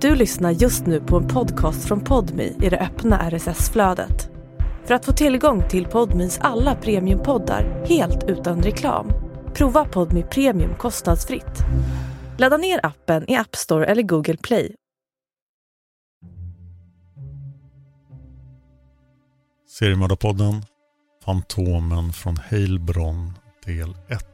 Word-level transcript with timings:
Du 0.00 0.14
lyssnar 0.14 0.50
just 0.50 0.86
nu 0.86 1.00
på 1.00 1.16
en 1.16 1.28
podcast 1.28 1.88
från 1.88 2.00
Podmi 2.00 2.56
i 2.62 2.68
det 2.68 2.78
öppna 2.78 3.30
RSS-flödet. 3.30 4.30
För 4.84 4.94
att 4.94 5.04
få 5.04 5.12
tillgång 5.12 5.68
till 5.68 5.86
Podmis 5.86 6.38
alla 6.38 6.74
premiumpoddar 6.74 7.84
helt 7.86 8.24
utan 8.24 8.62
reklam, 8.62 9.12
prova 9.54 9.84
Podmi 9.84 10.22
Premium 10.22 10.74
kostnadsfritt. 10.74 11.58
Ladda 12.38 12.56
ner 12.56 12.86
appen 12.86 13.30
i 13.30 13.36
App 13.36 13.56
Store 13.56 13.86
eller 13.86 14.02
Google 14.02 14.36
Play. 14.36 14.74
Seriemördarpodden 19.78 20.62
Fantomen 21.24 22.12
från 22.12 22.36
Heilbronn 22.36 23.32
del 23.66 23.96
1. 24.08 24.24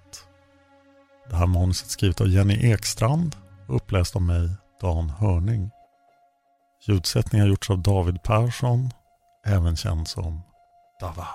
Det 1.31 1.37
här 1.37 1.47
manuset 1.47 1.91
skrivet 1.91 2.21
av 2.21 2.29
Jenny 2.29 2.73
Ekstrand 2.73 3.37
och 3.69 3.77
uppläst 3.77 4.17
av 4.17 4.23
mig, 4.23 4.51
Dan 4.81 5.11
Hörning. 5.11 5.71
Ljudsättning 6.87 7.41
har 7.41 7.49
gjorts 7.49 7.71
av 7.71 7.79
David 7.79 8.23
Persson, 8.23 8.91
även 9.47 9.77
känd 9.77 10.09
som 10.09 10.43
Dava. 11.01 11.27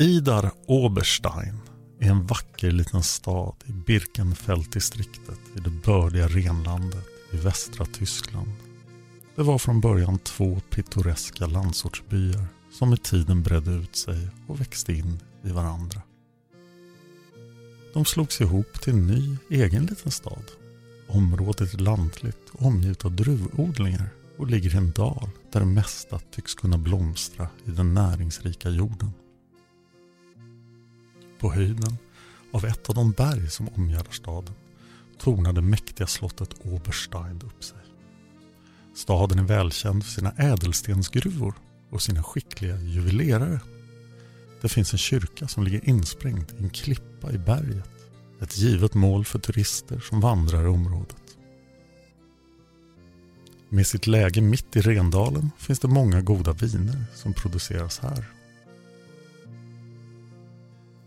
Idar 0.00 0.50
Oberstein 0.66 1.60
är 2.00 2.10
en 2.10 2.26
vacker 2.26 2.70
liten 2.70 3.02
stad 3.02 3.54
i 3.66 3.72
Birkenfelddistriktet 3.72 5.38
i 5.56 5.60
det 5.60 5.70
bördiga 5.70 6.28
renlandet 6.28 7.06
i 7.32 7.36
västra 7.36 7.86
Tyskland. 7.86 8.52
Det 9.36 9.42
var 9.42 9.58
från 9.58 9.80
början 9.80 10.18
två 10.18 10.60
pittoreska 10.70 11.46
landsortsbyar 11.46 12.46
som 12.70 12.90
med 12.90 13.02
tiden 13.02 13.42
bredde 13.42 13.70
ut 13.70 13.96
sig 13.96 14.28
och 14.46 14.60
växte 14.60 14.92
in 14.92 15.20
i 15.44 15.50
varandra. 15.50 16.02
De 17.94 18.04
slogs 18.04 18.40
ihop 18.40 18.80
till 18.80 18.92
en 18.92 19.06
ny 19.06 19.36
egen 19.50 19.86
liten 19.86 20.10
stad. 20.10 20.44
Området 21.08 21.74
är 21.74 21.78
lantligt 21.78 22.50
och 22.52 22.66
omgivet 22.66 23.04
av 23.04 23.12
druvodlingar 23.12 24.08
och 24.38 24.46
ligger 24.46 24.74
i 24.74 24.76
en 24.76 24.92
dal 24.92 25.30
där 25.52 25.60
det 25.60 25.66
mesta 25.66 26.18
tycks 26.18 26.54
kunna 26.54 26.78
blomstra 26.78 27.48
i 27.64 27.70
den 27.70 27.94
näringsrika 27.94 28.68
jorden. 28.68 29.12
På 31.38 31.52
höjden 31.52 31.96
av 32.52 32.64
ett 32.64 32.88
av 32.88 32.94
de 32.94 33.12
berg 33.12 33.50
som 33.50 33.68
omgärdar 33.68 34.12
staden 34.12 34.54
tornade 35.18 35.60
mäktiga 35.60 36.06
slottet 36.06 36.54
Oberstein 36.64 37.40
upp 37.44 37.64
sig. 37.64 37.78
Staden 38.94 39.38
är 39.38 39.42
välkänd 39.42 40.04
för 40.04 40.12
sina 40.12 40.32
ädelstensgruvor 40.32 41.54
och 41.90 42.02
sina 42.02 42.22
skickliga 42.22 42.80
juvelerare. 42.80 43.60
Det 44.60 44.68
finns 44.68 44.92
en 44.92 44.98
kyrka 44.98 45.48
som 45.48 45.64
ligger 45.64 45.88
insprängd 45.88 46.52
i 46.58 46.62
en 46.62 46.70
klippa 46.70 47.32
i 47.32 47.38
berget. 47.38 47.90
Ett 48.40 48.58
givet 48.58 48.94
mål 48.94 49.24
för 49.24 49.38
turister 49.38 50.00
som 50.00 50.20
vandrar 50.20 50.64
i 50.64 50.66
området. 50.66 51.22
Med 53.68 53.86
sitt 53.86 54.06
läge 54.06 54.40
mitt 54.40 54.76
i 54.76 54.80
Rendalen 54.80 55.50
finns 55.58 55.78
det 55.78 55.88
många 55.88 56.20
goda 56.20 56.52
viner 56.52 57.04
som 57.14 57.32
produceras 57.32 57.98
här. 57.98 58.37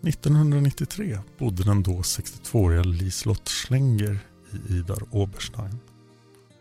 1993 0.03 1.19
bodde 1.37 1.63
den 1.63 1.83
då 1.83 1.91
62-åriga 1.91 2.83
Liselott 2.83 3.49
Schlenger 3.49 4.19
i 4.53 4.73
Idar 4.73 5.03
Oberstein. 5.11 5.79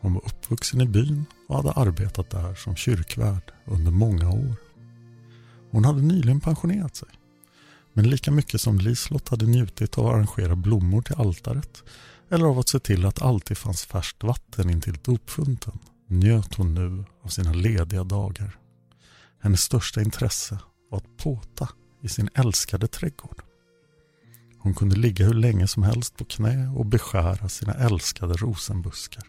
Hon 0.00 0.14
var 0.14 0.24
uppvuxen 0.24 0.80
i 0.80 0.86
byn 0.86 1.24
och 1.48 1.56
hade 1.56 1.72
arbetat 1.72 2.30
där 2.30 2.54
som 2.54 2.76
kyrkvärd 2.76 3.52
under 3.64 3.90
många 3.90 4.30
år. 4.30 4.54
Hon 5.70 5.84
hade 5.84 6.02
nyligen 6.02 6.40
pensionerat 6.40 6.96
sig. 6.96 7.08
Men 7.92 8.10
lika 8.10 8.30
mycket 8.30 8.60
som 8.60 8.78
Liselott 8.78 9.28
hade 9.28 9.46
njutit 9.46 9.98
av 9.98 10.06
att 10.06 10.14
arrangera 10.14 10.56
blommor 10.56 11.02
till 11.02 11.14
altaret 11.14 11.82
eller 12.30 12.46
av 12.46 12.58
att 12.58 12.68
se 12.68 12.78
till 12.78 13.06
att 13.06 13.22
alltid 13.22 13.58
fanns 13.58 13.84
färskt 13.84 14.22
vatten 14.22 14.70
intill 14.70 14.98
dopfunten 15.02 15.78
njöt 16.06 16.54
hon 16.54 16.74
nu 16.74 17.04
av 17.22 17.28
sina 17.28 17.52
lediga 17.52 18.04
dagar. 18.04 18.56
Hennes 19.42 19.60
största 19.60 20.00
intresse 20.00 20.58
var 20.90 20.98
att 20.98 21.16
påta 21.16 21.68
i 22.00 22.08
sin 22.08 22.28
älskade 22.34 22.86
trädgård. 22.86 23.42
Hon 24.58 24.74
kunde 24.74 24.96
ligga 24.96 25.26
hur 25.26 25.34
länge 25.34 25.66
som 25.66 25.82
helst 25.82 26.16
på 26.16 26.24
knä 26.24 26.68
och 26.76 26.86
beskära 26.86 27.48
sina 27.48 27.74
älskade 27.74 28.34
rosenbuskar. 28.34 29.24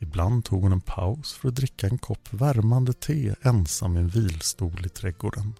Ibland 0.00 0.44
tog 0.44 0.62
hon 0.62 0.72
en 0.72 0.80
paus 0.80 1.32
för 1.32 1.48
att 1.48 1.54
dricka 1.54 1.86
en 1.86 1.98
kopp 1.98 2.32
värmande 2.32 2.92
te 2.92 3.34
ensam 3.42 3.96
i 3.96 4.00
en 4.00 4.08
vilstol 4.08 4.86
i 4.86 4.88
trädgården. 4.88 5.54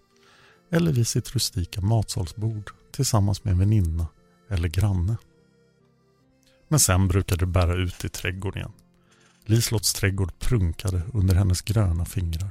Eller 0.71 0.93
vid 0.93 1.07
sitt 1.07 1.35
rustika 1.35 1.81
matsalsbord 1.81 2.71
tillsammans 2.93 3.45
med 3.45 3.53
en 3.53 3.59
väninna 3.59 4.07
eller 4.49 4.69
granne. 4.69 5.17
Men 6.69 6.81
sen 6.81 7.09
brukade 7.09 7.43
det 7.43 7.47
bära 7.47 7.75
ut 7.75 8.05
i 8.05 8.09
trädgården 8.09 8.59
igen. 8.59 8.73
Lislotts 9.45 9.95
trädgård 9.95 10.39
prunkade 10.39 11.03
under 11.13 11.35
hennes 11.35 11.63
gröna 11.63 12.05
fingrar. 12.05 12.51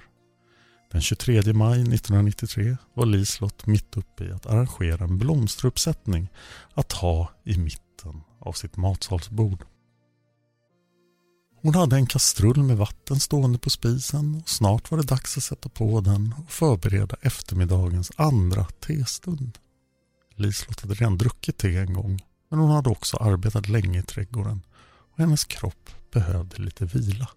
Den 0.92 1.02
23 1.02 1.54
maj 1.54 1.82
1993 1.82 2.78
var 2.94 3.06
Lislott 3.06 3.66
mitt 3.66 3.98
uppe 3.98 4.24
i 4.24 4.32
att 4.32 4.46
arrangera 4.46 5.04
en 5.04 5.18
blomsteruppsättning 5.18 6.28
att 6.74 6.92
ha 6.92 7.30
i 7.44 7.58
mitten 7.58 8.22
av 8.40 8.54
sitt 8.54 8.78
matsalsbord. 8.78 9.66
Hon 11.62 11.76
hade 11.76 11.96
en 11.96 12.08
kastrull 12.08 12.64
med 12.64 12.78
vatten 12.78 13.20
stående 13.20 13.60
på 13.60 13.70
spisen 13.70 14.36
och 14.36 14.50
snart 14.50 14.92
var 14.92 14.98
det 14.98 15.08
dags 15.08 15.38
att 15.38 15.44
sätta 15.44 15.70
på 15.70 16.02
den 16.02 16.34
och 16.38 16.52
förbereda 16.52 17.16
eftermiddagens 17.22 18.12
andra 18.16 18.64
testund. 18.66 19.58
Lislott 20.36 20.82
hade 20.82 20.94
redan 20.94 21.18
druckit 21.18 21.58
te 21.58 21.78
en 21.78 21.94
gång 21.94 22.22
men 22.50 22.60
hon 22.60 22.72
hade 22.72 22.90
också 22.90 23.18
arbetat 23.18 23.70
länge 23.70 24.00
i 24.00 24.04
trädgården 24.04 24.62
och 25.12 25.20
hennes 25.20 25.46
kropp 25.46 25.90
behövde 26.12 26.62
lite 26.62 26.86
vila. 26.86 27.30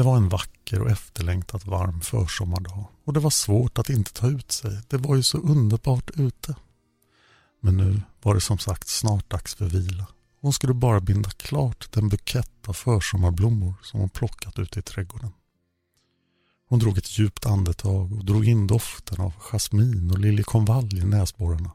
Det 0.00 0.04
var 0.04 0.16
en 0.16 0.28
vacker 0.28 0.80
och 0.80 0.90
efterlängtat 0.90 1.66
varm 1.66 2.00
försommardag 2.00 2.86
och 3.04 3.12
det 3.12 3.20
var 3.20 3.30
svårt 3.30 3.78
att 3.78 3.88
inte 3.88 4.12
ta 4.12 4.28
ut 4.28 4.52
sig. 4.52 4.80
Det 4.88 4.96
var 4.96 5.16
ju 5.16 5.22
så 5.22 5.38
underbart 5.38 6.10
ute. 6.14 6.54
Men 7.60 7.76
nu 7.76 8.02
var 8.22 8.34
det 8.34 8.40
som 8.40 8.58
sagt 8.58 8.88
snart 8.88 9.30
dags 9.30 9.54
för 9.54 9.64
vila. 9.64 10.06
Hon 10.40 10.52
skulle 10.52 10.74
bara 10.74 11.00
binda 11.00 11.30
klart 11.30 11.92
den 11.92 12.08
bukett 12.08 12.68
av 12.68 12.72
försommarblommor 12.72 13.74
som 13.82 14.00
hon 14.00 14.08
plockat 14.08 14.58
ute 14.58 14.78
i 14.78 14.82
trädgården. 14.82 15.32
Hon 16.68 16.78
drog 16.78 16.98
ett 16.98 17.18
djupt 17.18 17.46
andetag 17.46 18.12
och 18.12 18.24
drog 18.24 18.48
in 18.48 18.66
doften 18.66 19.20
av 19.20 19.32
jasmin 19.38 20.10
och 20.10 20.18
liljekonvalj 20.18 20.98
i 20.98 21.04
näsborrarna. 21.04 21.70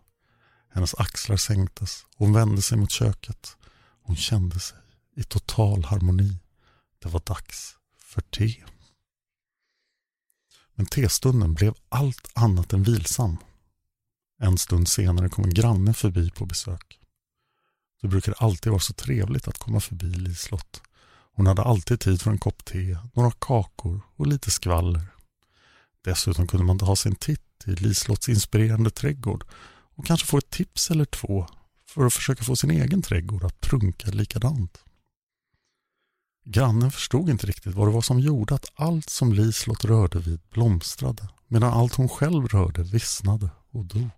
Hennes 0.73 0.95
axlar 0.95 1.37
sänktes 1.37 2.05
och 2.15 2.25
hon 2.25 2.33
vände 2.33 2.61
sig 2.61 2.77
mot 2.77 2.91
köket. 2.91 3.57
Hon 4.03 4.15
kände 4.15 4.59
sig 4.59 4.77
i 5.15 5.23
total 5.23 5.83
harmoni. 5.83 6.37
Det 6.99 7.09
var 7.09 7.21
dags 7.25 7.75
för 8.15 8.21
te. 8.21 8.63
Men 10.75 10.85
testunden 10.85 11.53
blev 11.53 11.73
allt 11.89 12.31
annat 12.33 12.73
än 12.73 12.83
vilsam. 12.83 13.37
En 14.41 14.57
stund 14.57 14.87
senare 14.87 15.29
kom 15.29 15.43
en 15.43 15.53
granne 15.53 15.93
förbi 15.93 16.31
på 16.31 16.45
besök. 16.45 16.99
Det 18.01 18.07
brukade 18.07 18.37
alltid 18.37 18.71
vara 18.71 18.79
så 18.79 18.93
trevligt 18.93 19.47
att 19.47 19.57
komma 19.57 19.79
förbi 19.79 20.05
Lislott. 20.05 20.81
Hon 21.33 21.47
hade 21.47 21.61
alltid 21.61 21.99
tid 21.99 22.21
för 22.21 22.31
en 22.31 22.37
kopp 22.37 22.65
te, 22.65 22.97
några 23.13 23.31
kakor 23.31 24.01
och 24.15 24.27
lite 24.27 24.51
skvaller. 24.51 25.07
Dessutom 26.03 26.47
kunde 26.47 26.65
man 26.65 26.79
ta 26.79 26.95
sig 26.95 27.09
en 27.09 27.15
titt 27.15 27.63
i 27.65 27.71
Lislotts 27.71 28.29
inspirerande 28.29 28.89
trädgård 28.89 29.43
och 29.95 30.05
kanske 30.05 30.27
få 30.27 30.37
ett 30.37 30.49
tips 30.49 30.91
eller 30.91 31.05
två 31.05 31.47
för 31.85 32.05
att 32.05 32.13
försöka 32.13 32.43
få 32.43 32.55
sin 32.55 32.71
egen 32.71 33.01
trädgård 33.01 33.43
att 33.43 33.61
prunka 33.61 34.11
likadant. 34.11 34.85
Grannen 36.47 36.91
förstod 36.91 37.29
inte 37.29 37.47
riktigt 37.47 37.75
vad 37.75 37.87
det 37.87 37.91
var 37.91 38.01
som 38.01 38.19
gjorde 38.19 38.55
att 38.55 38.71
allt 38.75 39.09
som 39.09 39.33
Lislott 39.33 39.85
rörde 39.85 40.19
vid 40.19 40.39
blomstrade 40.51 41.29
medan 41.47 41.73
allt 41.73 41.95
hon 41.95 42.09
själv 42.09 42.47
rörde 42.47 42.83
vissnade 42.83 43.49
och 43.71 43.85
dog. 43.85 44.11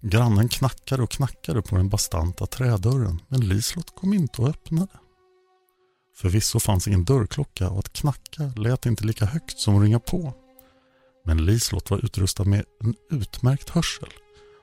Grannen 0.00 0.48
knackade 0.48 1.02
och 1.02 1.10
knackade 1.10 1.62
på 1.62 1.76
den 1.76 1.88
bastanta 1.88 2.46
trädörren 2.46 3.22
men 3.28 3.48
Lislott 3.48 3.94
kom 3.96 4.12
inte 4.14 4.42
och 4.42 4.48
öppnade. 4.48 4.92
Förvisso 6.16 6.60
fanns 6.60 6.88
ingen 6.88 7.04
dörrklocka 7.04 7.70
och 7.70 7.78
att 7.78 7.92
knacka 7.92 8.52
lät 8.56 8.86
inte 8.86 9.04
lika 9.04 9.24
högt 9.24 9.58
som 9.58 9.76
att 9.76 9.82
ringa 9.82 10.00
på. 10.00 10.32
Men 11.24 11.44
Lislott 11.44 11.90
var 11.90 12.04
utrustad 12.04 12.44
med 12.44 12.64
en 12.80 12.94
utmärkt 13.10 13.70
hörsel 13.70 14.08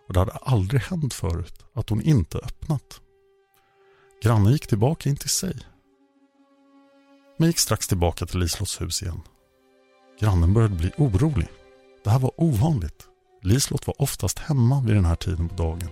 och 0.07 0.13
det 0.13 0.19
hade 0.19 0.31
aldrig 0.31 0.81
hänt 0.81 1.13
förut 1.13 1.65
att 1.73 1.89
hon 1.89 2.01
inte 2.01 2.38
öppnat. 2.38 3.01
Grannen 4.23 4.51
gick 4.51 4.68
tillbaka 4.68 5.09
in 5.09 5.18
till 5.18 5.29
sig. 5.29 5.57
Men 7.38 7.47
gick 7.47 7.59
strax 7.59 7.88
tillbaka 7.88 8.25
till 8.25 8.39
Lislotts 8.39 8.81
hus 8.81 9.01
igen. 9.01 9.21
Grannen 10.19 10.53
började 10.53 10.75
bli 10.75 10.91
orolig. 10.97 11.47
Det 12.03 12.09
här 12.09 12.19
var 12.19 12.31
ovanligt. 12.38 13.07
Lislott 13.41 13.88
var 13.88 14.01
oftast 14.01 14.39
hemma 14.39 14.81
vid 14.81 14.95
den 14.95 15.06
här 15.06 15.15
tiden 15.15 15.50
på 15.50 15.56
dagen 15.56 15.89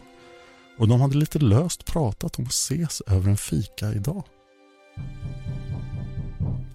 och 0.79 0.87
de 0.87 1.01
hade 1.01 1.17
lite 1.17 1.39
löst 1.39 1.85
pratat 1.85 2.39
om 2.39 2.45
att 2.45 2.51
ses 2.51 3.01
över 3.01 3.29
en 3.29 3.37
fika 3.37 3.93
idag. 3.93 4.23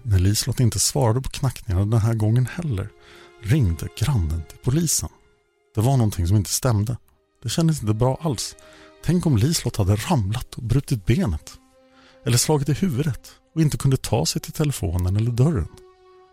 När 0.03 0.19
Lislott 0.19 0.59
inte 0.59 0.79
svarade 0.79 1.21
på 1.21 1.29
knackningarna 1.29 1.85
den 1.85 1.99
här 1.99 2.13
gången 2.13 2.45
heller 2.45 2.89
ringde 3.41 3.87
grannen 3.97 4.43
till 4.49 4.57
polisen. 4.57 5.09
Det 5.75 5.81
var 5.81 5.97
någonting 5.97 6.27
som 6.27 6.37
inte 6.37 6.49
stämde. 6.49 6.97
Det 7.43 7.49
kändes 7.49 7.81
inte 7.81 7.93
bra 7.93 8.17
alls. 8.21 8.55
Tänk 9.05 9.25
om 9.25 9.37
Liselott 9.37 9.75
hade 9.75 9.95
ramlat 9.95 10.55
och 10.55 10.63
brutit 10.63 11.05
benet. 11.05 11.59
Eller 12.25 12.37
slagit 12.37 12.69
i 12.69 12.73
huvudet 12.73 13.35
och 13.55 13.61
inte 13.61 13.77
kunde 13.77 13.97
ta 13.97 14.25
sig 14.25 14.41
till 14.41 14.51
telefonen 14.51 15.17
eller 15.17 15.31
dörren. 15.31 15.67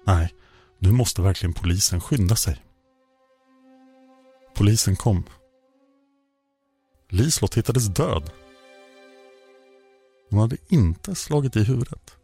Nej, 0.07 0.35
nu 0.79 0.93
måste 0.93 1.23
verkligen 1.23 1.53
polisen 1.53 2.01
skynda 2.01 2.37
sig. 2.37 2.63
Polisen 4.55 4.97
kom. 4.97 5.25
Liselott 7.09 7.57
hittades 7.57 7.89
död. 7.89 8.31
Hon 10.31 10.39
hade 10.39 10.57
inte 10.69 11.15
slagit 11.15 11.57
i 11.57 11.65
huvudet. 11.65 12.17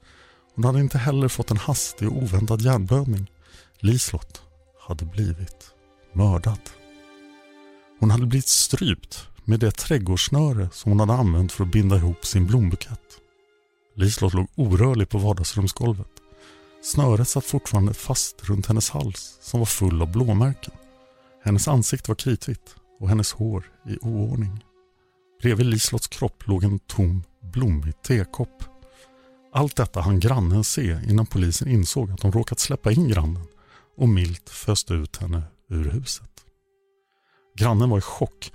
Hon 0.55 0.65
hade 0.65 0.81
inte 0.81 0.99
heller 0.99 1.29
fått 1.29 1.51
en 1.51 1.57
hastig 1.57 2.09
och 2.09 2.23
oväntad 2.23 2.63
hjärnblödning. 2.63 3.31
Liselott 3.79 4.43
hade 4.81 5.05
blivit 5.05 5.71
mördad. 6.13 6.61
Hon 8.01 8.11
hade 8.11 8.27
blivit 8.27 8.49
strypt 8.49 9.29
med 9.49 9.61
det 9.61 9.71
trädgårdssnöre 9.71 10.69
som 10.73 10.93
hon 10.93 11.01
hade 11.01 11.13
använt 11.13 11.53
för 11.53 11.65
att 11.65 11.73
binda 11.73 11.97
ihop 11.97 12.27
sin 12.27 12.47
blombukett. 12.47 13.19
Liselott 13.95 14.35
låg 14.35 14.47
orörlig 14.55 15.09
på 15.09 15.19
vardagsrumsgolvet. 15.19 16.11
Snöret 16.83 17.29
satt 17.29 17.45
fortfarande 17.45 17.95
fast 17.95 18.49
runt 18.49 18.67
hennes 18.67 18.91
hals 18.91 19.39
som 19.41 19.61
var 19.61 19.67
full 19.67 20.03
av 20.03 20.13
blåmärken. 20.13 20.75
Hennes 21.45 21.69
ansikte 21.69 22.11
var 22.11 22.17
kritvitt 22.17 22.77
och 23.01 23.09
hennes 23.09 23.33
hår 23.33 23.65
i 23.89 23.99
oordning. 24.01 24.65
Bredvid 25.43 25.67
Liselotts 25.67 26.09
kropp 26.09 26.47
låg 26.47 26.65
en 26.65 26.79
tom, 26.79 27.23
blommig 27.53 28.03
tekopp. 28.03 28.65
Allt 29.53 29.77
detta 29.77 30.01
hann 30.01 30.21
grannen 30.21 30.65
se 30.65 31.01
innan 31.09 31.27
polisen 31.27 31.69
insåg 31.69 32.11
att 32.11 32.21
de 32.21 32.33
råkat 32.33 32.59
släppa 32.59 32.93
in 32.93 33.09
grannen 33.09 33.47
och 33.97 34.09
milt 34.09 34.51
föste 34.51 34.95
ut 34.95 35.17
henne 35.17 35.43
ur 35.69 35.91
huset. 35.91 36.31
Grannen 37.59 37.91
var 37.91 37.99
i 37.99 38.01
chock. 38.01 38.53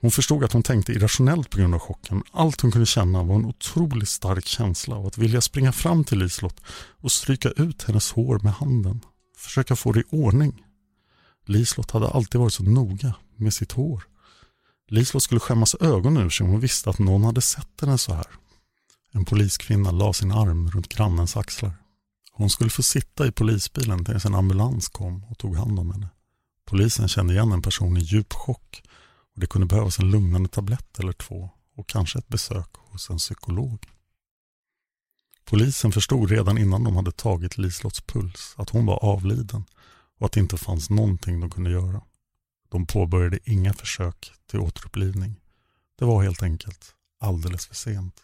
Hon 0.00 0.10
förstod 0.10 0.44
att 0.44 0.52
hon 0.52 0.62
tänkte 0.62 0.92
irrationellt 0.92 1.50
på 1.50 1.58
grund 1.58 1.74
av 1.74 1.80
chocken. 1.80 2.22
Allt 2.32 2.60
hon 2.60 2.72
kunde 2.72 2.86
känna 2.86 3.22
var 3.22 3.34
en 3.34 3.44
otroligt 3.44 4.08
stark 4.08 4.46
känsla 4.46 4.96
av 4.96 5.06
att 5.06 5.18
vilja 5.18 5.40
springa 5.40 5.72
fram 5.72 6.04
till 6.04 6.18
Liselott 6.18 6.60
och 7.00 7.12
stryka 7.12 7.48
ut 7.48 7.82
hennes 7.82 8.12
hår 8.12 8.38
med 8.42 8.52
handen. 8.52 9.00
Försöka 9.36 9.76
få 9.76 9.92
det 9.92 10.00
i 10.00 10.04
ordning. 10.10 10.64
Liselott 11.46 11.90
hade 11.90 12.08
alltid 12.08 12.40
varit 12.40 12.52
så 12.52 12.62
noga 12.62 13.14
med 13.36 13.54
sitt 13.54 13.72
hår. 13.72 14.02
Liselott 14.88 15.22
skulle 15.22 15.40
skämmas 15.40 15.74
ögonen 15.80 16.22
ur 16.22 16.30
sig 16.30 16.44
om 16.44 16.50
hon 16.50 16.60
visste 16.60 16.90
att 16.90 16.98
någon 16.98 17.24
hade 17.24 17.40
sett 17.40 17.80
henne 17.80 17.98
så 17.98 18.14
här. 18.14 18.26
En 19.12 19.24
poliskvinna 19.24 19.90
la 19.90 20.12
sin 20.12 20.32
arm 20.32 20.70
runt 20.70 20.88
grannens 20.88 21.36
axlar. 21.36 21.72
Hon 22.32 22.50
skulle 22.50 22.70
få 22.70 22.82
sitta 22.82 23.26
i 23.26 23.32
polisbilen 23.32 24.04
tills 24.04 24.24
en 24.24 24.34
ambulans 24.34 24.88
kom 24.88 25.24
och 25.24 25.38
tog 25.38 25.56
hand 25.56 25.78
om 25.78 25.90
henne. 25.92 26.08
Polisen 26.66 27.08
kände 27.08 27.34
igen 27.34 27.52
en 27.52 27.62
person 27.62 27.96
i 27.96 28.00
djup 28.00 28.32
chock 28.32 28.82
och 29.34 29.40
det 29.40 29.46
kunde 29.46 29.66
behövas 29.66 29.98
en 29.98 30.10
lugnande 30.10 30.48
tablett 30.48 30.98
eller 30.98 31.12
två 31.12 31.50
och 31.76 31.88
kanske 31.88 32.18
ett 32.18 32.28
besök 32.28 32.68
hos 32.74 33.10
en 33.10 33.18
psykolog. 33.18 33.86
Polisen 35.44 35.92
förstod 35.92 36.30
redan 36.30 36.58
innan 36.58 36.84
de 36.84 36.96
hade 36.96 37.12
tagit 37.12 37.58
Liselotts 37.58 38.00
puls 38.00 38.54
att 38.56 38.70
hon 38.70 38.86
var 38.86 39.04
avliden 39.04 39.64
och 40.18 40.26
att 40.26 40.32
det 40.32 40.40
inte 40.40 40.56
fanns 40.56 40.90
någonting 40.90 41.40
de 41.40 41.50
kunde 41.50 41.70
göra. 41.70 42.02
De 42.68 42.86
påbörjade 42.86 43.38
inga 43.44 43.72
försök 43.72 44.32
till 44.46 44.60
återupplivning. 44.60 45.40
Det 45.98 46.04
var 46.04 46.22
helt 46.22 46.42
enkelt 46.42 46.94
alldeles 47.20 47.66
för 47.66 47.74
sent. 47.74 48.22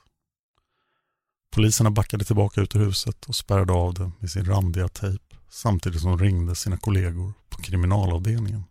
Poliserna 1.50 1.90
backade 1.90 2.24
tillbaka 2.24 2.60
ut 2.60 2.76
ur 2.76 2.80
huset 2.80 3.24
och 3.24 3.36
spärrade 3.36 3.72
av 3.72 3.94
det 3.94 4.10
med 4.18 4.30
sin 4.30 4.44
randiga 4.44 4.88
tejp 4.88 5.36
samtidigt 5.48 6.00
som 6.00 6.10
de 6.10 6.24
ringde 6.24 6.54
sina 6.54 6.76
kollegor 6.76 7.32
på 7.48 7.62
kriminalavdelningen. 7.62 8.64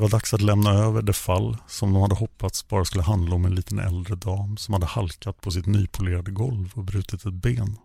Det 0.00 0.04
var 0.04 0.10
dags 0.10 0.34
att 0.34 0.40
lämna 0.40 0.70
över 0.70 1.02
det 1.02 1.12
fall 1.12 1.56
som 1.66 1.92
de 1.92 2.02
hade 2.02 2.14
hoppats 2.14 2.68
bara 2.68 2.84
skulle 2.84 3.02
handla 3.02 3.34
om 3.34 3.44
en 3.44 3.54
liten 3.54 3.78
äldre 3.78 4.14
dam 4.14 4.56
som 4.56 4.74
hade 4.74 4.86
halkat 4.86 5.40
på 5.40 5.50
sitt 5.50 5.66
nypolerade 5.66 6.30
golv 6.30 6.72
och 6.74 6.84
brutit 6.84 7.26
ett 7.26 7.34
ben. 7.34 7.76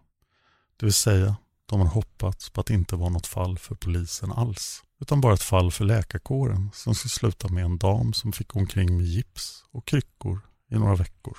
Det 0.80 0.86
vill 0.86 0.94
säga, 0.94 1.36
de 1.66 1.80
hade 1.80 1.92
hoppats 1.92 2.50
på 2.50 2.62
att 2.62 2.68
det 2.68 2.74
inte 2.74 2.96
var 2.96 3.10
något 3.10 3.28
fall 3.28 3.58
för 3.58 3.76
polisen 3.76 4.32
alls 4.32 4.84
utan 5.02 5.22
bara 5.22 5.34
ett 5.34 5.42
fall 5.42 5.72
för 5.72 5.86
läkarkåren 5.86 6.70
som 6.74 6.96
skulle 6.96 7.10
sluta 7.10 7.48
med 7.48 7.66
en 7.66 7.78
dam 7.78 8.14
som 8.14 8.32
fick 8.32 8.48
gå 8.48 8.60
omkring 8.60 8.98
med 8.98 9.06
gips 9.06 9.64
och 9.72 9.88
kryckor 9.88 10.40
i 10.72 10.76
några 10.76 10.96
veckor. 10.96 11.38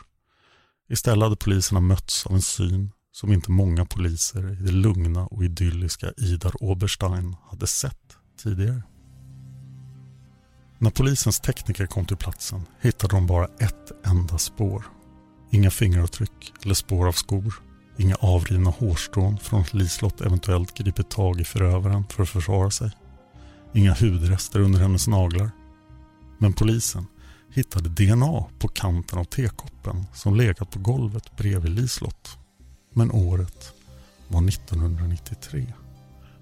Istället 0.88 1.22
hade 1.22 1.36
poliserna 1.36 1.80
mötts 1.80 2.26
av 2.26 2.34
en 2.34 2.42
syn 2.42 2.92
som 3.12 3.32
inte 3.32 3.50
många 3.50 3.84
poliser 3.84 4.52
i 4.52 4.54
det 4.54 4.72
lugna 4.72 5.26
och 5.26 5.44
idylliska 5.44 6.12
Idar 6.16 6.62
Oberstein 6.62 7.36
hade 7.50 7.66
sett 7.66 8.16
tidigare. 8.42 8.82
När 10.78 10.90
polisens 10.90 11.40
tekniker 11.40 11.86
kom 11.86 12.06
till 12.06 12.16
platsen 12.16 12.62
hittade 12.80 13.16
de 13.16 13.26
bara 13.26 13.44
ett 13.44 14.06
enda 14.06 14.38
spår. 14.38 14.84
Inga 15.50 15.70
fingeravtryck 15.70 16.52
eller 16.64 16.74
spår 16.74 17.08
av 17.08 17.12
skor. 17.12 17.54
Inga 17.96 18.14
avrivna 18.14 18.70
hårstrån 18.70 19.38
från 19.38 19.60
att 19.60 19.74
Liselott 19.74 20.20
eventuellt 20.20 20.74
gripit 20.74 21.10
tag 21.10 21.40
i 21.40 21.44
förövaren 21.44 22.04
för 22.10 22.22
att 22.22 22.28
försvara 22.28 22.70
sig. 22.70 22.90
Inga 23.72 23.94
hudrester 23.94 24.60
under 24.60 24.80
hennes 24.80 25.08
naglar. 25.08 25.50
Men 26.38 26.52
polisen 26.52 27.06
hittade 27.52 27.88
DNA 27.88 28.44
på 28.58 28.68
kanten 28.68 29.18
av 29.18 29.24
tekoppen 29.24 30.04
som 30.14 30.36
legat 30.36 30.70
på 30.70 30.78
golvet 30.78 31.36
bredvid 31.36 31.72
Liselott. 31.72 32.38
Men 32.92 33.12
året 33.12 33.72
var 34.28 34.48
1993. 34.48 35.72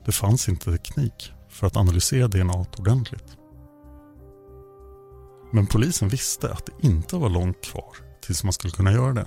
Det 0.04 0.12
fanns 0.12 0.48
inte 0.48 0.72
teknik 0.72 1.32
för 1.48 1.66
att 1.66 1.76
analysera 1.76 2.28
DNA 2.28 2.66
ordentligt. 2.78 3.36
Men 5.54 5.66
polisen 5.66 6.08
visste 6.08 6.52
att 6.52 6.66
det 6.66 6.86
inte 6.86 7.16
var 7.16 7.28
långt 7.28 7.60
kvar 7.60 7.96
tills 8.20 8.44
man 8.44 8.52
skulle 8.52 8.72
kunna 8.72 8.92
göra 8.92 9.12
det. 9.12 9.26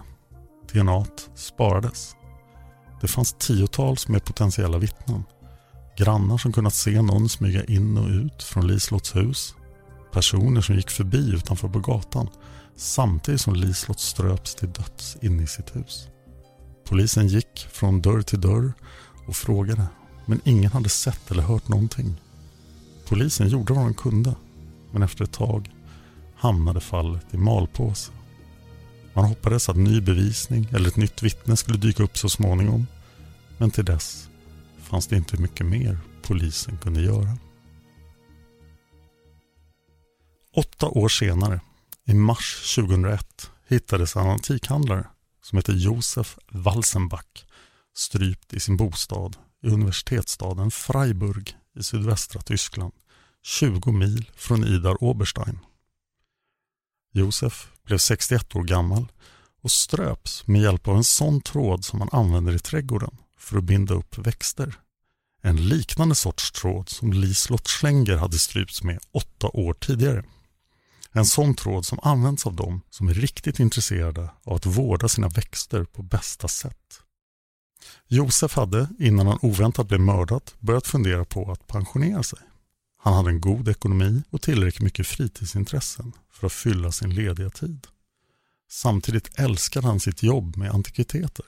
DNA 0.74 1.06
sparades. 1.36 2.16
Det 3.02 3.08
fanns 3.08 3.34
tiotals 3.34 4.08
med 4.08 4.26
potentiella 4.26 4.78
vittnen 4.78 5.24
Grannar 5.98 6.38
som 6.38 6.54
kunnat 6.54 6.74
se 6.74 7.02
någon 7.02 7.30
smyga 7.30 7.64
in 7.64 7.98
och 7.98 8.10
ut 8.10 8.44
från 8.44 8.68
Lislotts 8.68 9.16
hus. 9.16 9.56
Personer 10.12 10.62
som 10.62 10.76
gick 10.76 10.90
förbi 10.90 11.32
utanför 11.34 11.68
på 11.70 11.80
gatan 11.80 12.30
samtidigt 12.76 13.42
som 13.42 13.56
Lislott 13.56 14.00
ströps 14.00 14.56
till 14.56 14.72
döds 14.72 15.18
inne 15.22 15.44
i 15.44 15.48
sitt 15.48 15.76
hus. 15.76 16.08
Polisen 16.86 17.28
gick 17.28 17.68
från 17.72 18.02
dörr 18.02 18.22
till 18.22 18.42
dörr 18.42 18.74
och 19.28 19.36
frågade 19.36 19.88
men 20.26 20.42
ingen 20.44 20.72
hade 20.72 20.90
sett 20.90 21.32
eller 21.32 21.44
hört 21.44 21.68
någonting. 21.68 22.22
Polisen 23.08 23.50
gjorde 23.50 23.74
vad 23.74 23.84
de 23.84 23.94
kunde 23.94 24.36
men 24.92 25.04
efter 25.04 25.24
ett 25.24 25.34
tag 25.34 25.72
hamnade 26.38 26.80
fallet 26.80 27.34
i 27.34 27.38
malpåse. 27.38 28.12
Man 29.14 29.26
hoppades 29.26 29.70
att 29.70 29.78
ny 29.78 30.02
bevisning 30.02 30.68
eller 30.74 30.88
ett 30.88 30.96
nytt 30.96 31.24
vittne 31.24 31.58
skulle 31.58 31.78
dyka 31.78 32.04
upp 32.04 32.18
så 32.18 32.30
småningom. 32.30 32.88
Men 33.58 33.72
till 33.72 33.86
dess 33.86 34.30
fanns 34.78 35.08
det 35.08 35.16
inte 35.16 35.42
mycket 35.42 35.66
mer 35.66 36.00
polisen 36.22 36.78
kunde 36.78 37.02
göra. 37.02 37.38
Åtta 40.56 40.88
år 40.88 41.10
senare, 41.10 41.62
i 42.06 42.14
mars 42.14 42.76
2001, 42.76 43.52
hittades 43.68 44.16
en 44.16 44.30
antikhandlare 44.30 45.08
som 45.44 45.58
heter 45.58 45.74
Josef 45.74 46.38
Walsenbach 46.52 47.46
strypt 47.96 48.54
i 48.54 48.60
sin 48.60 48.78
bostad 48.78 49.38
i 49.64 49.68
universitetsstaden 49.68 50.72
Freiburg 50.72 51.56
i 51.80 51.84
sydvästra 51.84 52.42
Tyskland, 52.42 52.94
20 53.44 53.92
mil 53.92 54.32
från 54.36 54.64
Idar 54.64 55.04
Oberstein. 55.04 55.60
Josef 57.14 57.68
blev 57.84 57.98
61 57.98 58.56
år 58.56 58.64
gammal 58.64 59.12
och 59.62 59.72
ströps 59.72 60.48
med 60.48 60.62
hjälp 60.62 60.88
av 60.88 60.98
en 60.98 61.04
sån 61.04 61.42
tråd 61.42 61.86
som 61.86 62.00
man 62.00 62.10
använder 62.12 62.56
i 62.56 62.60
trädgården 62.60 63.18
för 63.38 63.58
att 63.58 63.64
binda 63.64 63.94
upp 63.94 64.18
växter. 64.18 64.76
En 65.42 65.68
liknande 65.68 66.16
sorts 66.16 66.52
tråd 66.52 66.90
som 66.90 67.14
Liselott 67.14 67.68
Schlenger 67.68 68.18
hade 68.18 68.38
strypts 68.38 68.84
med 68.84 69.00
åtta 69.12 69.48
år 69.48 69.74
tidigare. 69.74 70.24
En 71.12 71.26
sån 71.26 71.56
tråd 71.56 71.86
som 71.86 72.00
används 72.04 72.46
av 72.46 72.56
dem 72.56 72.82
som 72.90 73.08
är 73.08 73.14
riktigt 73.14 73.60
intresserade 73.60 74.30
av 74.44 74.54
att 74.54 74.66
vårda 74.66 75.08
sina 75.08 75.28
växter 75.28 75.84
på 75.84 76.04
bästa 76.04 76.48
sätt. 76.48 77.02
Josef 78.08 78.56
hade, 78.56 78.88
innan 79.00 79.28
han 79.28 79.40
oväntat 79.42 79.88
blev 79.88 80.00
mördad, 80.00 80.42
börjat 80.60 80.88
fundera 80.88 81.26
på 81.26 81.52
att 81.52 81.68
pensionera 81.68 82.24
sig. 82.24 82.40
Han 83.08 83.16
hade 83.16 83.30
en 83.30 83.42
god 83.42 83.68
ekonomi 83.68 84.24
och 84.30 84.42
tillräckligt 84.42 84.84
mycket 84.84 85.08
fritidsintressen 85.08 86.14
för 86.32 86.48
att 86.48 86.54
fylla 86.54 86.92
sin 86.92 87.10
lediga 87.10 87.50
tid. 87.50 87.88
Samtidigt 88.70 89.40
älskade 89.40 89.88
han 89.88 90.00
sitt 90.00 90.24
jobb 90.24 90.58
med 90.58 90.72
antikviteter. 90.72 91.46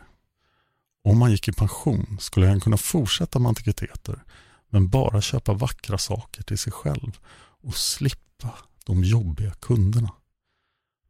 Om 1.03 1.21
han 1.21 1.31
gick 1.31 1.47
i 1.47 1.51
pension 1.51 2.17
skulle 2.19 2.47
han 2.47 2.59
kunna 2.59 2.77
fortsätta 2.77 3.39
med 3.39 3.49
antikviteter 3.49 4.23
men 4.69 4.89
bara 4.89 5.21
köpa 5.21 5.53
vackra 5.53 5.97
saker 5.97 6.43
till 6.43 6.57
sig 6.57 6.73
själv 6.73 7.19
och 7.63 7.75
slippa 7.75 8.53
de 8.85 9.03
jobbiga 9.03 9.51
kunderna. 9.51 10.11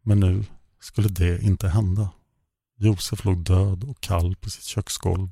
Men 0.02 0.20
nu 0.20 0.46
skulle 0.80 1.10
det 1.10 1.42
inte 1.42 1.68
hända. 1.68 2.10
Josef 2.78 3.26
låg 3.26 3.44
död 3.44 3.84
och 3.84 4.02
kall 4.02 4.36
på 4.36 4.50
sitt 4.50 4.66
köksgolv 4.66 5.30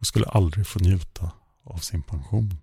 och 0.00 0.06
skulle 0.06 0.26
aldrig 0.26 0.66
få 0.66 0.78
njuta 0.78 1.30
av 1.64 1.78
sin 1.78 2.02
pension. 2.02 2.56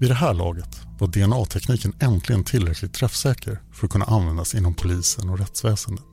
Vid 0.00 0.10
det 0.10 0.14
här 0.14 0.34
laget 0.34 0.80
var 0.98 1.08
DNA-tekniken 1.08 1.92
äntligen 2.00 2.44
tillräckligt 2.44 2.94
träffsäker 2.94 3.62
för 3.72 3.86
att 3.86 3.92
kunna 3.92 4.04
användas 4.04 4.54
inom 4.54 4.74
polisen 4.74 5.28
och 5.28 5.38
rättsväsendet. 5.38 6.06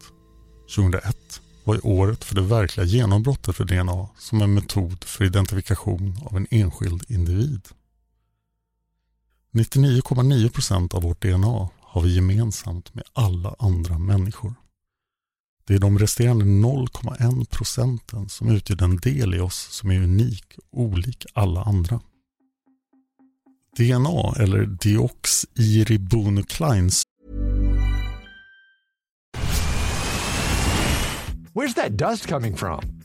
2001 0.75 1.41
var 1.63 1.75
ju 1.75 1.81
året 1.81 2.23
för 2.23 2.35
det 2.35 2.41
verkliga 2.41 2.85
genombrottet 2.85 3.55
för 3.55 3.65
DNA 3.65 4.07
som 4.17 4.41
en 4.41 4.53
metod 4.53 5.03
för 5.03 5.25
identifikation 5.25 6.17
av 6.25 6.37
en 6.37 6.47
enskild 6.49 7.03
individ. 7.07 7.61
99,9% 9.53 10.95
av 10.95 11.01
vårt 11.01 11.21
DNA 11.21 11.69
har 11.81 12.01
vi 12.01 12.15
gemensamt 12.15 12.93
med 12.95 13.03
alla 13.13 13.55
andra 13.59 13.97
människor. 13.97 14.53
Det 15.67 15.73
är 15.73 15.79
de 15.79 15.99
resterande 15.99 16.45
0,1 16.45 17.45
procenten 17.49 18.29
som 18.29 18.49
utgör 18.49 18.77
den 18.77 18.97
del 18.97 19.35
i 19.35 19.39
oss 19.39 19.67
som 19.71 19.91
är 19.91 20.03
unik 20.03 20.45
och 20.71 20.81
olik 20.81 21.25
alla 21.33 21.63
andra. 21.63 21.99
DNA 23.77 24.33
eller 24.39 24.65
deoxyribonukleins. 24.65 27.03
Where's 31.53 31.75
that 31.75 31.97
dust 31.97 32.27
coming 32.27 32.55
from? 32.55 32.96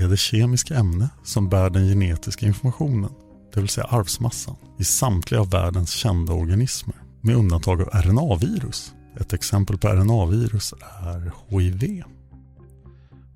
är 0.00 0.08
det 0.08 0.16
kemiska 0.16 0.74
ämne 0.74 1.08
som 1.24 1.48
bär 1.48 1.70
den 1.70 1.88
genetiska 1.88 2.46
informationen, 2.46 3.10
det 3.54 3.60
vill 3.60 3.68
säga 3.68 3.86
arvsmassan, 3.86 4.56
i 4.78 4.84
samtliga 4.84 5.40
av 5.40 5.50
världens 5.50 5.90
kända 5.90 6.32
organismer, 6.32 6.94
med 7.20 7.36
undantag 7.36 7.80
av 7.80 7.88
RNA-virus. 7.88 8.92
Ett 9.20 9.32
exempel 9.32 9.78
på 9.78 9.88
RNA-virus 9.88 10.74
är 11.02 11.32
HIV. 11.48 12.02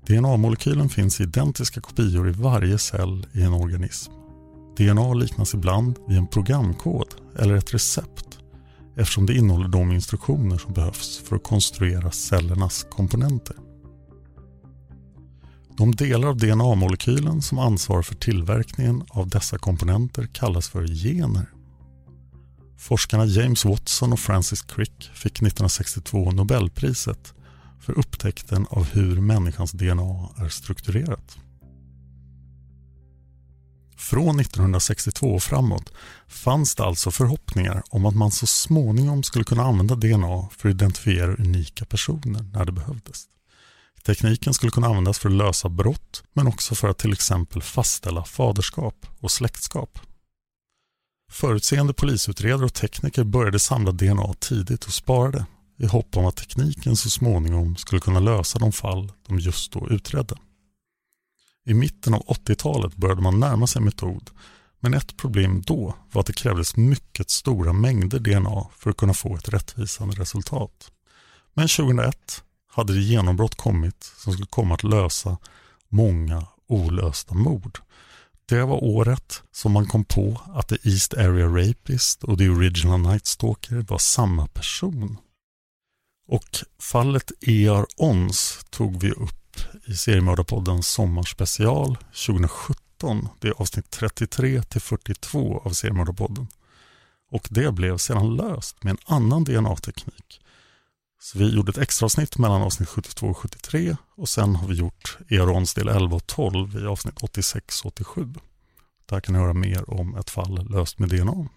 DNA-molekylen 0.07 0.89
finns 0.89 1.19
i 1.21 1.23
identiska 1.23 1.81
kopior 1.81 2.29
i 2.29 2.31
varje 2.31 2.77
cell 2.77 3.27
i 3.33 3.41
en 3.41 3.53
organism. 3.53 4.11
DNA 4.77 5.13
liknas 5.13 5.53
ibland 5.53 5.95
vid 6.07 6.17
en 6.17 6.27
programkod 6.27 7.07
eller 7.39 7.55
ett 7.55 7.73
recept 7.73 8.39
eftersom 8.97 9.25
det 9.25 9.33
innehåller 9.33 9.67
de 9.67 9.91
instruktioner 9.91 10.57
som 10.57 10.73
behövs 10.73 11.17
för 11.17 11.35
att 11.35 11.43
konstruera 11.43 12.11
cellernas 12.11 12.85
komponenter. 12.89 13.55
De 15.77 15.95
delar 15.95 16.27
av 16.27 16.37
DNA-molekylen 16.37 17.41
som 17.41 17.59
ansvarar 17.59 18.01
för 18.01 18.15
tillverkningen 18.15 19.03
av 19.09 19.29
dessa 19.29 19.57
komponenter 19.57 20.27
kallas 20.33 20.69
för 20.69 20.87
gener. 20.87 21.49
Forskarna 22.77 23.25
James 23.25 23.65
Watson 23.65 24.13
och 24.13 24.19
Francis 24.19 24.61
Crick 24.61 25.09
fick 25.13 25.31
1962 25.31 26.31
Nobelpriset 26.31 27.33
för 27.79 27.99
upptäckten 27.99 28.65
av 28.69 28.85
hur 28.85 29.21
människans 29.21 29.71
DNA 29.71 30.29
är 30.37 30.49
strukturerat. 30.49 31.37
Från 33.97 34.39
1962 34.39 35.27
och 35.27 35.43
framåt 35.43 35.93
fanns 36.27 36.75
det 36.75 36.83
alltså 36.83 37.11
förhoppningar 37.11 37.83
om 37.89 38.05
att 38.05 38.15
man 38.15 38.31
så 38.31 38.47
småningom 38.47 39.23
skulle 39.23 39.45
kunna 39.45 39.63
använda 39.63 39.95
DNA 39.95 40.49
för 40.51 40.69
att 40.69 40.75
identifiera 40.75 41.35
unika 41.35 41.85
personer 41.85 42.43
när 42.53 42.65
det 42.65 42.71
behövdes. 42.71 43.25
Tekniken 44.05 44.53
skulle 44.53 44.71
kunna 44.71 44.87
användas 44.87 45.19
för 45.19 45.29
att 45.29 45.35
lösa 45.35 45.69
brott 45.69 46.23
men 46.33 46.47
också 46.47 46.75
för 46.75 46.89
att 46.89 46.97
till 46.97 47.13
exempel 47.13 47.61
fastställa 47.61 48.23
faderskap 48.23 49.07
och 49.19 49.31
släktskap. 49.31 49.99
Förutseende 51.31 51.93
polisutredare 51.93 52.65
och 52.65 52.73
tekniker 52.73 53.23
började 53.23 53.59
samla 53.59 53.91
DNA 53.91 54.33
tidigt 54.39 54.85
och 54.85 54.93
sparade 54.93 55.45
i 55.77 55.85
hopp 55.85 56.17
om 56.17 56.25
att 56.25 56.35
tekniken 56.35 56.95
så 56.95 57.09
småningom 57.09 57.75
skulle 57.75 58.01
kunna 58.01 58.19
lösa 58.19 58.59
de 58.59 58.71
fall 58.71 59.11
de 59.27 59.39
just 59.39 59.71
då 59.71 59.89
utredde. 59.89 60.35
I 61.65 61.73
mitten 61.73 62.13
av 62.13 62.21
80-talet 62.21 62.95
började 62.95 63.21
man 63.21 63.39
närma 63.39 63.67
sig 63.67 63.81
metod 63.81 64.29
men 64.79 64.93
ett 64.93 65.17
problem 65.17 65.61
då 65.61 65.95
var 66.11 66.21
att 66.21 66.27
det 66.27 66.33
krävdes 66.33 66.75
mycket 66.75 67.29
stora 67.29 67.73
mängder 67.73 68.19
DNA 68.19 68.67
för 68.77 68.89
att 68.89 68.97
kunna 68.97 69.13
få 69.13 69.35
ett 69.35 69.49
rättvisande 69.49 70.15
resultat. 70.15 70.91
Men 71.53 71.67
2001 71.67 72.43
hade 72.75 72.93
det 72.93 73.01
genombrott 73.01 73.55
kommit 73.55 74.11
som 74.17 74.33
skulle 74.33 74.47
komma 74.47 74.73
att 74.73 74.83
lösa 74.83 75.37
många 75.89 76.47
olösta 76.67 77.35
mord. 77.35 77.79
Det 78.45 78.63
var 78.63 78.83
året 78.83 79.43
som 79.51 79.71
man 79.71 79.85
kom 79.85 80.05
på 80.05 80.41
att 80.55 80.67
The 80.67 80.89
East 80.89 81.13
Area 81.13 81.47
Rapist 81.47 82.23
och 82.23 82.37
The 82.37 82.49
Original 82.49 82.99
Night 82.99 83.25
Stalker 83.25 83.85
var 83.87 83.97
samma 83.97 84.47
person. 84.47 85.17
Och 86.27 86.57
fallet 86.79 87.31
E.R. 87.41 87.85
Ons 87.97 88.65
tog 88.69 89.01
vi 89.01 89.11
upp 89.11 89.57
i 89.85 89.93
seriemördarpoddens 89.93 90.87
sommarspecial 90.87 91.97
2017. 92.27 93.27
Det 93.39 93.47
är 93.47 93.61
avsnitt 93.61 93.91
33 93.91 94.61
till 94.63 94.81
42 94.81 95.61
av 95.65 95.69
seriemördarpodden. 95.69 96.47
Och 97.31 97.47
det 97.49 97.71
blev 97.71 97.97
sedan 97.97 98.35
löst 98.35 98.83
med 98.83 98.91
en 98.91 99.15
annan 99.15 99.43
DNA-teknik. 99.43 100.41
Så 101.25 101.39
vi 101.39 101.55
gjorde 101.55 101.69
ett 101.69 101.77
extra 101.77 102.05
avsnitt 102.05 102.37
mellan 102.37 102.61
avsnitt 102.61 102.89
72 102.89 103.27
och 103.27 103.37
73 103.37 103.97
och 104.15 104.29
sen 104.29 104.55
har 104.55 104.67
vi 104.67 104.75
gjort 104.75 105.17
Erons 105.29 105.73
del 105.73 105.87
11 105.87 106.15
och 106.15 106.27
12 106.27 106.83
i 106.83 106.85
avsnitt 106.85 107.15
86 107.21 107.81
och 107.81 107.87
87. 107.87 108.33
Där 109.05 109.19
kan 109.19 109.33
ni 109.33 109.39
höra 109.39 109.53
mer 109.53 109.89
om 109.89 110.15
ett 110.15 110.29
fall 110.29 110.69
löst 110.69 110.99
med 110.99 111.09
DNA. 111.09 111.47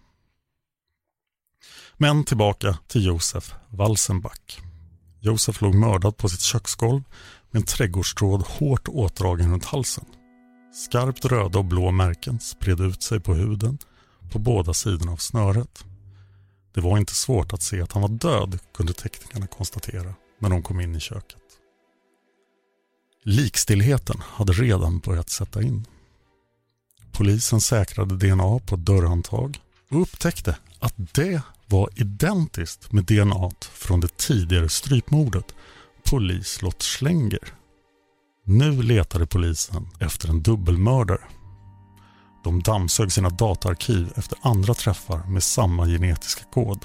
Men 1.97 2.25
tillbaka 2.25 2.79
till 2.87 3.05
Josef 3.05 3.55
Walsenbach. 3.69 4.59
Josef 5.21 5.61
låg 5.61 5.75
mördad 5.75 6.17
på 6.17 6.29
sitt 6.29 6.41
köksgolv 6.41 7.03
med 7.51 7.61
en 7.61 7.67
trädgårdstråd 7.67 8.43
hårt 8.43 8.89
åtdragen 8.89 9.53
runt 9.53 9.65
halsen. 9.65 10.05
Skarpt 10.75 11.25
röda 11.25 11.59
och 11.59 11.65
blå 11.65 11.91
märken 11.91 12.41
spred 12.41 12.81
ut 12.81 13.03
sig 13.03 13.21
på 13.21 13.35
huden 13.35 13.79
på 14.31 14.39
båda 14.39 14.75
sidorna 14.75 15.13
av 15.13 15.17
snöret. 15.17 15.85
Det 16.75 16.81
var 16.81 16.99
inte 16.99 17.15
svårt 17.15 17.53
att 17.53 17.63
se 17.63 17.81
att 17.81 17.93
han 17.93 18.03
var 18.03 18.09
död, 18.09 18.59
kunde 18.75 18.93
teknikerna 18.93 19.47
konstatera 19.47 20.15
när 20.39 20.51
de 20.51 20.63
kom 20.63 20.81
in 20.81 20.97
i 20.97 21.01
köket. 21.01 21.39
Likstillheten 23.25 24.21
hade 24.25 24.53
redan 24.53 24.99
börjat 24.99 25.31
sätta 25.31 25.63
in. 25.63 25.87
Polisen 27.13 27.61
säkrade 27.61 28.17
DNA 28.17 28.59
på 28.59 28.75
ett 28.75 28.87
dörrhandtag 28.87 29.61
och 29.91 30.03
upptäckte 30.03 30.57
att 30.79 30.95
det 31.15 31.43
var 31.67 31.91
identiskt 31.97 32.93
med 32.93 33.05
DNA 33.05 33.51
från 33.61 34.01
det 34.01 34.17
tidigare 34.17 34.69
strypmordet 34.69 35.55
på 36.11 36.19
Liselott 36.19 36.83
Schlenger. 36.83 37.55
Nu 38.45 38.83
letade 38.83 39.27
polisen 39.27 39.89
efter 40.01 40.29
en 40.29 40.43
dubbelmördare. 40.43 41.21
De 42.45 42.63
dammsög 42.63 43.13
sina 43.13 43.31
dataarkiv 43.31 44.13
efter 44.17 44.39
andra 44.43 44.75
träffar 44.75 45.27
med 45.27 45.43
samma 45.43 45.87
genetiska 45.87 46.45
kod. 46.45 46.85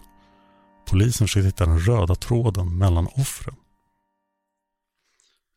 Polisen 0.85 1.27
försökte 1.27 1.47
hitta 1.47 1.65
den 1.65 1.79
röda 1.79 2.15
tråden 2.15 2.77
mellan 2.77 3.07
offren. 3.07 3.55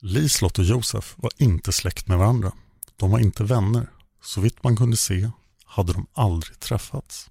Lislott 0.00 0.58
och 0.58 0.64
Josef 0.64 1.14
var 1.18 1.30
inte 1.36 1.72
släkt 1.72 2.08
med 2.08 2.18
varandra. 2.18 2.52
De 2.96 3.10
var 3.10 3.18
inte 3.18 3.44
vänner. 3.44 3.90
Så 4.22 4.40
vitt 4.40 4.62
man 4.62 4.76
kunde 4.76 4.96
se 4.96 5.30
hade 5.64 5.92
de 5.92 6.06
aldrig 6.12 6.60
träffats. 6.60 7.30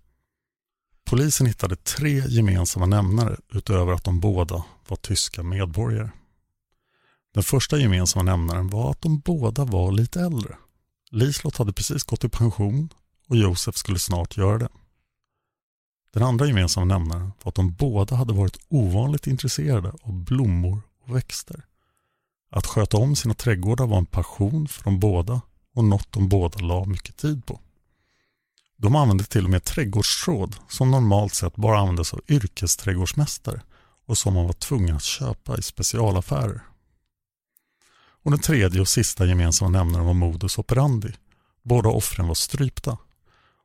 Polisen 1.05 1.47
hittade 1.47 1.75
tre 1.75 2.23
gemensamma 2.27 2.85
nämnare 2.85 3.37
utöver 3.51 3.93
att 3.93 4.03
de 4.03 4.19
båda 4.19 4.63
var 4.87 4.97
tyska 4.97 5.43
medborgare. 5.43 6.09
Den 7.33 7.43
första 7.43 7.77
gemensamma 7.77 8.23
nämnaren 8.23 8.67
var 8.67 8.91
att 8.91 9.01
de 9.01 9.19
båda 9.19 9.65
var 9.65 9.91
lite 9.91 10.21
äldre. 10.21 10.55
Lislott 11.15 11.57
hade 11.57 11.73
precis 11.73 12.03
gått 12.03 12.23
i 12.23 12.29
pension 12.29 12.89
och 13.27 13.35
Josef 13.35 13.77
skulle 13.77 13.99
snart 13.99 14.37
göra 14.37 14.57
det. 14.57 14.69
Den 16.13 16.23
andra 16.23 16.47
gemensamma 16.47 16.85
nämnaren 16.85 17.31
var 17.43 17.49
att 17.49 17.55
de 17.55 17.73
båda 17.73 18.15
hade 18.15 18.33
varit 18.33 18.57
ovanligt 18.67 19.27
intresserade 19.27 19.93
av 20.01 20.13
blommor 20.13 20.81
och 21.03 21.15
växter. 21.15 21.65
Att 22.51 22.65
sköta 22.65 22.97
om 22.97 23.15
sina 23.15 23.33
trädgårdar 23.33 23.87
var 23.87 23.97
en 23.97 24.05
passion 24.05 24.67
för 24.67 24.83
de 24.83 24.99
båda 24.99 25.41
och 25.73 25.83
något 25.83 26.11
de 26.11 26.29
båda 26.29 26.59
la 26.59 26.85
mycket 26.85 27.17
tid 27.17 27.45
på. 27.45 27.59
De 28.77 28.95
använde 28.95 29.23
till 29.23 29.43
och 29.43 29.51
med 29.51 29.63
trädgårdstråd 29.63 30.55
som 30.69 30.91
normalt 30.91 31.33
sett 31.33 31.55
bara 31.55 31.79
användes 31.79 32.13
av 32.13 32.21
yrkesträdgårdsmästare 32.27 33.61
och 34.05 34.17
som 34.17 34.33
man 34.33 34.45
var 34.45 34.53
tvungen 34.53 34.95
att 34.95 35.03
köpa 35.03 35.57
i 35.57 35.61
specialaffärer. 35.61 36.61
Och 38.25 38.31
den 38.31 38.39
tredje 38.39 38.81
och 38.81 38.87
sista 38.87 39.25
gemensamma 39.25 39.71
nämnaren 39.71 40.05
var 40.05 40.13
modus 40.13 40.57
operandi. 40.57 41.13
Båda 41.63 41.89
offren 41.89 42.27
var 42.27 42.35
strypta 42.35 42.97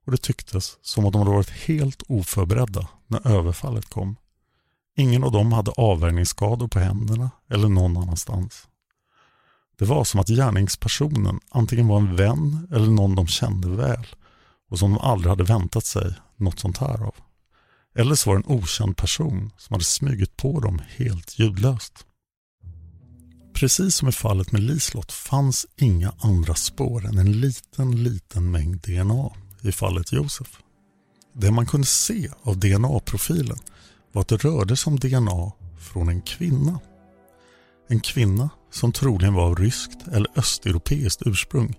och 0.07 0.13
det 0.13 0.19
tycktes 0.19 0.79
som 0.83 1.07
att 1.07 1.13
de 1.13 1.19
hade 1.19 1.31
varit 1.31 1.51
helt 1.51 2.03
oförberedda 2.09 2.89
när 3.07 3.29
överfallet 3.29 3.91
kom. 3.91 4.17
Ingen 4.97 5.25
av 5.25 5.33
dem 5.33 5.53
hade 5.53 5.71
avvärjningsskador 5.71 6.69
på 6.69 6.79
händerna 6.79 7.31
eller 7.51 7.69
någon 7.69 7.97
annanstans. 7.97 8.69
Det 9.79 9.85
var 9.85 10.05
som 10.05 10.21
att 10.21 10.29
gärningspersonen 10.29 11.41
antingen 11.49 11.89
var 11.89 11.97
en 11.97 12.17
vän 12.17 12.69
eller 12.71 12.87
någon 12.87 13.15
de 13.15 13.27
kände 13.27 13.69
väl 13.69 14.07
och 14.71 14.79
som 14.79 14.91
de 14.91 15.01
aldrig 15.01 15.31
hade 15.31 15.45
väntat 15.45 15.85
sig 15.85 16.15
något 16.37 16.59
sånt 16.59 16.79
här 16.79 17.03
av. 17.03 17.15
Eller 17.95 18.15
så 18.15 18.31
var 18.31 18.39
det 18.39 18.45
en 18.47 18.57
okänd 18.59 18.97
person 18.97 19.51
som 19.59 19.75
hade 19.75 19.85
smugit 19.85 20.37
på 20.37 20.61
dem 20.61 20.83
helt 20.97 21.39
ljudlöst. 21.39 22.07
Precis 23.61 23.95
som 23.95 24.09
i 24.09 24.13
fallet 24.13 24.53
med 24.53 24.63
Lislott 24.63 25.13
fanns 25.13 25.67
inga 25.77 26.13
andra 26.19 26.55
spår 26.55 27.07
än 27.07 27.19
en 27.19 27.41
liten, 27.41 28.03
liten 28.03 28.51
mängd 28.51 28.81
DNA 28.81 29.31
i 29.61 29.73
fallet 29.73 30.13
Josef. 30.13 30.49
Det 31.33 31.51
man 31.51 31.67
kunde 31.67 31.87
se 31.87 32.31
av 32.43 32.59
DNA-profilen 32.59 33.59
var 34.13 34.21
att 34.23 34.29
det 34.29 34.37
rörde 34.37 34.77
sig 34.77 34.91
om 34.91 34.99
DNA 34.99 35.53
från 35.81 36.09
en 36.09 36.23
kvinna. 36.23 36.81
En 37.89 38.01
kvinna 38.01 38.51
som 38.71 38.93
troligen 38.93 39.35
var 39.35 39.45
av 39.45 39.57
ryskt 39.57 40.09
eller 40.09 40.39
östeuropeiskt 40.39 41.23
ursprung. 41.27 41.75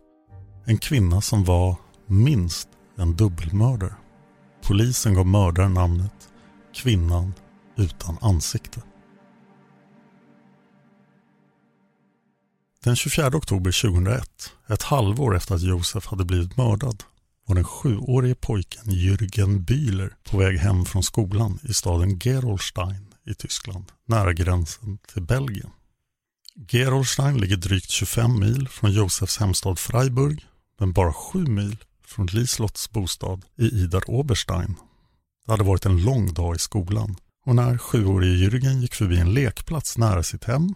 En 0.65 0.77
kvinna 0.77 1.21
som 1.21 1.43
var 1.43 1.75
minst 2.07 2.67
en 2.97 3.15
dubbelmördare. 3.15 3.95
Polisen 4.63 5.13
gav 5.13 5.27
mördaren 5.27 5.73
namnet 5.73 6.29
Kvinnan 6.73 7.33
utan 7.77 8.17
ansikte. 8.21 8.81
Den 12.85 12.95
24 12.95 13.37
oktober 13.37 13.71
2001, 13.71 14.53
ett 14.69 14.83
halvår 14.83 15.35
efter 15.35 15.55
att 15.55 15.61
Josef 15.61 16.05
hade 16.05 16.25
blivit 16.25 16.57
mördad, 16.57 17.03
var 17.47 17.55
den 17.55 17.63
sjuårige 17.63 18.35
pojken 18.35 18.83
Jürgen 18.85 19.65
Bühler 19.65 20.13
på 20.23 20.37
väg 20.37 20.57
hem 20.57 20.85
från 20.85 21.03
skolan 21.03 21.59
i 21.63 21.73
staden 21.73 22.19
Gerolstein 22.19 23.13
i 23.25 23.33
Tyskland, 23.33 23.85
nära 24.05 24.33
gränsen 24.33 24.97
till 25.13 25.21
Belgien. 25.21 25.69
Gerolstein 26.69 27.37
ligger 27.37 27.57
drygt 27.57 27.89
25 27.89 28.39
mil 28.39 28.67
från 28.69 28.91
Josefs 28.91 29.37
hemstad 29.37 29.79
Freiburg, 29.79 30.45
men 30.79 30.93
bara 30.93 31.13
7 31.13 31.45
mil 31.45 31.77
från 32.05 32.25
Lislotts 32.25 32.91
bostad 32.91 33.45
i 33.57 33.65
Idar 33.65 34.09
Oberstein. 34.09 34.75
Det 35.45 35.51
hade 35.51 35.63
varit 35.63 35.85
en 35.85 36.03
lång 36.03 36.33
dag 36.33 36.55
i 36.55 36.59
skolan 36.59 37.15
och 37.45 37.55
när 37.55 37.77
sjuårige 37.77 38.45
Jürgen 38.45 38.81
gick 38.81 38.95
förbi 38.95 39.17
en 39.17 39.33
lekplats 39.33 39.97
nära 39.97 40.23
sitt 40.23 40.43
hem 40.43 40.75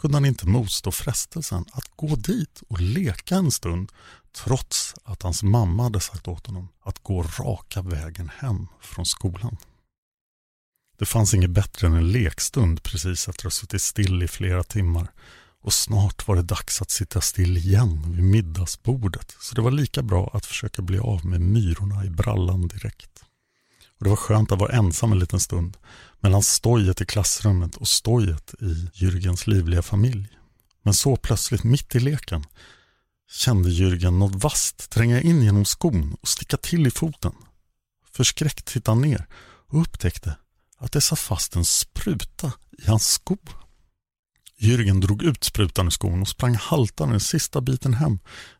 kunde 0.00 0.16
han 0.16 0.24
inte 0.24 0.46
motstå 0.46 0.92
frestelsen 0.92 1.64
att 1.72 1.96
gå 1.96 2.16
dit 2.16 2.62
och 2.68 2.80
leka 2.80 3.34
en 3.34 3.50
stund 3.50 3.92
trots 4.32 4.94
att 5.04 5.22
hans 5.22 5.42
mamma 5.42 5.82
hade 5.82 6.00
sagt 6.00 6.28
åt 6.28 6.46
honom 6.46 6.68
att 6.82 6.98
gå 6.98 7.22
raka 7.22 7.82
vägen 7.82 8.30
hem 8.38 8.66
från 8.80 9.06
skolan. 9.06 9.56
Det 10.98 11.06
fanns 11.06 11.34
inget 11.34 11.50
bättre 11.50 11.86
än 11.86 11.94
en 11.94 12.12
lekstund 12.12 12.82
precis 12.82 13.28
efter 13.28 13.40
att 13.40 13.42
ha 13.42 13.50
suttit 13.50 13.82
still 13.82 14.22
i 14.22 14.28
flera 14.28 14.62
timmar 14.62 15.12
och 15.62 15.72
snart 15.72 16.28
var 16.28 16.36
det 16.36 16.42
dags 16.42 16.82
att 16.82 16.90
sitta 16.90 17.20
still 17.20 17.56
igen 17.56 18.12
vid 18.12 18.24
middagsbordet 18.24 19.36
så 19.40 19.54
det 19.54 19.62
var 19.62 19.70
lika 19.70 20.02
bra 20.02 20.30
att 20.32 20.46
försöka 20.46 20.82
bli 20.82 20.98
av 20.98 21.26
med 21.26 21.40
myrorna 21.40 22.04
i 22.04 22.10
brallan 22.10 22.68
direkt. 22.68 23.24
Och 24.00 24.04
Det 24.04 24.10
var 24.10 24.16
skönt 24.16 24.52
att 24.52 24.58
vara 24.58 24.72
ensam 24.72 25.12
en 25.12 25.18
liten 25.18 25.40
stund 25.40 25.76
mellan 26.20 26.42
stojet 26.42 27.00
i 27.00 27.06
klassrummet 27.06 27.76
och 27.76 27.88
stojet 27.88 28.54
i 28.60 28.88
Jürgens 28.94 29.48
livliga 29.48 29.82
familj. 29.82 30.28
Men 30.82 30.94
så 30.94 31.16
plötsligt 31.16 31.64
mitt 31.64 31.94
i 31.94 32.00
leken 32.00 32.44
kände 33.30 33.68
Jürgen 33.68 34.18
något 34.18 34.42
vasst 34.42 34.90
tränga 34.90 35.20
in 35.20 35.42
genom 35.42 35.64
skon 35.64 36.16
och 36.20 36.28
sticka 36.28 36.56
till 36.56 36.86
i 36.86 36.90
foten. 36.90 37.32
Förskräckt 38.12 38.64
tittade 38.64 38.96
han 38.96 39.02
ner 39.02 39.26
och 39.68 39.80
upptäckte 39.80 40.36
att 40.78 40.92
det 40.92 41.00
satt 41.00 41.18
fast 41.18 41.56
en 41.56 41.64
spruta 41.64 42.52
i 42.78 42.86
hans 42.86 43.06
sko. 43.06 43.36
Jürgen 44.58 45.00
drog 45.00 45.22
ut 45.22 45.44
sprutan 45.44 45.86
ur 45.86 45.90
skon 45.90 46.20
och 46.20 46.28
sprang 46.28 46.54
haltande 46.54 47.12
den 47.12 47.20
sista 47.20 47.60
biten 47.60 47.94
hem 47.94 48.18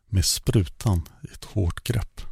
med 0.09 0.25
sprutan 0.25 1.09
i 1.23 1.33
ett 1.33 1.45
hårt 1.45 1.83
grepp. 1.83 2.30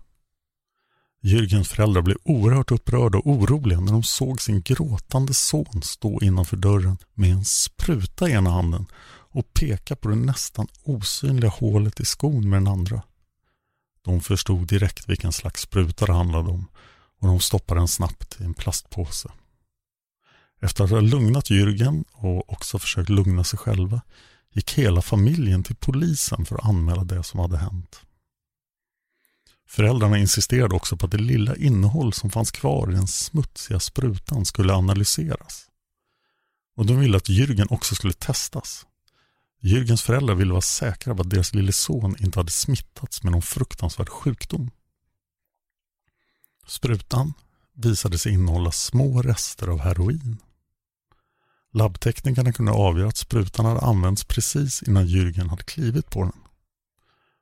Jürgens 1.21 1.67
föräldrar 1.67 2.01
blev 2.01 2.17
oerhört 2.23 2.71
upprörda 2.71 3.17
och 3.17 3.27
oroliga 3.27 3.79
när 3.79 3.91
de 3.91 4.03
såg 4.03 4.41
sin 4.41 4.61
gråtande 4.61 5.33
son 5.33 5.81
stå 5.81 6.21
innanför 6.21 6.57
dörren 6.57 6.97
med 7.13 7.31
en 7.31 7.45
spruta 7.45 8.29
i 8.29 8.31
ena 8.31 8.49
handen 8.49 8.85
och 9.31 9.53
peka 9.53 9.95
på 9.95 10.09
det 10.09 10.15
nästan 10.15 10.67
osynliga 10.83 11.49
hålet 11.49 11.99
i 11.99 12.05
skon 12.05 12.49
med 12.49 12.61
den 12.61 12.67
andra. 12.67 13.01
De 14.01 14.21
förstod 14.21 14.67
direkt 14.67 15.09
vilken 15.09 15.31
slags 15.31 15.61
spruta 15.61 16.05
det 16.05 16.13
handlade 16.13 16.49
om 16.49 16.65
och 17.19 17.27
de 17.27 17.39
stoppade 17.39 17.79
den 17.79 17.87
snabbt 17.87 18.37
i 18.41 18.43
en 18.43 18.53
plastpåse. 18.53 19.29
Efter 20.61 20.83
att 20.83 20.89
ha 20.89 20.99
lugnat 20.99 21.49
Jürgen 21.49 22.03
och 22.11 22.53
också 22.53 22.79
försökt 22.79 23.09
lugna 23.09 23.43
sig 23.43 23.59
själva 23.59 24.01
gick 24.53 24.73
hela 24.73 25.01
familjen 25.01 25.63
till 25.63 25.75
polisen 25.75 26.45
för 26.45 26.55
att 26.55 26.65
anmäla 26.65 27.03
det 27.03 27.23
som 27.23 27.39
hade 27.39 27.57
hänt. 27.57 28.01
Föräldrarna 29.69 30.17
insisterade 30.17 30.75
också 30.75 30.97
på 30.97 31.05
att 31.05 31.11
det 31.11 31.17
lilla 31.17 31.55
innehåll 31.55 32.13
som 32.13 32.29
fanns 32.29 32.51
kvar 32.51 32.91
i 32.91 32.95
den 32.95 33.07
smutsiga 33.07 33.79
sprutan 33.79 34.45
skulle 34.45 34.73
analyseras. 34.73 35.65
Och 36.75 36.85
de 36.85 36.99
ville 36.99 37.17
att 37.17 37.29
Jürgen 37.29 37.67
också 37.69 37.95
skulle 37.95 38.13
testas. 38.13 38.85
Jürgens 39.61 40.03
föräldrar 40.03 40.35
ville 40.35 40.51
vara 40.51 40.61
säkra 40.61 41.15
på 41.15 41.21
att 41.21 41.29
deras 41.29 41.53
lille 41.53 41.71
son 41.71 42.15
inte 42.19 42.39
hade 42.39 42.51
smittats 42.51 43.23
med 43.23 43.31
någon 43.31 43.41
fruktansvärd 43.41 44.09
sjukdom. 44.09 44.71
Sprutan 46.67 47.33
visade 47.73 48.17
sig 48.17 48.33
innehålla 48.33 48.71
små 48.71 49.21
rester 49.21 49.67
av 49.67 49.79
heroin. 49.79 50.37
Labbteknikerna 51.73 52.53
kunde 52.53 52.71
avgöra 52.71 53.07
att 53.07 53.17
sprutan 53.17 53.65
hade 53.65 53.81
använts 53.81 54.23
precis 54.23 54.83
innan 54.83 55.05
Jürgen 55.07 55.49
hade 55.49 55.63
klivit 55.63 56.09
på 56.09 56.23
den. 56.23 56.33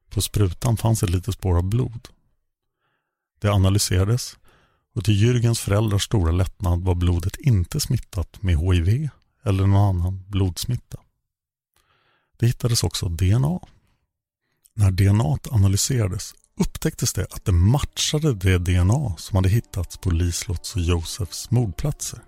På 0.09 0.21
sprutan 0.21 0.77
fanns 0.77 1.03
ett 1.03 1.09
litet 1.09 1.33
spår 1.33 1.57
av 1.57 1.63
blod. 1.63 2.07
Det 3.39 3.49
analyserades 3.49 4.37
och 4.95 5.05
till 5.05 5.13
Jürgens 5.13 5.59
föräldrars 5.59 6.03
stora 6.03 6.31
lättnad 6.31 6.83
var 6.83 6.95
blodet 6.95 7.35
inte 7.35 7.79
smittat 7.79 8.43
med 8.43 8.57
HIV 8.59 9.09
eller 9.43 9.67
någon 9.67 9.95
annan 9.95 10.23
blodsmitta. 10.27 10.97
Det 12.37 12.47
hittades 12.47 12.83
också 12.83 13.09
DNA. 13.09 13.59
När 14.73 14.91
DNA 14.91 15.37
analyserades 15.51 16.33
upptäcktes 16.59 17.13
det 17.13 17.27
att 17.31 17.45
det 17.45 17.51
matchade 17.51 18.33
det 18.33 18.57
DNA 18.57 19.15
som 19.17 19.35
hade 19.35 19.49
hittats 19.49 19.97
på 19.97 20.09
Lislotts 20.09 20.75
och 20.75 20.81
Josefs 20.81 21.51
mordplatser. 21.51 22.19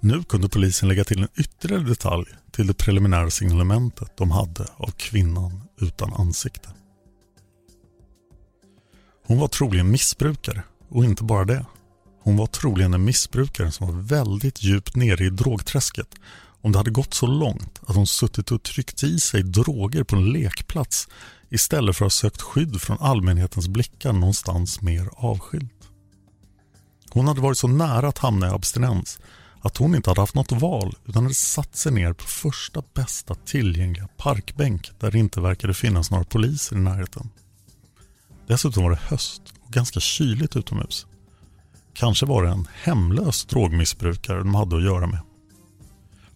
Nu 0.00 0.22
kunde 0.22 0.48
polisen 0.48 0.88
lägga 0.88 1.04
till 1.04 1.22
en 1.22 1.28
ytterligare 1.36 1.82
detalj 1.82 2.26
till 2.50 2.66
det 2.66 2.74
preliminära 2.74 3.30
signalementet 3.30 4.16
de 4.16 4.30
hade 4.30 4.66
av 4.76 4.90
kvinnan 4.90 5.62
utan 5.80 6.12
ansikte. 6.12 6.68
Hon 9.26 9.38
var 9.38 9.48
troligen 9.48 9.90
missbrukare 9.90 10.62
och 10.88 11.04
inte 11.04 11.24
bara 11.24 11.44
det. 11.44 11.66
Hon 12.22 12.36
var 12.36 12.46
troligen 12.46 12.94
en 12.94 13.04
missbrukare 13.04 13.72
som 13.72 13.86
var 13.86 13.94
väldigt 14.02 14.62
djupt 14.62 14.96
nere 14.96 15.24
i 15.24 15.30
drogträsket 15.30 16.14
om 16.60 16.72
det 16.72 16.78
hade 16.78 16.90
gått 16.90 17.14
så 17.14 17.26
långt 17.26 17.80
att 17.86 17.96
hon 17.96 18.06
suttit 18.06 18.50
och 18.50 18.62
tryckt 18.62 19.02
i 19.02 19.20
sig 19.20 19.42
droger 19.42 20.04
på 20.04 20.16
en 20.16 20.32
lekplats 20.32 21.08
istället 21.50 21.96
för 21.96 22.04
att 22.04 22.12
ha 22.12 22.16
sökt 22.16 22.42
skydd 22.42 22.82
från 22.82 22.96
allmänhetens 23.00 23.68
blickar 23.68 24.12
någonstans 24.12 24.82
mer 24.82 25.08
avskilt. 25.16 25.72
Hon 27.10 27.28
hade 27.28 27.40
varit 27.40 27.58
så 27.58 27.68
nära 27.68 28.08
att 28.08 28.18
hamna 28.18 28.46
i 28.46 28.50
abstinens 28.50 29.18
att 29.60 29.76
hon 29.76 29.94
inte 29.94 30.10
hade 30.10 30.20
haft 30.20 30.34
något 30.34 30.52
val 30.52 30.96
utan 31.06 31.22
hade 31.22 31.34
satt 31.34 31.76
sig 31.76 31.92
ner 31.92 32.12
på 32.12 32.24
första 32.24 32.82
bästa 32.94 33.34
tillgängliga 33.34 34.08
parkbänk 34.16 34.90
där 35.00 35.10
det 35.10 35.18
inte 35.18 35.40
verkade 35.40 35.74
finnas 35.74 36.10
några 36.10 36.24
poliser 36.24 36.76
i 36.76 36.78
närheten. 36.78 37.30
Dessutom 38.46 38.82
var 38.82 38.90
det 38.90 39.00
höst 39.02 39.42
och 39.64 39.72
ganska 39.72 40.00
kyligt 40.00 40.56
utomhus. 40.56 41.06
Kanske 41.94 42.26
var 42.26 42.42
det 42.42 42.50
en 42.50 42.68
hemlös 42.82 43.44
drogmissbrukare 43.44 44.38
de 44.38 44.54
hade 44.54 44.76
att 44.76 44.84
göra 44.84 45.06
med. 45.06 45.20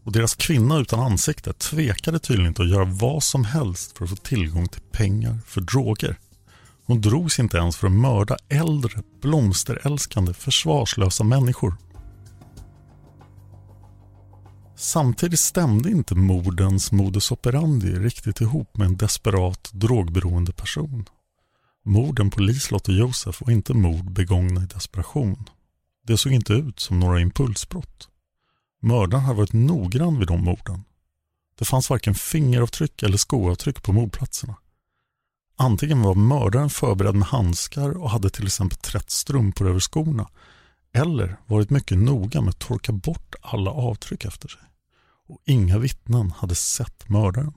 Och 0.05 0.13
deras 0.13 0.35
kvinna 0.35 0.79
utan 0.79 1.01
ansikte 1.01 1.53
tvekade 1.53 2.19
tydligen 2.19 2.49
inte 2.49 2.63
att 2.63 2.69
göra 2.69 2.85
vad 2.85 3.23
som 3.23 3.45
helst 3.45 3.99
för 3.99 4.05
att 4.05 4.11
få 4.11 4.17
tillgång 4.17 4.69
till 4.69 4.81
pengar 4.93 5.39
för 5.47 5.61
droger. 5.61 6.17
Hon 6.87 7.01
drogs 7.01 7.39
inte 7.39 7.57
ens 7.57 7.77
för 7.77 7.87
att 7.87 7.93
mörda 7.93 8.37
äldre, 8.49 9.03
blomsterälskande, 9.23 10.35
försvarslösa 10.35 11.25
människor. 11.25 11.77
Samtidigt 14.77 15.41
stämde 15.41 15.91
inte 15.91 16.15
mordens 16.15 16.93
modus 16.93 17.33
operandi 17.33 17.93
riktigt 17.93 18.41
ihop 18.41 18.77
med 18.77 18.87
en 18.87 18.97
desperat 18.97 19.71
drogberoende 19.73 20.53
person. 20.53 21.05
Morden 21.85 22.31
på 22.31 22.41
Liselott 22.41 22.89
och 22.89 22.95
Josef 22.95 23.41
var 23.41 23.53
inte 23.53 23.75
mord 23.75 24.13
begångna 24.13 24.63
i 24.63 24.67
desperation. 24.67 25.49
Det 26.07 26.17
såg 26.17 26.33
inte 26.33 26.53
ut 26.53 26.81
som 26.81 27.01
några 27.01 27.21
impulsbrott. 27.21 28.09
Mördaren 28.83 29.25
hade 29.25 29.39
varit 29.39 29.53
noggrann 29.53 30.19
vid 30.19 30.29
de 30.29 30.45
morden. 30.45 30.85
Det 31.59 31.65
fanns 31.65 31.91
varken 31.91 32.15
fingeravtryck 32.15 33.03
eller 33.03 33.17
skoavtryck 33.17 33.83
på 33.83 33.93
mordplatserna. 33.93 34.57
Antingen 35.57 36.03
var 36.03 36.15
mördaren 36.15 36.71
förberedd 36.71 37.15
med 37.15 37.29
handskar 37.29 37.91
och 37.91 38.11
hade 38.11 38.31
till 38.31 38.47
exempel 38.47 38.79
trätt 38.79 39.11
strumpor 39.11 39.69
över 39.69 39.81
skorna 39.81 40.29
eller 40.93 41.37
varit 41.47 41.71
mycket 41.71 41.99
noga 41.99 42.41
med 42.41 42.51
att 42.51 42.59
torka 42.59 42.93
bort 42.93 43.35
alla 43.41 43.71
avtryck 43.71 44.25
efter 44.25 44.49
sig. 44.49 44.63
Och 45.29 45.39
inga 45.45 45.79
vittnen 45.79 46.31
hade 46.31 46.55
sett 46.55 47.09
mördaren. 47.09 47.53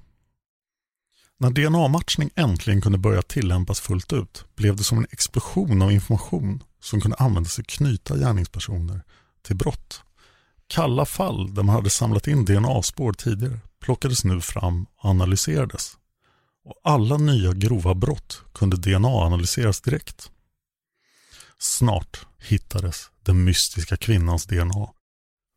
När 1.40 1.50
DNA-matchning 1.50 2.30
äntligen 2.36 2.82
kunde 2.82 2.98
börja 2.98 3.22
tillämpas 3.22 3.80
fullt 3.80 4.14
ut 4.14 4.46
blev 4.56 4.76
det 4.76 4.84
som 4.84 4.98
en 4.98 5.08
explosion 5.12 5.82
av 5.82 5.92
information 5.92 6.64
som 6.80 7.02
kunde 7.02 7.18
användas 7.18 7.60
att 7.60 7.68
knyta 7.68 8.18
gärningspersoner 8.18 9.02
till 9.42 9.56
brott. 9.56 10.02
Kalla 10.68 11.06
fall 11.06 11.54
där 11.54 11.64
man 11.64 11.76
hade 11.76 11.90
samlat 11.90 12.28
in 12.28 12.46
DNA-spår 12.46 13.14
tidigare 13.14 13.60
plockades 13.80 14.24
nu 14.24 14.42
fram 14.42 14.86
och 14.98 15.10
analyserades. 15.10 15.98
Och 16.66 16.80
alla 16.84 17.18
nya 17.18 17.54
grova 17.54 17.94
brott 17.94 18.42
kunde 18.54 18.78
DNA-analyseras 18.78 19.82
direkt. 19.82 20.32
Snart 21.58 22.26
hittades 22.40 23.12
den 23.24 23.44
mystiska 23.44 23.98
kvinnans 23.98 24.46
DNA. 24.46 24.90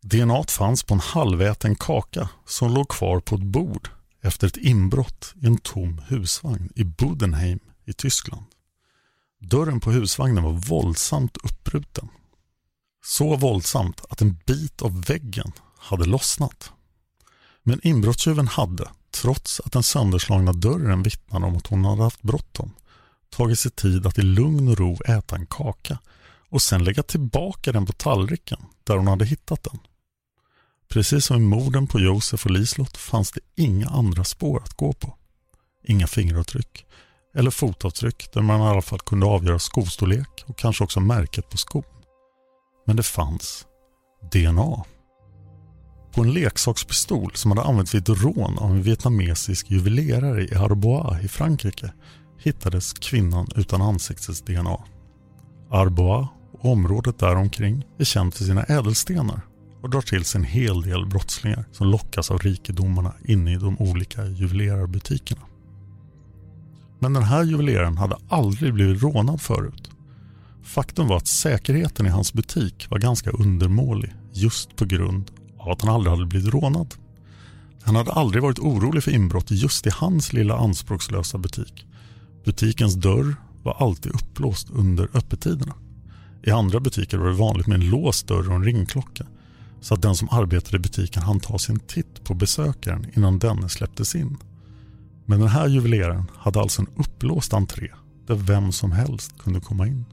DNA 0.02 0.44
fanns 0.48 0.82
på 0.82 0.94
en 0.94 1.00
halväten 1.00 1.74
kaka 1.74 2.28
som 2.46 2.74
låg 2.74 2.88
kvar 2.88 3.20
på 3.20 3.34
ett 3.34 3.42
bord 3.42 3.88
efter 4.26 4.46
ett 4.46 4.56
inbrott 4.56 5.34
i 5.42 5.46
en 5.46 5.58
tom 5.58 6.00
husvagn 6.08 6.72
i 6.74 6.84
Budenheim 6.84 7.60
i 7.84 7.92
Tyskland. 7.92 8.44
Dörren 9.40 9.80
på 9.80 9.90
husvagnen 9.90 10.44
var 10.44 10.52
våldsamt 10.52 11.36
uppbruten. 11.36 12.08
Så 13.04 13.36
våldsamt 13.36 14.04
att 14.10 14.20
en 14.20 14.38
bit 14.46 14.82
av 14.82 15.04
väggen 15.04 15.52
hade 15.78 16.04
lossnat. 16.04 16.72
Men 17.62 17.86
inbrottstjuven 17.86 18.48
hade, 18.48 18.88
trots 19.10 19.60
att 19.60 19.72
den 19.72 19.82
sönderslagna 19.82 20.52
dörren 20.52 21.02
vittnade 21.02 21.46
om 21.46 21.56
att 21.56 21.66
hon 21.66 21.84
hade 21.84 22.02
haft 22.02 22.22
bråttom, 22.22 22.72
tagit 23.30 23.58
sig 23.58 23.70
tid 23.70 24.06
att 24.06 24.18
i 24.18 24.22
lugn 24.22 24.68
och 24.68 24.78
ro 24.78 24.96
äta 25.06 25.36
en 25.36 25.46
kaka 25.46 25.98
och 26.48 26.62
sen 26.62 26.84
lägga 26.84 27.02
tillbaka 27.02 27.72
den 27.72 27.86
på 27.86 27.92
tallriken 27.92 28.58
där 28.84 28.96
hon 28.96 29.06
hade 29.06 29.24
hittat 29.24 29.62
den. 29.62 29.78
Precis 30.88 31.24
som 31.24 31.36
i 31.36 31.40
morden 31.40 31.86
på 31.86 32.00
Josef 32.00 32.44
och 32.44 32.50
Lislott 32.50 32.96
fanns 32.96 33.32
det 33.32 33.40
inga 33.54 33.88
andra 33.88 34.24
spår 34.24 34.62
att 34.64 34.76
gå 34.76 34.92
på. 34.92 35.14
Inga 35.84 36.06
fingeravtryck 36.06 36.86
eller 37.36 37.50
fotavtryck 37.50 38.32
där 38.32 38.42
man 38.42 38.60
i 38.60 38.64
alla 38.64 38.82
fall 38.82 39.00
kunde 39.00 39.26
avgöra 39.26 39.58
skostorlek 39.58 40.44
och 40.46 40.58
kanske 40.58 40.84
också 40.84 41.00
märket 41.00 41.50
på 41.50 41.56
skon. 41.56 41.82
Men 42.86 42.96
det 42.96 43.02
fanns 43.02 43.66
DNA. 44.32 44.84
På 46.12 46.22
en 46.22 46.32
leksakspistol 46.32 47.32
som 47.34 47.50
hade 47.50 47.62
använts 47.62 47.94
vid 47.94 48.08
ett 48.08 48.22
rån 48.22 48.58
av 48.58 48.70
en 48.70 48.82
vietnamesisk 48.82 49.70
juvelerare 49.70 50.44
i 50.44 50.54
Arbois 50.54 51.24
i 51.24 51.28
Frankrike 51.28 51.92
hittades 52.38 52.92
kvinnan 52.92 53.48
utan 53.56 53.82
ansiktets 53.82 54.42
DNA. 54.42 54.78
Arbois 55.70 56.28
och 56.52 56.70
området 56.70 57.18
däromkring 57.18 57.84
är 57.98 58.04
känt 58.04 58.36
för 58.36 58.44
sina 58.44 58.62
ädelstenar 58.62 59.40
och 59.86 59.90
drar 59.90 60.00
till 60.00 60.24
sig 60.24 60.38
en 60.38 60.44
hel 60.44 60.82
del 60.82 61.06
brottslingar 61.06 61.64
som 61.72 61.86
lockas 61.86 62.30
av 62.30 62.38
rikedomarna 62.38 63.12
inne 63.24 63.52
i 63.52 63.56
de 63.56 63.78
olika 63.78 64.26
juvelerarbutikerna. 64.26 65.40
Men 66.98 67.12
den 67.12 67.22
här 67.22 67.44
juveleraren 67.44 67.98
hade 67.98 68.16
aldrig 68.28 68.74
blivit 68.74 69.02
rånad 69.02 69.40
förut. 69.40 69.90
Faktum 70.62 71.08
var 71.08 71.16
att 71.16 71.26
säkerheten 71.26 72.06
i 72.06 72.08
hans 72.08 72.32
butik 72.32 72.86
var 72.90 72.98
ganska 72.98 73.30
undermålig 73.30 74.14
just 74.32 74.76
på 74.76 74.84
grund 74.84 75.30
av 75.58 75.70
att 75.70 75.82
han 75.82 75.94
aldrig 75.94 76.10
hade 76.10 76.26
blivit 76.26 76.54
rånad. 76.54 76.94
Han 77.82 77.96
hade 77.96 78.12
aldrig 78.12 78.42
varit 78.42 78.58
orolig 78.58 79.02
för 79.02 79.10
inbrott 79.10 79.50
just 79.50 79.86
i 79.86 79.90
hans 79.90 80.32
lilla 80.32 80.56
anspråkslösa 80.56 81.38
butik. 81.38 81.86
Butikens 82.44 82.94
dörr 82.94 83.36
var 83.62 83.76
alltid 83.78 84.12
upplåst 84.12 84.70
under 84.70 85.08
öppettiderna. 85.14 85.74
I 86.42 86.50
andra 86.50 86.80
butiker 86.80 87.18
var 87.18 87.26
det 87.26 87.32
vanligt 87.32 87.66
med 87.66 87.80
en 87.82 87.90
låst 87.90 88.28
dörr 88.28 88.48
och 88.48 88.54
en 88.54 88.64
ringklocka 88.64 89.26
så 89.86 89.94
att 89.94 90.02
den 90.02 90.16
som 90.16 90.28
arbetade 90.30 90.76
i 90.76 90.80
butiken 90.80 91.22
hann 91.22 91.40
ta 91.40 91.58
sin 91.58 91.78
titt 91.78 92.24
på 92.24 92.34
besökaren 92.34 93.06
innan 93.16 93.38
denne 93.38 93.68
släpptes 93.68 94.14
in. 94.14 94.36
Men 95.26 95.40
den 95.40 95.48
här 95.48 95.68
juveleraren 95.68 96.30
hade 96.36 96.60
alltså 96.60 96.82
en 96.82 96.88
upplåst 96.96 97.54
entré 97.54 97.88
där 98.26 98.34
vem 98.34 98.72
som 98.72 98.92
helst 98.92 99.38
kunde 99.38 99.60
komma 99.60 99.86
in. 99.86 100.04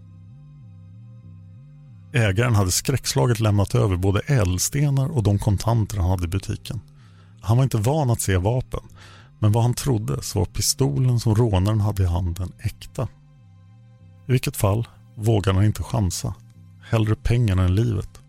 Ägaren 2.13 2.55
hade 2.55 2.71
skräckslaget 2.71 3.39
lämnat 3.39 3.75
över 3.75 3.97
både 3.97 4.19
ädelstenar 4.19 5.07
och 5.07 5.23
de 5.23 5.39
kontanter 5.39 5.97
han 5.97 6.09
hade 6.09 6.25
i 6.25 6.27
butiken. 6.27 6.79
Han 7.41 7.57
var 7.57 7.63
inte 7.63 7.77
van 7.77 8.09
att 8.09 8.21
se 8.21 8.37
vapen 8.37 8.83
men 9.39 9.51
vad 9.51 9.63
han 9.63 9.73
trodde 9.73 10.23
så 10.23 10.39
var 10.39 10.45
pistolen 10.45 11.19
som 11.19 11.35
rånaren 11.35 11.81
hade 11.81 12.03
i 12.03 12.07
handen 12.07 12.51
äkta. 12.59 13.07
I 14.27 14.31
vilket 14.31 14.57
fall 14.57 14.87
vågade 15.15 15.57
han 15.57 15.65
inte 15.65 15.83
chansa. 15.83 16.33
Hellre 16.89 17.15
pengarna 17.15 17.63
än 17.63 17.75
livet. 17.75 18.22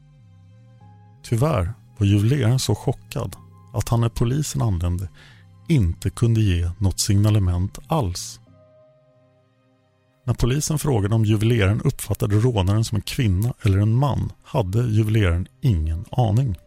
Tyvärr 1.25 1.75
var 1.99 2.07
juveleraren 2.07 2.59
så 2.59 2.75
chockad 2.75 3.37
att 3.73 3.89
han 3.89 4.01
när 4.01 4.09
polisen 4.09 4.63
anlände 4.63 5.09
inte 5.69 6.11
kunde 6.11 6.41
ge 6.41 6.71
något 6.79 7.01
signalement 7.01 7.79
alls. 7.87 8.41
När 10.27 10.35
polisen 10.35 10.79
frågade 10.79 11.15
om 11.15 11.25
juveleraren 11.25 11.81
uppfattade 11.81 12.37
rånaren 12.37 12.85
som 12.85 12.97
en 12.97 13.03
kvinna 13.03 13.55
eller 13.63 13.79
en 13.79 13.95
man 13.95 14.33
hade 14.45 14.79
juveleraren 14.79 15.49
ingen 15.61 16.05
aning. 16.11 16.59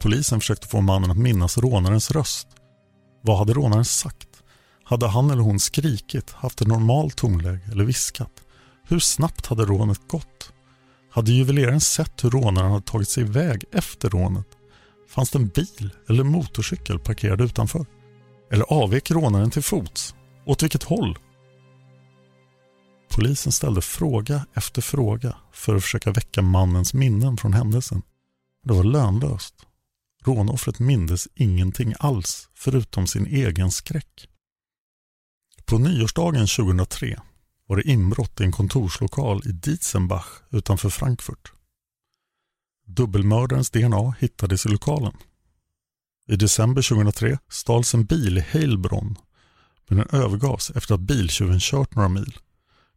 Polisen 0.00 0.40
försökte 0.40 0.68
få 0.68 0.80
mannen 0.80 1.10
att 1.10 1.18
minnas 1.18 1.58
rånarens 1.58 2.10
röst. 2.10 2.48
Vad 3.20 3.38
hade 3.38 3.52
rånaren 3.52 3.84
sagt? 3.84 4.28
Hade 4.84 5.08
han 5.08 5.30
eller 5.30 5.42
hon 5.42 5.60
skrikit, 5.60 6.30
haft 6.30 6.60
ett 6.60 6.68
normalt 6.68 7.16
tonläge 7.16 7.70
eller 7.72 7.84
viskat? 7.84 8.32
Hur 8.88 8.98
snabbt 8.98 9.46
hade 9.46 9.64
rånet 9.64 10.08
gått? 10.08 10.52
Hade 11.14 11.32
juveleraren 11.32 11.80
sett 11.80 12.24
hur 12.24 12.30
rånaren 12.30 12.70
hade 12.70 12.86
tagit 12.86 13.08
sig 13.08 13.22
iväg 13.22 13.64
efter 13.72 14.10
rånet? 14.10 14.46
Fanns 15.08 15.30
det 15.30 15.38
en 15.38 15.48
bil 15.48 15.90
eller 16.08 16.24
motorcykel 16.24 16.98
parkerad 16.98 17.40
utanför? 17.40 17.86
Eller 18.50 18.64
avvek 18.64 19.10
rånaren 19.10 19.50
till 19.50 19.62
fots? 19.62 20.14
Åt 20.46 20.62
vilket 20.62 20.82
håll? 20.82 21.18
Polisen 23.10 23.52
ställde 23.52 23.82
fråga 23.82 24.46
efter 24.54 24.82
fråga 24.82 25.36
för 25.52 25.76
att 25.76 25.82
försöka 25.82 26.10
väcka 26.10 26.42
mannens 26.42 26.94
minnen 26.94 27.36
från 27.36 27.52
händelsen. 27.52 28.02
Det 28.66 28.72
var 28.72 28.84
lönlöst. 28.84 29.54
Rånoffret 30.24 30.78
mindes 30.78 31.28
ingenting 31.34 31.94
alls 31.98 32.48
förutom 32.54 33.06
sin 33.06 33.26
egen 33.26 33.70
skräck. 33.70 34.28
På 35.64 35.78
nyårsdagen 35.78 36.46
2003 36.46 37.20
var 37.72 37.76
det 37.76 37.90
inbrott 37.90 38.40
i 38.40 38.44
en 38.44 38.52
kontorslokal 38.52 39.42
i 39.46 39.52
Dietzenbach 39.52 40.26
utanför 40.50 40.90
Frankfurt. 40.90 41.52
Dubbelmördarens 42.86 43.70
DNA 43.70 44.14
hittades 44.18 44.66
i 44.66 44.68
lokalen. 44.68 45.16
I 46.28 46.36
december 46.36 46.82
2003 46.82 47.38
stals 47.48 47.94
en 47.94 48.04
bil 48.04 48.38
i 48.38 48.40
Heilbronn 48.40 49.18
men 49.88 49.98
den 49.98 50.20
övergavs 50.20 50.70
efter 50.70 50.94
att 50.94 51.00
biltjuven 51.00 51.60
kört 51.60 51.94
några 51.94 52.08
mil. 52.08 52.38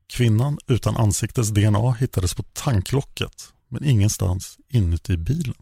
Kvinnan 0.07 0.57
utan 0.67 0.97
ansiktets 0.97 1.49
DNA 1.49 1.91
hittades 1.91 2.33
på 2.33 2.43
tanklocket 2.43 3.53
men 3.67 3.83
ingenstans 3.83 4.57
inuti 4.69 5.17
bilen. 5.17 5.55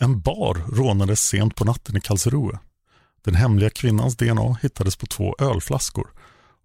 En 0.00 0.20
bar 0.20 0.54
rånades 0.72 1.20
sent 1.20 1.54
på 1.54 1.64
natten 1.64 1.96
i 1.96 2.00
Karlsruhe. 2.00 2.58
Den 3.24 3.34
hemliga 3.34 3.70
kvinnans 3.70 4.16
DNA 4.16 4.56
hittades 4.62 4.96
på 4.96 5.06
två 5.06 5.36
ölflaskor 5.38 6.17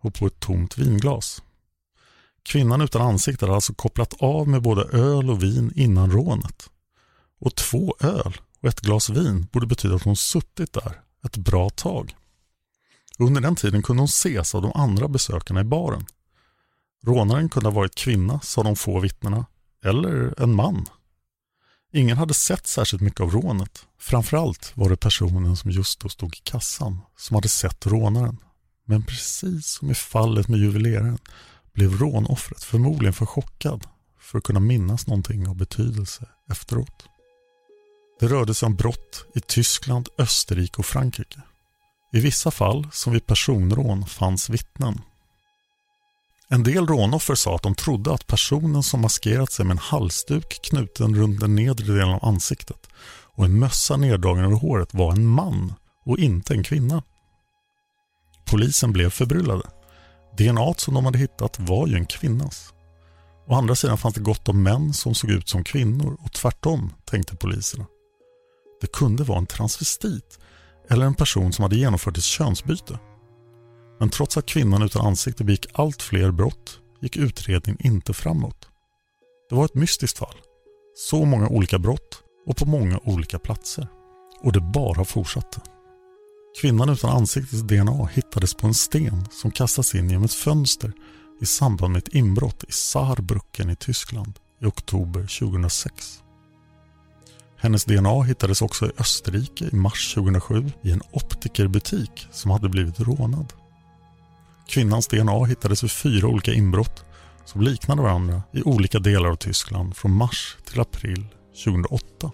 och 0.04 0.13
på 0.13 0.28
ett 0.28 0.39
tomt 0.39 0.78
vinglas. 0.78 1.42
Kvinnan 2.44 2.82
utan 2.82 3.02
ansikte 3.02 3.46
hade 3.46 3.56
alltså 3.56 3.74
kopplat 3.74 4.13
av 4.20 4.48
med 4.48 4.62
både 4.62 4.84
öl 4.84 5.30
och 5.30 5.44
vin 5.44 5.72
innan 5.76 6.12
rånet. 6.12 6.70
Och 7.39 7.56
två 7.56 7.96
öl 8.00 8.38
och 8.62 8.70
ett 8.70 8.82
glas 8.82 9.10
vin 9.10 9.48
borde 9.52 9.68
betyda 9.68 9.96
att 9.96 10.04
hon 10.04 10.16
suttit 10.16 10.74
där 10.74 11.02
ett 11.26 11.38
bra 11.38 11.70
tag. 11.70 12.16
Under 13.20 13.42
den 13.42 13.56
tiden 13.56 13.84
kunde 13.84 14.02
hon 14.02 14.08
ses 14.08 14.56
av 14.56 14.62
de 14.62 14.72
andra 14.76 15.08
besökarna 15.08 15.62
i 15.62 15.63
baren. 15.63 16.06
Rånaren 17.06 17.50
kunde 17.50 17.70
ha 17.70 17.76
varit 17.76 17.96
kvinna, 17.96 18.39
sa 18.39 18.63
de 18.63 18.76
få 18.76 19.00
vittnena, 19.00 19.46
eller 19.84 20.42
en 20.42 20.56
man. 20.56 20.86
Ingen 21.94 22.18
hade 22.18 22.34
sett 22.34 22.68
särskilt 22.68 23.02
mycket 23.02 23.20
av 23.22 23.32
rånet. 23.32 23.86
Framförallt 23.98 24.72
var 24.76 24.89
det 24.89 24.98
personen 24.98 25.58
som 25.58 25.72
just 25.72 26.00
då 26.00 26.10
stod 26.10 26.36
i 26.36 26.39
kassan 26.44 27.00
som 27.18 27.36
hade 27.36 27.50
sett 27.50 27.88
rånaren. 27.88 28.38
Men 28.86 29.04
precis 29.04 29.67
som 29.67 29.91
i 29.91 29.96
fallet 29.96 30.48
med 30.48 30.60
juveleraren 30.60 31.19
blev 31.74 31.98
rånoffret 31.98 32.63
förmodligen 32.63 33.13
för 33.13 33.26
chockad 33.26 33.88
för 34.19 34.38
att 34.38 34.43
kunna 34.43 34.60
minnas 34.60 35.08
någonting 35.08 35.48
av 35.48 35.56
betydelse 35.56 36.28
efteråt. 36.52 37.06
Det 38.19 38.28
rörde 38.28 38.54
sig 38.54 38.65
om 38.65 38.76
brott 38.76 39.26
i 39.36 39.41
Tyskland, 39.41 40.10
Österrike 40.17 40.78
och 40.78 40.86
Frankrike. 40.86 41.41
I 42.13 42.19
vissa 42.19 42.52
fall, 42.52 42.88
som 42.91 43.13
vid 43.13 43.26
personrån, 43.26 44.06
fanns 44.06 44.50
vittnen. 44.50 45.02
En 46.48 46.63
del 46.63 46.88
rånoffer 46.88 47.36
sa 47.36 47.56
att 47.56 47.63
de 47.63 47.76
trodde 47.76 48.13
att 48.13 48.28
personen 48.28 48.84
som 48.84 49.02
maskerat 49.02 49.52
sig 49.52 49.65
med 49.65 49.72
en 49.72 49.78
halsduk 49.78 50.60
knuten 50.63 51.15
runt 51.15 51.39
den 51.39 51.56
nedre 51.56 51.93
delen 51.93 52.13
av 52.13 52.26
ansiktet 52.26 52.88
och 53.36 53.46
en 53.46 53.60
mössa 53.60 53.98
neddragen 53.98 54.46
över 54.46 54.56
håret 54.56 54.93
var 54.93 55.12
en 55.12 55.28
man 55.28 55.74
och 56.06 56.19
inte 56.19 56.54
en 56.54 56.63
kvinna. 56.63 57.04
Polisen 58.54 58.94
blev 58.94 59.10
förbryllade. 59.10 59.70
DNA 60.38 60.74
som 60.78 60.94
de 60.94 61.06
hade 61.06 61.18
hittat 61.18 61.60
var 61.60 61.88
ju 61.88 61.96
en 61.96 62.06
kvinnas. 62.06 62.74
Å 63.48 63.54
andra 63.56 63.76
sidan 63.76 63.98
fanns 63.98 64.16
det 64.16 64.22
gott 64.22 64.50
om 64.50 64.63
män 64.63 64.94
som 64.94 65.16
såg 65.16 65.30
ut 65.30 65.50
som 65.50 65.63
kvinnor 65.63 66.18
och 66.24 66.34
tvärtom, 66.34 66.94
tänkte 67.06 67.36
poliserna. 67.36 67.86
Det 68.82 68.92
kunde 68.92 69.24
vara 69.24 69.38
en 69.38 69.46
transvestit 69.46 70.39
eller 70.89 71.06
en 71.06 71.16
person 71.16 71.54
som 71.54 71.63
hade 71.63 71.76
genomfört 71.76 72.18
ett 72.18 72.24
könsbyte. 72.24 73.00
Men 74.00 74.10
trots 74.10 74.38
att 74.38 74.46
kvinnan 74.46 74.84
utan 74.84 75.06
ansikte 75.06 75.44
begick 75.44 75.66
allt 75.74 76.02
fler 76.02 76.32
brott 76.32 76.80
gick 77.02 77.18
utredningen 77.18 77.86
inte 77.86 78.13
framåt. 78.13 78.68
Det 79.50 79.56
var 79.56 79.66
ett 79.66 79.76
mystiskt 79.76 80.18
fall. 80.18 80.38
Så 80.96 81.26
många 81.26 81.48
olika 81.48 81.80
brott 81.80 82.24
och 82.48 82.58
på 82.58 82.66
många 82.66 83.00
olika 83.04 83.39
platser. 83.39 83.88
Och 84.42 84.52
det 84.52 84.62
bara 84.62 85.06
fortsatte. 85.06 85.72
Kvinnan 86.62 86.89
utan 86.89 87.10
ansiktets 87.10 87.62
DNA 87.62 88.08
hittades 88.13 88.54
på 88.54 88.68
en 88.68 88.74
sten 88.74 89.26
som 89.32 89.52
kastats 89.52 89.96
in 89.96 90.10
genom 90.10 90.24
ett 90.24 90.34
fönster 90.34 90.94
i 91.42 91.46
samband 91.46 91.94
med 91.94 92.00
ett 92.00 92.16
inbrott 92.16 92.63
i 92.63 92.72
Saarbrücken 92.72 93.72
i 93.72 93.76
Tyskland 93.76 94.39
i 94.62 94.66
oktober 94.66 95.39
2006. 95.39 96.24
Hennes 97.58 97.86
DNA 97.86 98.24
hittades 98.24 98.62
också 98.62 98.86
i 98.86 98.92
Österrike 98.98 99.70
i 99.72 99.76
mars 99.76 100.13
2007 100.13 100.72
i 100.82 100.92
en 100.92 101.02
optikerbutik 101.12 102.28
som 102.32 102.52
hade 102.52 102.70
blivit 102.70 103.00
rånad. 103.00 103.54
Kvinnans 104.68 105.08
DNA 105.08 105.46
hittades 105.46 105.84
vid 105.84 105.92
fyra 105.92 106.28
olika 106.28 106.54
inbrott 106.54 107.06
som 107.46 107.62
liknade 107.62 108.02
varandra 108.02 108.42
i 108.54 108.63
olika 108.63 109.00
delar 109.00 109.30
av 109.30 109.36
Tyskland 109.36 109.96
från 109.96 110.12
mars 110.12 110.58
till 110.66 110.80
april 110.80 111.26
2008. 111.63 112.32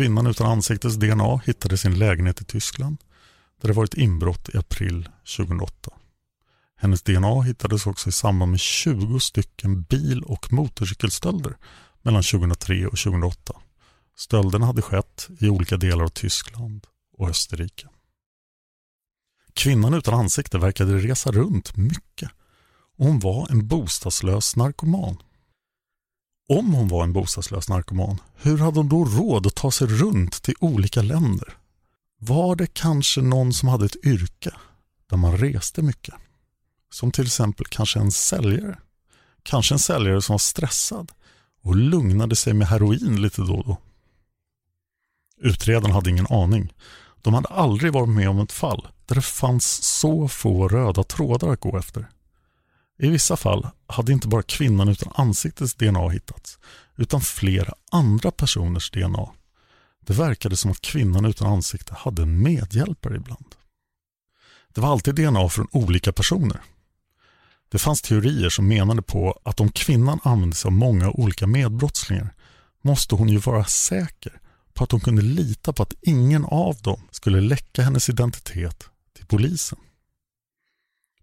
Kvinnan 0.00 0.26
utan 0.26 0.46
ansiktets 0.46 0.96
DNA 0.96 1.40
hittades 1.44 1.84
i 1.84 1.88
en 1.88 1.98
lägenhet 1.98 2.40
i 2.40 2.44
Tyskland 2.44 2.98
där 3.60 3.68
det 3.68 3.74
varit 3.74 3.94
inbrott 3.94 4.48
i 4.48 4.58
april 4.58 5.08
2008. 5.36 5.90
Hennes 6.76 7.02
DNA 7.02 7.42
hittades 7.42 7.86
också 7.86 8.08
i 8.08 8.12
samband 8.12 8.50
med 8.50 8.60
20 8.60 9.20
stycken 9.20 9.82
bil 9.82 10.22
och 10.22 10.52
motorcykelstölder 10.52 11.56
mellan 12.02 12.22
2003 12.22 12.86
och 12.86 12.98
2008. 12.98 13.54
Stölderna 14.16 14.66
hade 14.66 14.82
skett 14.82 15.28
i 15.40 15.48
olika 15.48 15.76
delar 15.76 16.04
av 16.04 16.08
Tyskland 16.08 16.86
och 17.18 17.28
Österrike. 17.28 17.88
Kvinnan 19.54 19.94
utan 19.94 20.14
ansikte 20.14 20.58
verkade 20.58 20.98
resa 20.98 21.32
runt 21.32 21.76
mycket 21.76 22.30
och 22.96 23.06
hon 23.06 23.18
var 23.18 23.50
en 23.50 23.66
bostadslös 23.66 24.56
narkoman. 24.56 25.16
Om 26.50 26.74
hon 26.74 26.88
var 26.88 27.04
en 27.04 27.12
bostadslös 27.12 27.68
narkoman, 27.68 28.18
hur 28.36 28.58
hade 28.58 28.78
hon 28.78 28.88
då 28.88 29.04
råd 29.04 29.46
att 29.46 29.54
ta 29.54 29.70
sig 29.70 29.86
runt 29.86 30.42
till 30.42 30.54
olika 30.60 31.02
länder? 31.02 31.56
Var 32.18 32.56
det 32.56 32.66
kanske 32.66 33.20
någon 33.20 33.52
som 33.52 33.68
hade 33.68 33.86
ett 33.86 34.04
yrke 34.04 34.50
där 35.10 35.16
man 35.16 35.38
reste 35.38 35.82
mycket? 35.82 36.14
Som 36.92 37.12
till 37.12 37.26
exempel 37.26 37.66
kanske 37.66 37.98
en 37.98 38.12
säljare? 38.12 38.78
Kanske 39.42 39.74
en 39.74 39.78
säljare 39.78 40.22
som 40.22 40.32
var 40.32 40.38
stressad 40.38 41.12
och 41.62 41.76
lugnade 41.76 42.36
sig 42.36 42.52
med 42.52 42.68
heroin 42.68 43.22
lite 43.22 43.40
då 43.42 43.54
och 43.54 43.64
då. 43.64 43.76
Utredarna 45.40 45.94
hade 45.94 46.10
ingen 46.10 46.26
aning. 46.30 46.72
De 47.22 47.34
hade 47.34 47.48
aldrig 47.48 47.92
varit 47.92 48.08
med 48.08 48.28
om 48.28 48.40
ett 48.40 48.52
fall 48.52 48.88
där 49.06 49.14
det 49.14 49.22
fanns 49.22 49.82
så 49.82 50.28
få 50.28 50.68
röda 50.68 51.02
trådar 51.02 51.52
att 51.52 51.60
gå 51.60 51.78
efter. 51.78 52.06
I 53.02 53.08
vissa 53.08 53.36
fall 53.36 53.68
hade 53.86 54.12
inte 54.12 54.28
bara 54.28 54.42
kvinnan 54.42 54.88
utan 54.88 55.12
ansiktets 55.14 55.74
DNA 55.74 56.08
hittats, 56.08 56.58
utan 56.96 57.20
flera 57.20 57.74
andra 57.90 58.30
personers 58.30 58.90
DNA. 58.90 59.28
Det 60.00 60.12
verkade 60.12 60.56
som 60.56 60.70
att 60.70 60.80
kvinnan 60.80 61.24
utan 61.24 61.52
ansikte 61.52 61.94
hade 61.94 62.22
en 62.22 62.42
medhjälpare 62.42 63.16
ibland. 63.16 63.54
Det 64.74 64.80
var 64.80 64.88
alltid 64.88 65.14
DNA 65.14 65.48
från 65.48 65.66
olika 65.72 66.12
personer. 66.12 66.60
Det 67.68 67.78
fanns 67.78 68.02
teorier 68.02 68.48
som 68.50 68.68
menade 68.68 69.02
på 69.02 69.40
att 69.42 69.60
om 69.60 69.72
kvinnan 69.72 70.20
använde 70.22 70.56
sig 70.56 70.68
av 70.68 70.72
många 70.72 71.10
olika 71.10 71.46
medbrottslingar 71.46 72.34
måste 72.82 73.14
hon 73.14 73.28
ju 73.28 73.38
vara 73.38 73.64
säker 73.64 74.40
på 74.74 74.84
att 74.84 74.92
hon 74.92 75.00
kunde 75.00 75.22
lita 75.22 75.72
på 75.72 75.82
att 75.82 75.94
ingen 76.00 76.44
av 76.44 76.76
dem 76.82 77.00
skulle 77.10 77.40
läcka 77.40 77.82
hennes 77.82 78.08
identitet 78.08 78.84
till 79.16 79.26
polisen. 79.26 79.78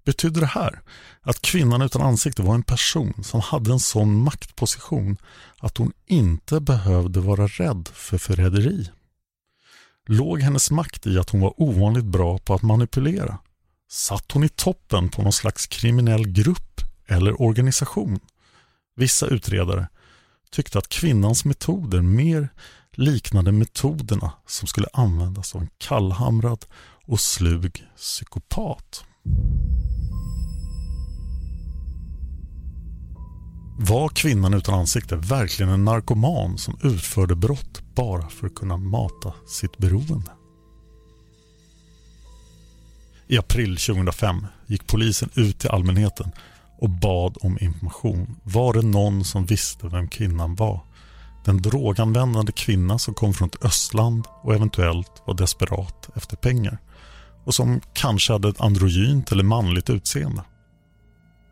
Betydde 0.07 0.39
det 0.39 0.45
här 0.45 0.81
att 1.21 1.41
kvinnan 1.41 1.81
utan 1.81 2.01
ansikte 2.01 2.41
var 2.41 2.55
en 2.55 2.63
person 2.63 3.13
som 3.23 3.41
hade 3.41 3.71
en 3.71 3.79
sån 3.79 4.23
maktposition 4.23 5.17
att 5.59 5.77
hon 5.77 5.93
inte 6.05 6.59
behövde 6.59 7.19
vara 7.19 7.47
rädd 7.47 7.89
för 7.93 8.17
förräderi? 8.17 8.89
Låg 10.05 10.41
hennes 10.41 10.71
makt 10.71 11.07
i 11.07 11.19
att 11.19 11.29
hon 11.29 11.41
var 11.41 11.53
ovanligt 11.61 12.05
bra 12.05 12.37
på 12.37 12.53
att 12.53 12.61
manipulera? 12.61 13.37
Satt 13.89 14.31
hon 14.31 14.43
i 14.43 14.49
toppen 14.49 15.09
på 15.09 15.21
någon 15.21 15.33
slags 15.33 15.67
kriminell 15.67 16.27
grupp 16.27 16.81
eller 17.07 17.41
organisation? 17.41 18.19
Vissa 18.95 19.27
utredare 19.27 19.87
tyckte 20.51 20.77
att 20.77 20.89
kvinnans 20.89 21.45
metoder 21.45 22.01
mer 22.01 22.49
liknade 22.91 23.51
metoderna 23.51 24.31
som 24.45 24.67
skulle 24.67 24.87
användas 24.93 25.55
av 25.55 25.61
en 25.61 25.69
kallhamrad 25.77 26.65
och 27.05 27.19
slug 27.19 27.83
psykopat. 27.95 29.03
Var 33.79 34.09
kvinnan 34.09 34.53
utan 34.53 34.79
ansikte 34.79 35.15
verkligen 35.15 35.71
en 35.71 35.85
narkoman 35.85 36.57
som 36.57 36.77
utförde 36.83 37.35
brott 37.35 37.81
bara 37.95 38.29
för 38.29 38.47
att 38.47 38.55
kunna 38.55 38.77
mata 38.77 39.33
sitt 39.47 39.77
beroende? 39.77 40.31
I 43.27 43.37
april 43.37 43.77
2005 43.77 44.45
gick 44.67 44.87
polisen 44.87 45.29
ut 45.35 45.59
till 45.59 45.69
allmänheten 45.69 46.31
och 46.79 46.89
bad 46.89 47.37
om 47.41 47.57
information. 47.61 48.35
Var 48.43 48.73
det 48.73 48.81
någon 48.81 49.23
som 49.23 49.45
visste 49.45 49.87
vem 49.87 50.07
kvinnan 50.07 50.55
var? 50.55 50.79
Den 51.45 51.61
droganvändande 51.61 52.51
kvinna 52.51 52.99
som 52.99 53.13
kom 53.13 53.33
från 53.33 53.47
ett 53.47 53.65
östland 53.65 54.25
och 54.41 54.55
eventuellt 54.55 55.21
var 55.25 55.33
desperat 55.33 56.09
efter 56.15 56.37
pengar 56.37 56.77
och 57.47 57.55
som 57.55 57.81
kanske 57.93 58.33
hade 58.33 58.49
ett 58.49 58.61
androgynt 58.61 59.31
eller 59.31 59.43
manligt 59.43 59.89
utseende. 59.89 60.43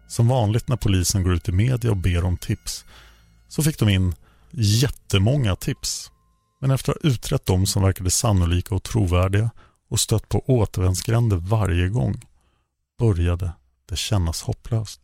Som 0.08 0.27
vanligt 0.27 0.67
när 0.67 0.75
polisen 0.75 1.23
går 1.23 1.34
ut 1.34 1.49
i 1.49 1.51
media 1.51 1.91
och 1.91 1.97
ber 1.97 2.23
om 2.23 2.38
tips 2.38 2.86
så 3.47 3.63
fick 3.63 3.79
de 3.79 3.89
in 3.89 4.15
jättemånga 4.51 5.55
tips. 5.55 6.12
Men 6.62 6.71
efter 6.71 6.91
att 6.91 7.03
ha 7.03 7.10
utrett 7.10 7.45
dem 7.45 7.65
som 7.65 7.84
verkade 7.84 8.12
sannolika 8.12 8.75
och 8.75 8.84
trovärdiga 8.84 9.49
och 9.89 9.99
stött 9.99 10.29
på 10.29 10.43
återvändsgränder 10.47 11.38
varje 11.38 11.89
gång 11.89 12.21
började 12.99 13.51
det 13.89 13.95
kännas 13.95 14.41
hopplöst. 14.41 15.01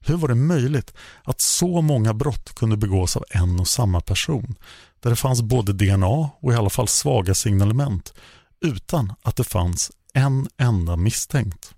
Hur 0.00 0.16
var 0.16 0.28
det 0.28 0.34
möjligt 0.34 0.94
att 1.24 1.40
så 1.40 1.82
många 1.82 2.14
brott 2.14 2.54
kunde 2.54 2.76
begås 2.76 3.16
av 3.16 3.24
en 3.30 3.60
och 3.60 3.68
samma 3.68 4.00
person 4.00 4.54
där 5.00 5.10
det 5.10 5.16
fanns 5.16 5.42
både 5.42 5.72
DNA 5.72 6.30
och 6.40 6.52
i 6.52 6.56
alla 6.56 6.70
fall 6.70 6.88
svaga 6.88 7.34
signalement 7.34 8.14
utan 8.62 9.12
att 9.22 9.36
det 9.36 9.44
fanns 9.44 9.90
en 10.12 10.48
enda 10.56 10.96
misstänkt? 10.96 11.74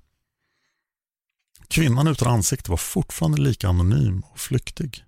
Kvinnan 1.68 2.06
utan 2.06 2.32
ansikte 2.32 2.70
var 2.70 2.76
fortfarande 2.76 3.40
lika 3.42 3.68
anonym 3.68 4.20
och 4.20 4.38
flyktig. 4.38 5.04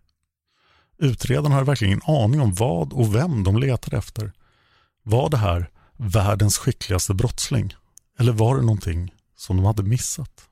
Utredarna 0.98 1.54
hade 1.54 1.66
verkligen 1.66 1.92
ingen 1.92 2.22
aning 2.24 2.40
om 2.40 2.54
vad 2.54 2.92
och 2.92 3.14
vem 3.14 3.44
de 3.44 3.58
letade 3.58 3.96
efter. 3.96 4.32
Var 5.02 5.30
det 5.30 5.36
här 5.36 5.70
världens 5.96 6.58
skickligaste 6.58 7.14
brottsling? 7.14 7.74
Eller 8.18 8.32
var 8.32 8.56
det 8.56 8.62
någonting 8.62 9.14
som 9.36 9.56
de 9.56 9.66
hade 9.66 9.82
missat? 9.82 10.48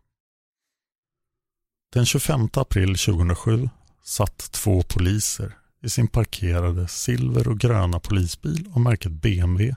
Den 1.92 2.06
25 2.06 2.48
april 2.52 2.98
2007 2.98 3.68
satt 4.04 4.52
två 4.52 4.82
poliser 4.82 5.58
i 5.82 5.90
sin 5.90 6.08
parkerade 6.08 6.88
silver 6.88 7.48
och 7.48 7.58
gröna 7.58 8.00
polisbil 8.00 8.70
av 8.74 8.80
märket 8.80 9.12
BMW 9.12 9.76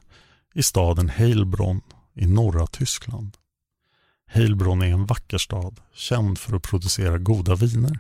i 0.54 0.64
staden 0.64 1.10
Heilbronn 1.10 1.82
i 2.18 2.28
norra 2.28 2.68
Tyskland. 2.68 3.38
Heilbronn 4.28 4.82
är 4.82 4.88
en 4.88 5.06
vacker 5.06 5.38
stad, 5.38 5.80
känd 5.94 6.38
för 6.38 6.56
att 6.56 6.64
producera 6.64 7.18
goda 7.18 7.56
viner. 7.56 8.00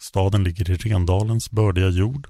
Staden 0.00 0.44
ligger 0.44 0.70
i 0.70 0.74
Rendalens 0.74 1.50
bördiga 1.50 1.88
jord. 1.88 2.28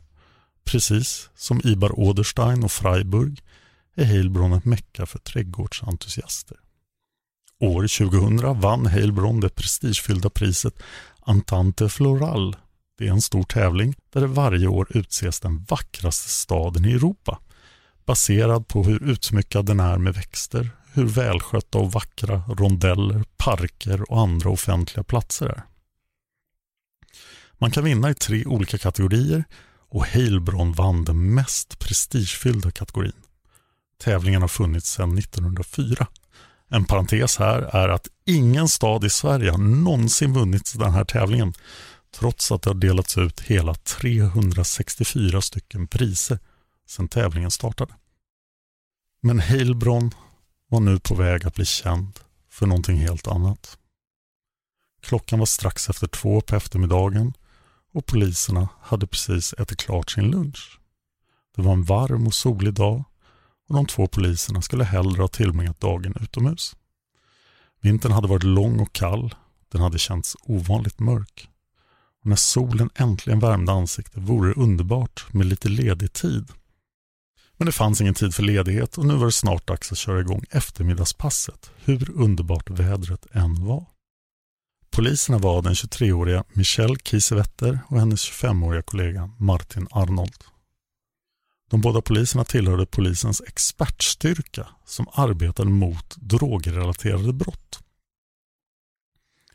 Precis 0.65 1.31
som 1.35 1.61
Ibar 1.65 1.99
Oderstein 1.99 2.65
och 2.65 2.73
Freiburg 2.73 3.43
är 3.95 4.05
Heilbronn 4.05 4.53
ett 4.53 4.65
mecka 4.65 5.07
för 5.07 5.19
trädgårdsentusiaster. 5.19 6.57
År 7.61 8.11
2000 8.11 8.61
vann 8.61 8.87
Heilbronn 8.87 9.41
det 9.41 9.49
prestigefyllda 9.49 10.31
priset 10.31 10.83
Antante 11.21 11.89
Floral 11.89 12.57
Det 12.99 13.07
är 13.07 13.11
en 13.11 13.23
stor 13.23 13.43
tävling 13.43 13.95
där 14.13 14.21
det 14.21 14.27
varje 14.27 14.67
år 14.67 14.97
utses 14.97 15.41
den 15.41 15.65
vackraste 15.69 16.29
staden 16.29 16.85
i 16.85 16.93
Europa 16.93 17.39
baserad 18.07 18.69
på 18.69 18.85
hur 18.85 19.03
utsmyckad 19.03 19.67
den 19.67 19.81
är 19.81 19.99
med 19.99 20.15
växter, 20.15 20.71
hur 20.95 21.05
välskötta 21.05 21.79
och 21.79 21.93
vackra 21.93 22.43
rondeller, 22.49 23.25
parker 23.37 24.13
och 24.13 24.21
andra 24.21 24.51
offentliga 24.51 25.05
platser 25.05 25.47
är. 25.47 25.63
Man 27.59 27.71
kan 27.71 27.85
vinna 27.85 28.11
i 28.11 28.15
tre 28.15 28.45
olika 28.45 28.79
kategorier 28.79 29.45
och 29.89 30.05
Heilbronn 30.05 30.73
vann 30.73 31.05
den 31.05 31.35
mest 31.35 31.79
prestigefyllda 31.79 32.71
kategorin. 32.71 33.13
Tävlingen 33.99 34.41
har 34.41 34.49
funnits 34.49 34.91
sedan 34.91 35.19
1904. 35.19 36.07
En 36.69 36.85
parentes 36.85 37.37
här 37.37 37.63
är 37.63 37.89
att 37.89 38.09
ingen 38.25 38.69
stad 38.69 39.05
i 39.05 39.11
Sverige 39.11 39.51
har 39.51 39.59
någonsin 39.59 40.33
vunnit 40.33 40.73
den 40.79 40.93
här 40.93 41.05
tävlingen 41.05 41.55
trots 42.19 42.53
att 42.53 42.63
det 42.63 42.71
har 42.71 42.75
delats 42.75 43.19
ut 43.19 43.41
hela 43.41 43.75
364 43.75 45.41
stycken 45.41 45.87
priser 45.87 46.39
sedan 46.87 47.09
tävlingen 47.09 47.51
startade. 47.51 47.95
Men 49.21 49.41
Heilbronn 49.41 50.11
var 50.75 50.81
nu 50.81 50.99
på 50.99 51.15
väg 51.15 51.47
att 51.47 51.55
bli 51.55 51.65
känd 51.65 52.21
för 52.51 52.67
någonting 52.67 52.97
helt 52.97 53.29
annat. 53.29 53.79
Klockan 55.03 55.39
var 55.39 55.47
strax 55.47 55.91
efter 55.91 56.07
två 56.07 56.41
på 56.41 56.57
eftermiddagen 56.57 57.33
och 57.93 58.07
poliserna 58.07 58.69
hade 58.81 59.07
precis 59.07 59.53
ätit 59.53 59.79
klart 59.79 60.11
sin 60.11 60.31
lunch. 60.31 60.81
Det 61.57 61.63
var 61.63 61.73
en 61.73 61.85
varm 61.85 62.27
och 62.27 62.35
solig 62.35 62.75
dag 62.75 63.05
och 63.69 63.75
de 63.75 63.87
två 63.87 64.07
poliserna 64.07 64.63
skulle 64.63 64.85
hellre 64.85 65.23
ha 65.23 65.29
tillbringat 65.29 65.81
dagen 65.81 66.15
utomhus. 66.21 66.77
Vintern 67.81 68.13
hade 68.13 68.29
varit 68.29 68.43
lång 68.43 68.81
och 68.81 68.93
kall. 68.93 69.35
Den 69.69 69.81
hade 69.81 69.99
känts 69.99 70.37
ovanligt 70.43 71.01
mörk. 71.01 71.49
Och 72.21 72.27
när 72.27 72.37
solen 72.37 72.91
äntligen 72.95 73.41
värmde 73.41 73.73
ansiktet 73.73 74.23
vore 74.23 74.49
det 74.49 74.61
underbart 74.61 75.27
med 75.33 75.47
lite 75.47 75.69
ledig 75.69 76.13
tid. 76.13 76.53
Men 77.57 77.67
det 77.67 77.73
fanns 77.73 78.01
ingen 78.01 78.15
tid 78.15 78.35
för 78.35 78.43
ledighet 78.43 78.99
och 78.99 79.07
nu 79.07 79.15
var 79.15 79.27
det 79.27 79.33
snart 79.33 79.67
dags 79.67 79.93
att 79.93 79.99
köra 79.99 80.21
igång 80.21 80.45
eftermiddagspasset, 80.51 81.71
hur 81.77 82.11
underbart 82.11 82.71
vädret 82.71 83.27
än 83.33 83.67
var. 83.67 83.87
Poliserna 84.91 85.39
var 85.39 85.63
den 85.63 85.75
23-åriga 85.75 86.45
Michelle 86.53 86.97
Kiesewetter 87.05 87.79
och 87.89 87.99
hennes 87.99 88.31
25-åriga 88.31 88.83
kollega 88.83 89.31
Martin 89.39 89.89
Arnold. 89.91 90.45
De 91.71 91.81
båda 91.81 92.03
poliserna 92.03 92.45
tillhörde 92.45 92.87
polisens 92.87 93.43
expertstyrka 93.47 94.69
som 94.85 95.07
arbetade 95.13 95.71
mot 95.71 96.17
drogrelaterade 96.17 97.33
brott. 97.33 97.81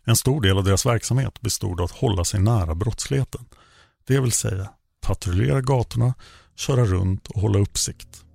En 0.04 0.16
stor 0.16 0.42
del 0.42 0.58
av 0.58 0.64
deras 0.64 0.86
verksamhet 0.86 1.42
bestod 1.42 1.80
av 1.82 1.86
att 1.86 1.92
hålla 1.92 2.26
sig 2.26 2.40
nära 2.40 2.76
brottsligheten, 2.76 3.46
det 4.08 4.20
vill 4.20 4.32
säga 4.32 4.70
patrullera 5.02 5.62
gatorna, 5.62 6.14
köra 6.60 6.86
runt 6.86 7.28
och 7.28 7.42
hålla 7.42 7.60
uppsikt. 7.60 8.26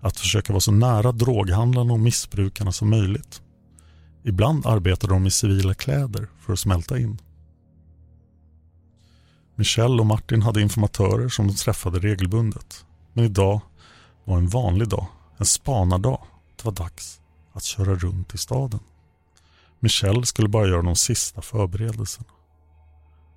Att 0.00 0.20
försöka 0.20 0.52
vara 0.52 0.60
så 0.60 0.72
nära 0.72 1.12
droghandlarna 1.12 1.92
och 1.92 2.00
missbrukarna 2.00 2.72
som 2.72 2.90
möjligt. 2.90 3.42
Ibland 4.24 4.66
arbetade 4.66 5.12
de 5.12 5.26
i 5.26 5.30
civila 5.30 5.74
kläder 5.74 6.28
för 6.40 6.52
att 6.52 6.58
smälta 6.58 6.98
in. 6.98 7.20
Michelle 9.54 10.00
och 10.00 10.06
Martin 10.06 10.42
hade 10.42 10.62
informatörer 10.62 11.28
som 11.28 11.46
de 11.46 11.54
träffade 11.54 11.98
regelbundet. 11.98 12.84
Men 13.12 13.24
idag 13.24 13.60
var 14.24 14.36
en 14.36 14.48
vanlig 14.48 14.88
dag, 14.88 15.06
en 15.36 15.46
spanardag. 15.46 16.20
Det 16.56 16.64
var 16.64 16.72
dags 16.72 17.20
att 17.52 17.64
köra 17.64 17.94
runt 17.94 18.34
i 18.34 18.38
staden. 18.38 18.80
Michelle 19.80 20.26
skulle 20.26 20.48
bara 20.48 20.68
göra 20.68 20.82
de 20.82 20.96
sista 20.96 21.42
förberedelserna. 21.42 22.28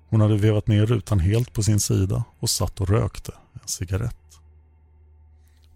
Hon 0.08 0.20
hade 0.20 0.36
vevat 0.36 0.66
ner 0.66 0.86
rutan 0.86 1.20
helt 1.20 1.52
på 1.52 1.62
sin 1.62 1.80
sida 1.80 2.24
och 2.38 2.50
satt 2.50 2.80
och 2.80 2.88
rökte 2.88 3.32
cigarett. 3.68 4.16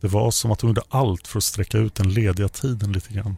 Det 0.01 0.09
var 0.09 0.31
som 0.31 0.53
att 0.53 0.61
hon 0.61 0.71
gjorde 0.71 0.83
allt 0.89 1.29
för 1.29 1.39
att 1.39 1.45
sträcka 1.45 1.79
ut 1.79 1.95
den 1.95 2.15
lediga 2.15 2.49
tiden 2.49 2.93
lite 2.93 3.13
grann. 3.13 3.37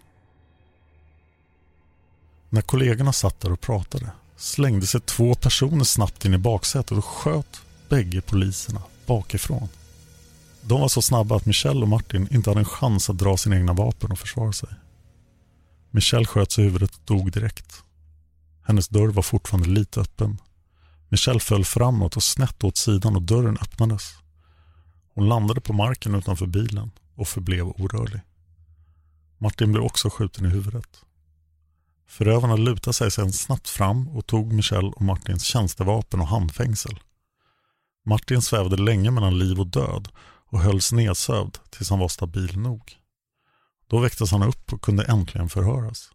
När 2.50 2.62
kollegorna 2.62 3.12
satt 3.12 3.40
där 3.40 3.52
och 3.52 3.60
pratade 3.60 4.10
slängde 4.36 4.86
sig 4.86 5.00
två 5.00 5.34
personer 5.34 5.84
snabbt 5.84 6.24
in 6.24 6.34
i 6.34 6.38
baksätet 6.38 6.98
och 6.98 7.04
sköt 7.04 7.60
bägge 7.88 8.20
poliserna 8.20 8.82
bakifrån. 9.06 9.68
De 10.62 10.80
var 10.80 10.88
så 10.88 11.02
snabba 11.02 11.36
att 11.36 11.46
Michelle 11.46 11.82
och 11.82 11.88
Martin 11.88 12.28
inte 12.30 12.50
hade 12.50 12.60
en 12.60 12.64
chans 12.64 13.10
att 13.10 13.18
dra 13.18 13.36
sina 13.36 13.56
egna 13.56 13.72
vapen 13.72 14.10
och 14.10 14.18
försvara 14.18 14.52
sig. 14.52 14.68
Michelle 15.90 16.26
sköts 16.26 16.58
i 16.58 16.62
huvudet 16.62 16.94
och 16.94 17.00
dog 17.04 17.32
direkt. 17.32 17.82
Hennes 18.62 18.88
dörr 18.88 19.08
var 19.08 19.22
fortfarande 19.22 19.68
lite 19.68 20.00
öppen. 20.00 20.38
Michelle 21.08 21.40
föll 21.40 21.64
framåt 21.64 22.16
och 22.16 22.22
snett 22.22 22.64
åt 22.64 22.76
sidan 22.76 23.16
och 23.16 23.22
dörren 23.22 23.58
öppnades. 23.62 24.14
Hon 25.18 25.28
landade 25.28 25.60
på 25.60 25.72
marken 25.72 26.14
utanför 26.14 26.46
bilen 26.46 26.90
och 27.14 27.28
förblev 27.28 27.66
orörlig. 27.66 28.20
Martin 29.38 29.72
blev 29.72 29.84
också 29.84 30.10
skjuten 30.10 30.46
i 30.46 30.48
huvudet. 30.48 31.04
Förövarna 32.08 32.56
lutade 32.56 32.94
sig 32.94 33.10
sedan 33.10 33.32
snabbt 33.32 33.68
fram 33.68 34.08
och 34.08 34.26
tog 34.26 34.52
Michelle 34.52 34.88
och 34.88 35.02
Martins 35.02 35.44
tjänstevapen 35.44 36.20
och 36.20 36.26
handfängsel. 36.26 36.98
Martin 38.06 38.42
svävade 38.42 38.76
länge 38.76 39.10
mellan 39.10 39.38
liv 39.38 39.60
och 39.60 39.66
död 39.66 40.08
och 40.50 40.60
hölls 40.60 40.92
nedsövd 40.92 41.58
tills 41.70 41.90
han 41.90 41.98
var 41.98 42.08
stabil 42.08 42.58
nog. 42.58 42.96
Då 43.86 43.98
väcktes 43.98 44.30
han 44.30 44.42
upp 44.42 44.72
och 44.72 44.82
kunde 44.82 45.04
äntligen 45.04 45.48
förhöras. 45.48 46.10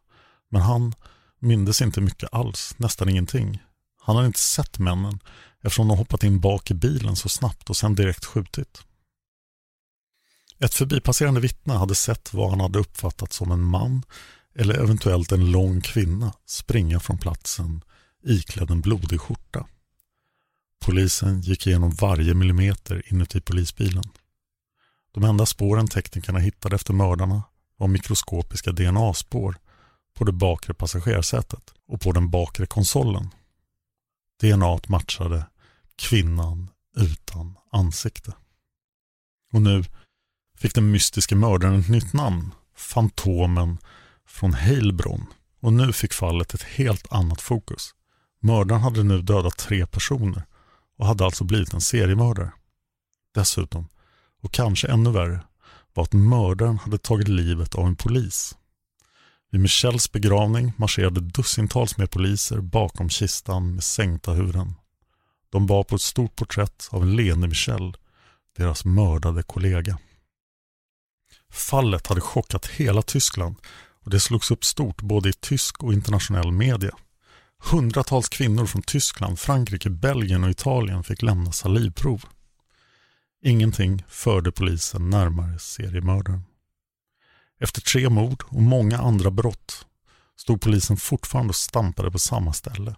Men 0.50 0.62
han 0.62 0.94
mindes 1.40 1.82
inte 1.82 2.02
mycket 2.02 2.34
alls, 2.34 2.76
nästan 2.78 3.10
ingenting. 3.10 3.64
Han 4.02 4.16
hade 4.16 4.28
inte 4.28 4.40
sett 4.40 4.80
männen 4.80 5.20
eftersom 5.62 5.88
de 5.88 5.98
hoppat 5.98 6.24
in 6.24 6.40
bak 6.40 6.72
i 6.72 6.74
bilen 6.74 7.16
så 7.16 7.30
snabbt 7.30 7.70
och 7.70 7.78
sen 7.78 7.96
direkt 7.96 8.26
skjutit. 8.26 8.84
Ett 10.64 10.74
förbipasserande 10.74 11.40
vittne 11.40 11.74
hade 11.74 11.96
sett 11.96 12.34
vad 12.34 12.50
han 12.50 12.60
hade 12.60 12.80
uppfattat 12.80 13.34
som 13.34 13.52
en 13.52 13.64
man 13.64 14.04
eller 14.56 14.74
eventuellt 14.74 15.32
en 15.32 15.52
lång 15.52 15.82
kvinna 15.82 16.34
springa 16.46 17.00
från 17.00 17.18
platsen 17.18 17.82
iklädd 18.24 18.72
en 18.72 18.82
blodig 18.82 19.22
skjorta. 19.22 19.68
Polisen 20.86 21.42
gick 21.42 21.68
igenom 21.68 21.92
varje 21.92 22.34
millimeter 22.34 23.04
inuti 23.14 23.42
polisbilen. 23.42 24.04
De 25.14 25.24
enda 25.24 25.46
spåren 25.46 25.88
teknikerna 25.88 26.40
hittade 26.40 26.76
efter 26.76 26.94
mördarna 26.94 27.44
var 27.78 27.88
mikroskopiska 27.88 28.72
DNA-spår 28.72 29.56
på 30.14 30.24
det 30.24 30.32
bakre 30.32 30.74
passagerarsätet 30.74 31.74
och 31.88 32.02
på 32.02 32.12
den 32.12 32.30
bakre 32.30 32.66
konsolen. 32.66 33.30
DNA 34.42 34.80
matchade 34.88 35.46
kvinnan 35.96 36.70
utan 36.98 37.56
ansikte. 37.72 38.34
Och 39.54 39.62
nu 39.62 39.84
fick 40.64 40.76
den 40.76 40.92
mystiska 40.92 41.36
mördaren 41.36 41.80
ett 41.80 41.90
nytt 41.90 42.14
namn. 42.14 42.52
Fantomen 42.76 43.78
från 44.28 44.54
Heilbronn. 44.54 45.26
Och 45.60 45.74
nu 45.74 45.94
fick 45.94 46.14
fallet 46.14 46.54
ett 46.54 46.64
helt 46.64 47.14
annat 47.14 47.42
fokus. 47.42 47.90
Mördaren 48.40 48.82
hade 48.82 49.04
nu 49.04 49.22
dödat 49.22 49.58
tre 49.58 49.88
personer 49.88 50.44
och 50.98 51.08
hade 51.08 51.26
alltså 51.26 51.44
blivit 51.44 51.74
en 51.74 51.82
seriemördare. 51.82 52.52
Dessutom, 53.36 53.88
och 54.42 54.52
kanske 54.52 54.88
ännu 54.88 55.12
värre, 55.12 55.40
var 55.94 56.04
att 56.04 56.14
mördaren 56.14 56.78
hade 56.78 56.98
tagit 56.98 57.28
livet 57.28 57.76
av 57.76 57.88
en 57.88 57.96
polis. 57.96 58.58
Vid 59.52 59.62
Michels 59.62 60.12
begravning 60.12 60.74
marscherade 60.78 61.22
dussintals 61.22 61.98
med 61.98 62.12
poliser 62.12 62.58
bakom 62.58 63.10
kistan 63.10 63.76
med 63.76 63.84
sänkta 63.84 64.32
huvuden. 64.32 64.74
De 65.50 65.68
bar 65.68 65.84
på 65.84 65.96
ett 65.96 66.02
stort 66.02 66.36
porträtt 66.36 66.90
av 66.92 67.04
en 67.04 67.16
leende 67.16 67.48
Michel, 67.48 67.98
deras 68.58 68.86
mördade 68.86 69.44
kollega. 69.44 69.98
Fallet 71.54 72.08
hade 72.08 72.22
chockat 72.22 72.68
hela 72.68 73.02
Tyskland 73.02 73.56
och 74.04 74.10
det 74.10 74.20
slogs 74.20 74.52
upp 74.52 74.66
stort 74.66 75.02
både 75.02 75.30
i 75.30 75.34
tysk 75.34 75.84
och 75.84 75.94
internationell 75.94 76.52
media. 76.52 76.96
Hundratals 77.64 78.30
kvinnor 78.30 78.66
från 78.66 78.82
Tyskland, 78.82 79.40
Frankrike, 79.40 79.90
Belgien 79.90 80.44
och 80.44 80.50
Italien 80.50 81.04
fick 81.04 81.22
lämna 81.22 81.52
salivprov. 81.52 82.24
Ingenting 83.44 84.04
förde 84.08 84.52
polisen 84.52 85.10
närmare 85.10 85.60
seriemördaren. 85.60 86.44
Efter 87.60 87.82
tre 87.82 88.10
mord 88.10 88.44
och 88.48 88.62
många 88.62 88.98
andra 88.98 89.32
brott 89.32 89.86
stod 90.36 90.62
polisen 90.62 90.98
fortfarande 90.98 91.50
och 91.50 91.56
stampade 91.56 92.12
på 92.12 92.20
samma 92.20 92.54
ställe. 92.54 92.96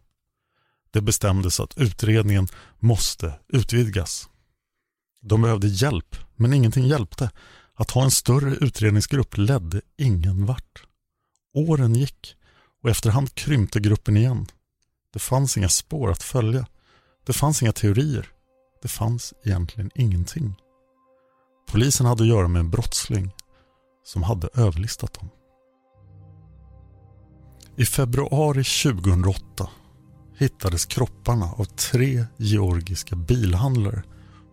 Det 0.91 1.01
bestämdes 1.01 1.59
att 1.59 1.77
utredningen 1.77 2.47
måste 2.79 3.33
utvidgas. 3.47 4.29
De 5.21 5.41
behövde 5.41 5.67
hjälp, 5.67 6.15
men 6.35 6.53
ingenting 6.53 6.87
hjälpte. 6.87 7.29
Att 7.75 7.91
ha 7.91 8.03
en 8.03 8.11
större 8.11 8.55
utredningsgrupp 8.55 9.37
ledde 9.37 9.81
ingen 9.97 10.45
vart. 10.45 10.83
Åren 11.53 11.95
gick 11.95 12.35
och 12.83 12.89
efterhand 12.89 13.35
krympte 13.35 13.79
gruppen 13.79 14.17
igen. 14.17 14.45
Det 15.13 15.19
fanns 15.19 15.57
inga 15.57 15.69
spår 15.69 16.11
att 16.11 16.23
följa. 16.23 16.67
Det 17.25 17.33
fanns 17.33 17.61
inga 17.61 17.71
teorier. 17.71 18.29
Det 18.81 18.87
fanns 18.87 19.33
egentligen 19.43 19.91
ingenting. 19.95 20.55
Polisen 21.71 22.05
hade 22.05 22.23
att 22.23 22.29
göra 22.29 22.47
med 22.47 22.59
en 22.59 22.69
brottsling 22.69 23.31
som 24.03 24.23
hade 24.23 24.49
överlistat 24.53 25.13
dem. 25.13 25.29
I 27.77 27.85
februari 27.85 28.63
2008 28.63 29.69
hittades 30.37 30.85
kropparna 30.85 31.45
av 31.45 31.65
tre 31.65 32.25
georgiska 32.37 33.15
bilhandlare 33.15 34.03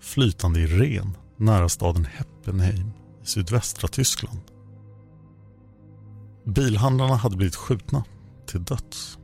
flytande 0.01 0.61
i 0.61 0.67
ren 0.67 1.17
nära 1.37 1.69
staden 1.69 2.05
Heppenheim 2.05 2.93
i 3.23 3.27
sydvästra 3.27 3.89
Tyskland. 3.89 4.41
Bilhandlarna 6.47 7.15
hade 7.17 7.37
blivit 7.37 7.57
skjutna 7.57 8.05
till 8.47 8.65
döds. 8.65 9.19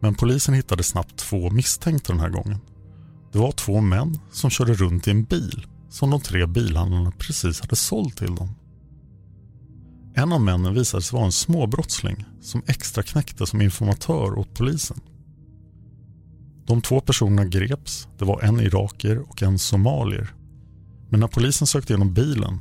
Men 0.00 0.14
polisen 0.14 0.54
hittade 0.54 0.82
snabbt 0.82 1.16
två 1.16 1.50
misstänkta 1.50 2.12
den 2.12 2.20
här 2.20 2.28
gången. 2.28 2.58
Det 3.32 3.38
var 3.38 3.52
två 3.52 3.80
män 3.80 4.18
som 4.30 4.50
körde 4.50 4.74
runt 4.74 5.08
i 5.08 5.10
en 5.10 5.24
bil 5.24 5.66
som 5.90 6.10
de 6.10 6.20
tre 6.20 6.46
bilhandlarna 6.46 7.12
precis 7.18 7.60
hade 7.60 7.76
sålt 7.76 8.16
till 8.16 8.34
dem. 8.34 8.48
En 10.14 10.32
av 10.32 10.40
männen 10.40 10.74
visade 10.74 11.02
sig 11.02 11.16
vara 11.16 11.26
en 11.26 11.32
småbrottsling 11.32 12.24
som 12.40 12.62
extra 12.66 13.02
knäckte 13.02 13.46
som 13.46 13.60
informatör 13.60 14.38
åt 14.38 14.54
polisen. 14.54 15.00
De 16.66 16.82
två 16.82 17.00
personerna 17.00 17.44
greps. 17.44 18.08
Det 18.18 18.24
var 18.24 18.40
en 18.40 18.60
iraker 18.60 19.18
och 19.18 19.42
en 19.42 19.58
somalier. 19.58 20.34
Men 21.10 21.20
när 21.20 21.28
polisen 21.28 21.66
sökte 21.66 21.92
igenom 21.92 22.14
bilen 22.14 22.60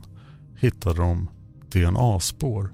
hittade 0.62 1.02
de 1.02 1.28
DNA-spår 1.72 2.74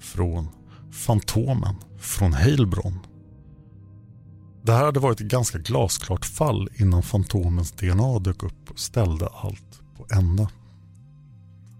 från 0.00 0.48
Fantomen 0.92 1.74
från 1.98 2.32
Heilbronn. 2.32 2.98
Det 4.62 4.72
här 4.72 4.84
hade 4.84 5.00
varit 5.00 5.20
ett 5.20 5.26
ganska 5.26 5.58
glasklart 5.58 6.24
fall 6.24 6.68
innan 6.74 7.02
Fantomens 7.02 7.72
DNA 7.72 8.18
dök 8.18 8.42
upp 8.42 8.70
och 8.70 8.78
ställde 8.78 9.26
allt 9.26 9.80
på 9.96 10.06
ända. 10.10 10.48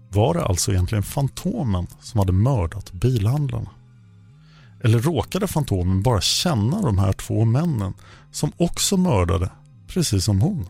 Var 0.09 0.33
det 0.33 0.45
alltså 0.45 0.71
egentligen 0.71 1.03
Fantomen 1.03 1.87
som 1.99 2.19
hade 2.19 2.31
mördat 2.31 2.93
bilhandlarna? 2.93 3.69
Eller 4.83 4.99
råkade 4.99 5.47
Fantomen 5.47 6.03
bara 6.03 6.21
känna 6.21 6.81
de 6.81 6.97
här 6.97 7.13
två 7.13 7.45
männen 7.45 7.93
som 8.31 8.51
också 8.57 8.97
mördade, 8.97 9.51
precis 9.87 10.25
som 10.25 10.41
hon? 10.41 10.65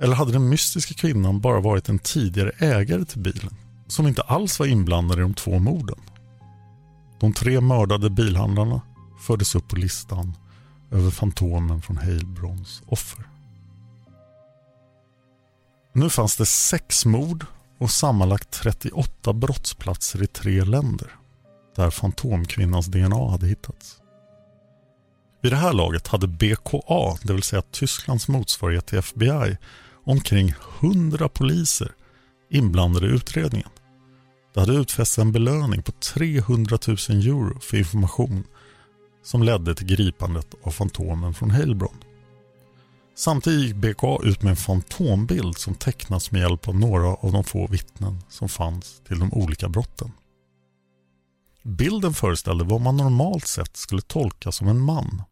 Eller 0.00 0.14
hade 0.14 0.32
den 0.32 0.48
mystiska 0.48 0.94
kvinnan 0.94 1.40
bara 1.40 1.60
varit 1.60 1.88
en 1.88 1.98
tidigare 1.98 2.50
ägare 2.58 3.04
till 3.04 3.20
bilen 3.20 3.54
som 3.88 4.06
inte 4.06 4.22
alls 4.22 4.58
var 4.58 4.66
inblandade 4.66 5.20
i 5.20 5.22
de 5.22 5.34
två 5.34 5.58
morden? 5.58 5.98
De 7.20 7.32
tre 7.32 7.60
mördade 7.60 8.10
bilhandlarna 8.10 8.80
fördes 9.20 9.54
upp 9.54 9.68
på 9.68 9.76
listan 9.76 10.36
över 10.90 11.10
Fantomen 11.10 11.82
från 11.82 11.96
Heilbrons 11.96 12.82
offer. 12.86 13.28
Nu 15.92 16.10
fanns 16.10 16.36
det 16.36 16.46
sex 16.46 17.06
mord 17.06 17.46
och 17.78 17.90
sammanlagt 17.90 18.50
38 18.50 19.32
brottsplatser 19.32 20.22
i 20.22 20.26
tre 20.26 20.64
länder 20.64 21.10
där 21.76 21.90
Fantomkvinnans 21.90 22.86
DNA 22.86 23.30
hade 23.30 23.46
hittats. 23.46 24.00
Vid 25.42 25.52
det 25.52 25.56
här 25.56 25.72
laget 25.72 26.06
hade 26.08 26.26
BKA, 26.26 27.18
det 27.22 27.32
vill 27.32 27.42
säga 27.42 27.62
Tysklands 27.62 28.28
motsvarighet 28.28 28.86
till 28.86 28.98
FBI, 28.98 29.56
omkring 30.04 30.54
100 30.80 31.28
poliser 31.28 31.92
inblandade 32.50 33.06
i 33.06 33.10
utredningen. 33.10 33.68
Det 34.58 34.62
hade 34.62 34.80
utfäst 34.80 35.18
en 35.18 35.32
belöning 35.32 35.82
på 35.82 35.92
300 35.92 36.78
000 36.88 36.96
euro 37.10 37.60
för 37.60 37.76
information 37.76 38.44
som 39.22 39.42
ledde 39.42 39.74
till 39.74 39.86
gripandet 39.86 40.54
av 40.62 40.70
Fantomen 40.70 41.34
från 41.34 41.50
Heilbronn. 41.50 42.04
Samtidigt 43.16 43.66
gick 43.66 43.76
BKA 43.76 44.18
ut 44.22 44.42
med 44.42 44.50
en 44.50 44.56
fantombild 44.56 45.58
som 45.58 45.74
tecknats 45.74 46.30
med 46.30 46.40
hjälp 46.40 46.68
av 46.68 46.76
några 46.76 47.06
av 47.06 47.32
de 47.32 47.44
få 47.44 47.66
vittnen 47.66 48.22
som 48.28 48.48
fanns 48.48 49.02
till 49.06 49.18
de 49.18 49.32
olika 49.32 49.68
brotten. 49.68 50.12
Bilden 51.62 52.14
föreställde 52.14 52.64
vad 52.64 52.80
man 52.80 52.96
normalt 52.96 53.46
sett 53.46 53.76
skulle 53.76 54.02
tolka 54.02 54.52
som 54.52 54.68
en 54.68 54.80
man. 54.80 55.22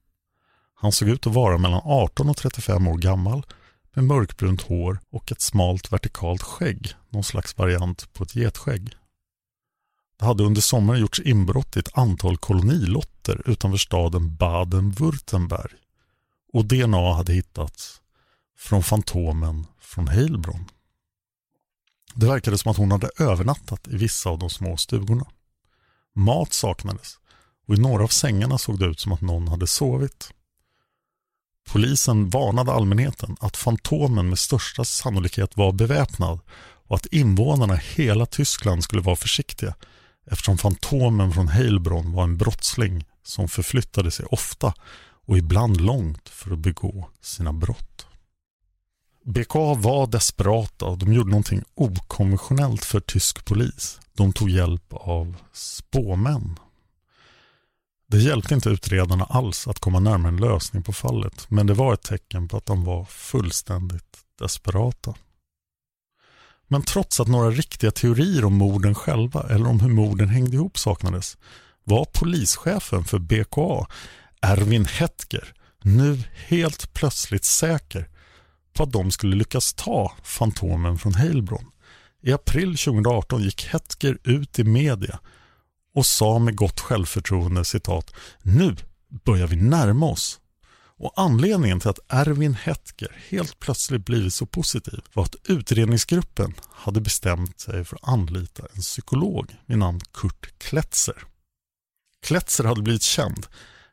Han 0.75 0.93
såg 0.93 1.09
ut 1.09 1.27
att 1.27 1.35
vara 1.35 1.59
mellan 1.59 1.83
18 1.85 2.29
och 2.29 2.37
35 2.37 2.89
år 2.89 2.99
gammal 2.99 3.47
med 3.95 4.05
mörkbrunt 4.05 4.63
hår 4.63 4.99
och 5.11 5.33
ett 5.33 5.41
smalt 5.41 5.93
vertikalt 5.93 6.43
skägg, 6.43 6.93
någon 7.11 7.25
slags 7.25 7.59
variant 7.59 8.13
på 8.13 8.25
ett 8.25 8.37
getskägg. 8.37 8.97
Det 10.19 10.25
hade 10.25 10.43
under 10.45 10.61
sommaren 10.61 11.01
gjorts 11.01 11.21
inbrott 11.21 11.77
i 11.77 11.81
ett 11.81 11.99
antal 11.99 12.37
kolonilotter 12.37 13.43
utanför 13.47 13.79
staden 13.79 14.37
Baden-Württemberg 14.37 15.73
och 16.53 16.65
DNA 16.65 17.15
hade 17.15 17.33
hittats 17.33 18.01
från 18.59 18.83
Fantomen 18.83 19.67
från 19.81 20.09
Heilbronn. 20.09 20.65
Det 22.15 22.27
verkade 22.27 22.59
som 22.59 22.71
att 22.71 22.77
hon 22.77 22.93
hade 22.93 23.11
övernattat 23.19 23.89
i 23.89 23.97
vissa 23.97 24.31
av 24.31 24.39
de 24.39 24.51
små 24.51 24.77
stugorna. 24.77 25.27
Mat 26.15 26.53
saknades 26.53 27.19
och 27.69 27.75
i 27.75 27.81
några 27.81 28.05
av 28.05 28.09
sängarna 28.09 28.59
såg 28.59 28.79
det 28.79 28.87
ut 28.87 29.01
som 29.01 29.13
att 29.13 29.21
någon 29.21 29.49
hade 29.49 29.67
sovit. 29.67 30.31
Polisen 31.67 32.31
varnade 32.31 32.73
allmänheten 32.73 33.37
att 33.41 33.57
Fantomen 33.57 34.29
med 34.29 34.39
största 34.39 34.85
sannolikhet 34.85 35.57
var 35.57 35.73
beväpnad 35.73 36.41
och 36.89 36.97
att 36.97 37.07
invånarna 37.07 37.75
i 37.75 37.81
hela 37.95 38.27
Tyskland 38.27 38.85
skulle 38.85 39.03
vara 39.03 39.17
försiktiga 39.17 39.75
eftersom 40.31 40.59
Fantomen 40.59 41.33
från 41.33 41.49
Heilbronn 41.49 42.13
var 42.13 42.25
en 42.25 42.37
brottsling 42.37 43.05
som 43.23 43.49
förflyttade 43.49 44.11
sig 44.11 44.27
ofta 44.27 44.75
och 45.27 45.39
ibland 45.39 45.81
långt 45.81 46.29
för 46.29 46.53
att 46.53 46.59
begå 46.59 47.09
sina 47.21 47.53
brott. 47.53 48.07
BK 49.25 49.55
var 49.55 50.07
desperata 50.07 50.85
och 50.85 50.99
de 50.99 51.13
gjorde 51.13 51.31
någonting 51.31 51.63
okonventionellt 51.75 52.85
för 52.85 53.01
tysk 53.01 53.45
polis. 53.45 54.01
De 54.15 54.33
tog 54.33 54.51
hjälp 54.51 54.93
av 54.93 55.37
spåmän. 55.53 56.59
Det 58.09 58.19
hjälpte 58.19 58.55
inte 58.55 58.69
utredarna 58.69 59.25
alls 59.25 59.69
att 59.69 59.79
komma 59.79 60.01
närmare 60.01 60.29
en 60.29 60.37
lösning 60.37 60.83
på 60.83 60.93
fallet 60.93 61.51
men 61.51 61.67
det 61.67 61.75
var 61.75 61.95
ett 61.95 62.03
tecken 62.03 62.49
på 62.49 62.57
att 62.57 62.67
de 62.67 62.85
var 62.85 63.05
fullständigt 63.05 64.19
desperata. 64.39 65.15
Men 66.69 66.83
trots 66.83 67.21
att 67.21 67.29
några 67.29 67.51
riktiga 67.51 67.91
teorier 67.91 68.45
om 68.45 68.55
morden 68.55 68.95
själva 68.95 69.47
eller 69.51 69.67
om 69.67 69.81
hur 69.81 69.91
morden 69.91 70.29
hängde 70.29 70.57
ihop 70.57 70.79
saknades 70.79 71.37
var 71.85 72.05
polischefen 72.05 73.05
för 73.05 73.19
BKA, 73.19 73.87
Erwin 74.43 74.85
Hetker, 74.85 75.55
nu 75.83 76.23
helt 76.47 76.95
plötsligt 76.95 77.45
säker 77.45 78.09
på 78.73 78.83
att 78.83 78.93
de 78.93 79.11
skulle 79.11 79.37
lyckas 79.37 79.75
ta 79.75 80.13
Fantomen 80.23 80.99
från 80.99 81.15
Heilbronn. 81.15 81.67
I 82.23 82.33
april 82.33 82.77
2018 82.77 83.43
gick 83.43 83.65
Hetker 83.73 84.19
ut 84.25 84.59
i 84.59 84.65
media 84.65 85.21
och 85.95 86.07
sa 86.07 86.39
med 86.39 86.57
gott 86.57 86.81
självförtroende 86.81 87.65
citat 87.65 88.15
Nu 88.43 88.77
börjar 89.25 89.47
vi 89.47 89.57
närma 89.57 90.07
oss 90.07 90.41
och 90.99 91.13
anledningen 91.17 91.81
till 91.81 91.91
att 91.91 91.99
Erwin 92.09 92.55
Hetker 92.55 93.17
helt 93.29 93.59
plötsligt 93.59 94.05
blivit 94.05 94.35
så 94.35 94.47
positiv 94.47 95.01
var 95.13 95.23
att 95.25 95.37
utredningsgruppen 95.45 96.55
hade 96.73 97.01
bestämt 97.01 97.61
sig 97.61 97.85
för 97.85 97.97
att 97.97 98.09
anlita 98.09 98.67
en 98.75 98.81
psykolog 98.81 99.57
vid 99.67 99.79
namn 99.79 100.01
Kurt 100.13 100.59
Kletzer. 100.59 101.25
Kletzer 102.27 102.65
hade 102.65 102.83
blivit 102.83 103.03
känd 103.03 103.47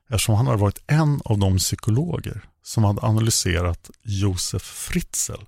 eftersom 0.10 0.36
han 0.36 0.48
hade 0.48 0.60
varit 0.60 0.84
en 0.88 1.22
av 1.26 1.40
de 1.40 1.58
psykologer 1.58 2.50
som 2.64 2.84
hade 2.84 3.02
analyserat 3.02 3.90
Josef 4.02 4.62
Fritzl 4.62 5.42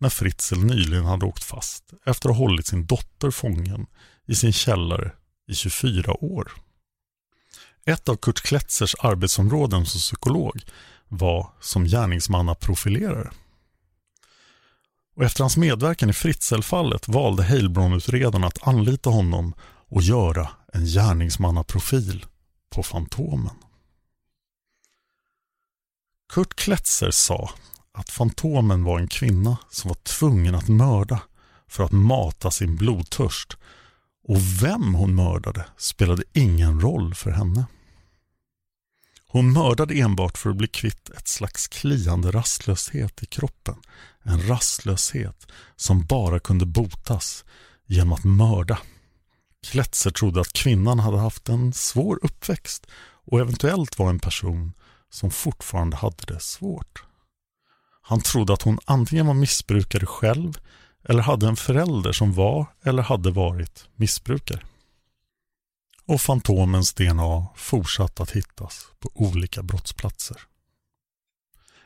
när 0.00 0.08
Fritzl 0.08 0.58
nyligen 0.58 1.04
hade 1.04 1.26
åkt 1.26 1.44
fast 1.44 1.84
efter 2.06 2.28
att 2.28 2.36
ha 2.36 2.44
hållit 2.44 2.66
sin 2.66 2.86
dotter 2.86 3.30
fången 3.30 3.86
i 4.26 4.34
sin 4.34 4.52
källare 4.52 5.12
i 5.48 5.54
24 5.54 6.24
år. 6.24 6.52
Ett 7.84 8.08
av 8.08 8.16
Kurt 8.16 8.40
Kletzers 8.40 8.94
arbetsområden 8.98 9.86
som 9.86 9.98
psykolog 9.98 10.62
var 11.08 11.50
som 11.60 11.84
gärningsmannaprofilerare. 11.84 13.30
Och 15.16 15.24
efter 15.24 15.42
hans 15.44 15.56
medverkan 15.56 16.10
i 16.10 16.12
Fritzl-fallet 16.12 17.08
valde 17.08 17.42
Heilbronn-utredarna 17.42 18.46
att 18.46 18.68
anlita 18.68 19.10
honom 19.10 19.54
och 19.88 20.02
göra 20.02 20.48
en 20.72 20.84
gärningsmannaprofil 20.84 22.26
på 22.70 22.82
Fantomen. 22.82 23.56
Kurt 26.32 26.54
Kletzer 26.54 27.10
sa 27.10 27.50
att 27.92 28.10
Fantomen 28.10 28.84
var 28.84 28.98
en 28.98 29.08
kvinna 29.08 29.56
som 29.70 29.88
var 29.88 29.94
tvungen 29.94 30.54
att 30.54 30.68
mörda 30.68 31.20
för 31.68 31.84
att 31.84 31.92
mata 31.92 32.50
sin 32.50 32.76
blodtörst 32.76 33.56
och 34.30 34.62
vem 34.62 34.94
hon 34.94 35.14
mördade 35.14 35.64
spelade 35.76 36.22
ingen 36.32 36.80
roll 36.80 37.14
för 37.14 37.30
henne. 37.30 37.64
Hon 39.26 39.52
mördade 39.52 39.94
enbart 39.94 40.38
för 40.38 40.50
att 40.50 40.56
bli 40.56 40.68
kvitt 40.68 41.10
ett 41.10 41.28
slags 41.28 41.68
kliande 41.68 42.30
rastlöshet 42.30 43.22
i 43.22 43.26
kroppen. 43.26 43.74
En 44.22 44.48
rastlöshet 44.48 45.46
som 45.76 46.04
bara 46.04 46.40
kunde 46.40 46.66
botas 46.66 47.44
genom 47.86 48.12
att 48.12 48.24
mörda. 48.24 48.78
Kletzer 49.66 50.10
trodde 50.10 50.40
att 50.40 50.52
kvinnan 50.52 50.98
hade 50.98 51.18
haft 51.18 51.48
en 51.48 51.72
svår 51.72 52.18
uppväxt 52.22 52.86
och 53.24 53.40
eventuellt 53.40 53.98
var 53.98 54.10
en 54.10 54.20
person 54.20 54.72
som 55.10 55.30
fortfarande 55.30 55.96
hade 55.96 56.24
det 56.26 56.40
svårt. 56.40 57.04
Han 58.02 58.20
trodde 58.20 58.52
att 58.52 58.62
hon 58.62 58.78
antingen 58.84 59.26
var 59.26 59.34
missbrukare 59.34 60.06
själv 60.06 60.60
eller 61.04 61.22
hade 61.22 61.48
en 61.48 61.56
förälder 61.56 62.12
som 62.12 62.32
var 62.32 62.66
eller 62.84 63.02
hade 63.02 63.30
varit 63.30 63.88
missbrukare 63.96 64.60
och 66.10 66.20
Fantomens 66.20 66.92
DNA 66.92 67.46
fortsatte 67.54 68.22
att 68.22 68.30
hittas 68.30 68.86
på 69.00 69.10
olika 69.14 69.62
brottsplatser. 69.62 70.36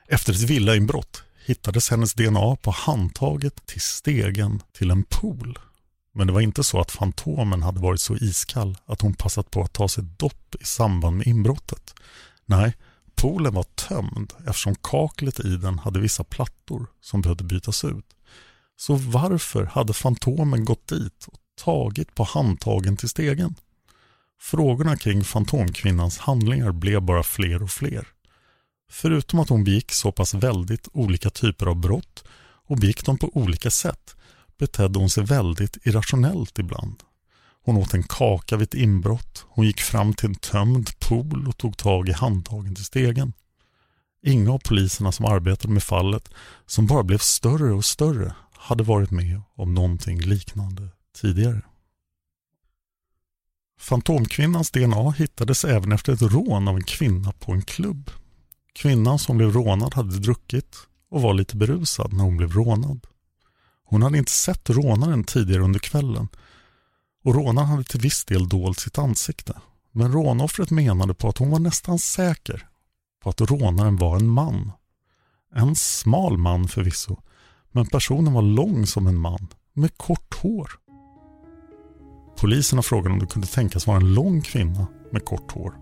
Efter 0.08 0.32
ett 0.32 0.40
villainbrott 0.42 1.22
hittades 1.46 1.90
hennes 1.90 2.14
DNA 2.14 2.56
på 2.56 2.70
handtaget 2.70 3.66
till 3.66 3.80
stegen 3.80 4.62
till 4.72 4.90
en 4.90 5.04
pool. 5.04 5.58
Men 6.12 6.26
det 6.26 6.32
var 6.32 6.40
inte 6.40 6.64
så 6.64 6.80
att 6.80 6.90
Fantomen 6.90 7.62
hade 7.62 7.80
varit 7.80 8.00
så 8.00 8.16
iskall 8.16 8.76
att 8.86 9.00
hon 9.00 9.14
passat 9.14 9.50
på 9.50 9.62
att 9.62 9.72
ta 9.72 9.88
sig 9.88 10.04
dopp 10.04 10.54
i 10.60 10.64
samband 10.64 11.16
med 11.16 11.26
inbrottet. 11.26 11.94
Nej, 12.46 12.74
poolen 13.14 13.54
var 13.54 13.62
tömd 13.62 14.32
eftersom 14.46 14.74
kaklet 14.74 15.40
i 15.40 15.56
den 15.56 15.78
hade 15.78 16.00
vissa 16.00 16.24
plattor 16.24 16.86
som 17.00 17.22
behövde 17.22 17.44
bytas 17.44 17.84
ut. 17.84 18.06
Så 18.76 18.94
varför 18.94 19.64
hade 19.64 19.92
Fantomen 19.92 20.64
gått 20.64 20.88
dit 20.88 21.26
och 21.26 21.38
tagit 21.64 22.14
på 22.14 22.24
handtagen 22.24 22.96
till 22.96 23.08
stegen? 23.08 23.54
Frågorna 24.40 24.96
kring 24.96 25.24
Fantomkvinnans 25.24 26.18
handlingar 26.18 26.72
blev 26.72 27.02
bara 27.02 27.22
fler 27.22 27.62
och 27.62 27.70
fler. 27.70 28.08
Förutom 28.90 29.38
att 29.38 29.48
hon 29.48 29.64
begick 29.64 29.92
så 29.92 30.12
pass 30.12 30.34
väldigt 30.34 30.88
olika 30.92 31.30
typer 31.30 31.66
av 31.66 31.76
brott 31.76 32.24
och 32.66 32.76
begick 32.78 33.04
dem 33.04 33.18
på 33.18 33.30
olika 33.34 33.70
sätt 33.70 34.16
betedde 34.58 34.98
hon 34.98 35.10
sig 35.10 35.24
väldigt 35.24 35.86
irrationellt 35.86 36.58
ibland. 36.58 37.02
Hon 37.64 37.76
åt 37.76 37.94
en 37.94 38.02
kaka 38.02 38.56
vid 38.56 38.68
ett 38.68 38.74
inbrott, 38.74 39.44
hon 39.48 39.66
gick 39.66 39.80
fram 39.80 40.14
till 40.14 40.28
en 40.28 40.34
tömd 40.34 40.98
pool 40.98 41.48
och 41.48 41.56
tog 41.56 41.76
tag 41.76 42.08
i 42.08 42.12
handtagen 42.12 42.74
till 42.74 42.84
stegen. 42.84 43.32
Inga 44.22 44.52
av 44.52 44.58
poliserna 44.58 45.12
som 45.12 45.24
arbetade 45.24 45.72
med 45.74 45.82
fallet, 45.82 46.28
som 46.66 46.86
bara 46.86 47.02
blev 47.02 47.18
större 47.18 47.72
och 47.72 47.84
större, 47.84 48.34
hade 48.64 48.82
varit 48.82 49.10
med 49.10 49.42
om 49.54 49.74
någonting 49.74 50.20
liknande 50.20 50.88
tidigare. 51.16 51.62
Fantomkvinnans 53.78 54.70
DNA 54.70 55.10
hittades 55.10 55.64
även 55.64 55.92
efter 55.92 56.12
ett 56.12 56.22
rån 56.22 56.68
av 56.68 56.76
en 56.76 56.84
kvinna 56.84 57.32
på 57.32 57.52
en 57.52 57.62
klubb. 57.62 58.10
Kvinnan 58.74 59.18
som 59.18 59.38
blev 59.38 59.52
rånad 59.52 59.94
hade 59.94 60.18
druckit 60.18 60.76
och 61.08 61.22
var 61.22 61.34
lite 61.34 61.56
berusad 61.56 62.12
när 62.12 62.24
hon 62.24 62.36
blev 62.36 62.52
rånad. 62.52 63.06
Hon 63.84 64.02
hade 64.02 64.18
inte 64.18 64.32
sett 64.32 64.70
rånaren 64.70 65.24
tidigare 65.24 65.62
under 65.62 65.80
kvällen 65.80 66.28
och 67.24 67.34
rånaren 67.34 67.68
hade 67.68 67.84
till 67.84 68.00
viss 68.00 68.24
del 68.24 68.48
dolt 68.48 68.78
sitt 68.78 68.98
ansikte. 68.98 69.60
Men 69.92 70.12
rånoffret 70.12 70.70
menade 70.70 71.14
på 71.14 71.28
att 71.28 71.38
hon 71.38 71.50
var 71.50 71.58
nästan 71.58 71.98
säker 71.98 72.68
på 73.22 73.30
att 73.30 73.40
rånaren 73.40 73.96
var 73.96 74.16
en 74.16 74.28
man. 74.28 74.72
En 75.54 75.76
smal 75.76 76.38
man 76.38 76.68
förvisso, 76.68 77.20
men 77.74 77.86
personen 77.86 78.32
var 78.32 78.42
lång 78.42 78.86
som 78.86 79.06
en 79.06 79.18
man 79.18 79.48
med 79.74 79.98
kort 79.98 80.34
hår. 80.42 80.70
Poliserna 82.40 82.82
frågade 82.82 83.12
om 83.12 83.18
det 83.18 83.26
kunde 83.26 83.48
tänkas 83.48 83.86
vara 83.86 83.96
en 83.96 84.14
lång 84.14 84.40
kvinna 84.40 84.86
med 85.12 85.24
kort 85.24 85.52
hår. 85.52 85.74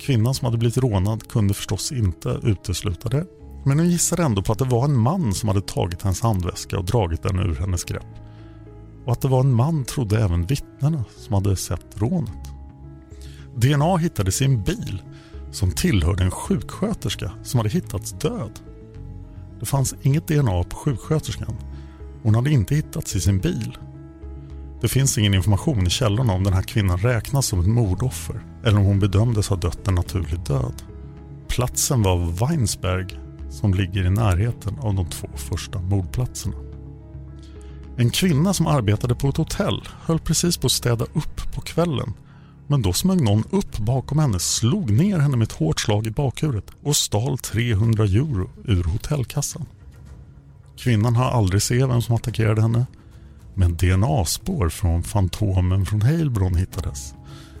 Kvinnan 0.00 0.34
som 0.34 0.44
hade 0.44 0.58
blivit 0.58 0.78
rånad 0.78 1.28
kunde 1.28 1.54
förstås 1.54 1.92
inte 1.92 2.40
utesluta 2.42 3.08
det. 3.08 3.26
Men 3.64 3.78
hon 3.78 3.90
gissade 3.90 4.22
ändå 4.22 4.42
på 4.42 4.52
att 4.52 4.58
det 4.58 4.64
var 4.64 4.84
en 4.84 4.96
man 4.96 5.34
som 5.34 5.48
hade 5.48 5.60
tagit 5.60 6.02
hennes 6.02 6.20
handväska 6.20 6.78
och 6.78 6.84
dragit 6.84 7.22
den 7.22 7.38
ur 7.38 7.54
hennes 7.54 7.84
grepp. 7.84 8.06
Och 9.04 9.12
att 9.12 9.20
det 9.20 9.28
var 9.28 9.40
en 9.40 9.54
man 9.54 9.84
trodde 9.84 10.24
även 10.24 10.46
vittnena 10.46 11.04
som 11.16 11.34
hade 11.34 11.56
sett 11.56 11.86
rånet. 12.00 12.52
DNA 13.56 13.96
hittades 13.96 14.42
i 14.42 14.44
en 14.44 14.62
bil 14.62 15.02
som 15.52 15.72
tillhörde 15.72 16.24
en 16.24 16.30
sjuksköterska 16.30 17.32
som 17.42 17.58
hade 17.58 17.70
hittats 17.70 18.12
död. 18.12 18.60
Det 19.60 19.66
fanns 19.66 19.94
inget 20.02 20.28
DNA 20.28 20.62
på 20.62 20.76
sjuksköterskan. 20.76 21.56
Hon 22.22 22.34
hade 22.34 22.50
inte 22.50 22.74
hittats 22.74 23.16
i 23.16 23.20
sin 23.20 23.38
bil. 23.38 23.78
Det 24.80 24.88
finns 24.88 25.18
ingen 25.18 25.34
information 25.34 25.86
i 25.86 25.90
källorna 25.90 26.32
om 26.32 26.44
den 26.44 26.52
här 26.52 26.62
kvinnan 26.62 26.98
räknas 26.98 27.46
som 27.46 27.60
ett 27.60 27.66
mordoffer 27.66 28.40
eller 28.64 28.78
om 28.78 28.84
hon 28.84 29.00
bedömdes 29.00 29.48
ha 29.48 29.56
dött 29.56 29.88
en 29.88 29.94
naturlig 29.94 30.40
död. 30.40 30.82
Platsen 31.48 32.02
var 32.02 32.46
Weinsberg 32.46 33.06
som 33.50 33.74
ligger 33.74 34.06
i 34.06 34.10
närheten 34.10 34.78
av 34.78 34.94
de 34.94 35.06
två 35.06 35.28
första 35.34 35.80
mordplatserna. 35.80 36.56
En 37.96 38.10
kvinna 38.10 38.54
som 38.54 38.66
arbetade 38.66 39.14
på 39.14 39.28
ett 39.28 39.36
hotell 39.36 39.88
höll 40.00 40.18
precis 40.18 40.56
på 40.56 40.66
att 40.66 40.72
städa 40.72 41.04
upp 41.04 41.54
på 41.54 41.60
kvällen 41.60 42.14
men 42.66 42.82
då 42.82 42.92
smög 42.92 43.20
någon 43.20 43.44
upp 43.50 43.78
bakom 43.78 44.18
henne, 44.18 44.38
slog 44.38 44.90
ner 44.90 45.18
henne 45.18 45.36
med 45.36 45.44
ett 45.46 45.52
hårt 45.52 45.80
slag 45.80 46.06
i 46.06 46.10
bakhuvudet 46.10 46.70
och 46.82 46.96
stal 46.96 47.38
300 47.38 48.04
euro 48.04 48.50
ur 48.64 48.84
hotellkassan. 48.84 49.66
Kvinnan 50.76 51.16
har 51.16 51.30
aldrig 51.30 51.62
sett 51.62 51.88
vem 51.88 52.02
som 52.02 52.14
attackerade 52.14 52.62
henne 52.62 52.86
men 53.54 53.76
DNA-spår 53.76 54.68
från 54.68 55.02
Fantomen 55.02 55.86
från 55.86 56.02
Heilbron 56.02 56.54
hittades. 56.54 57.14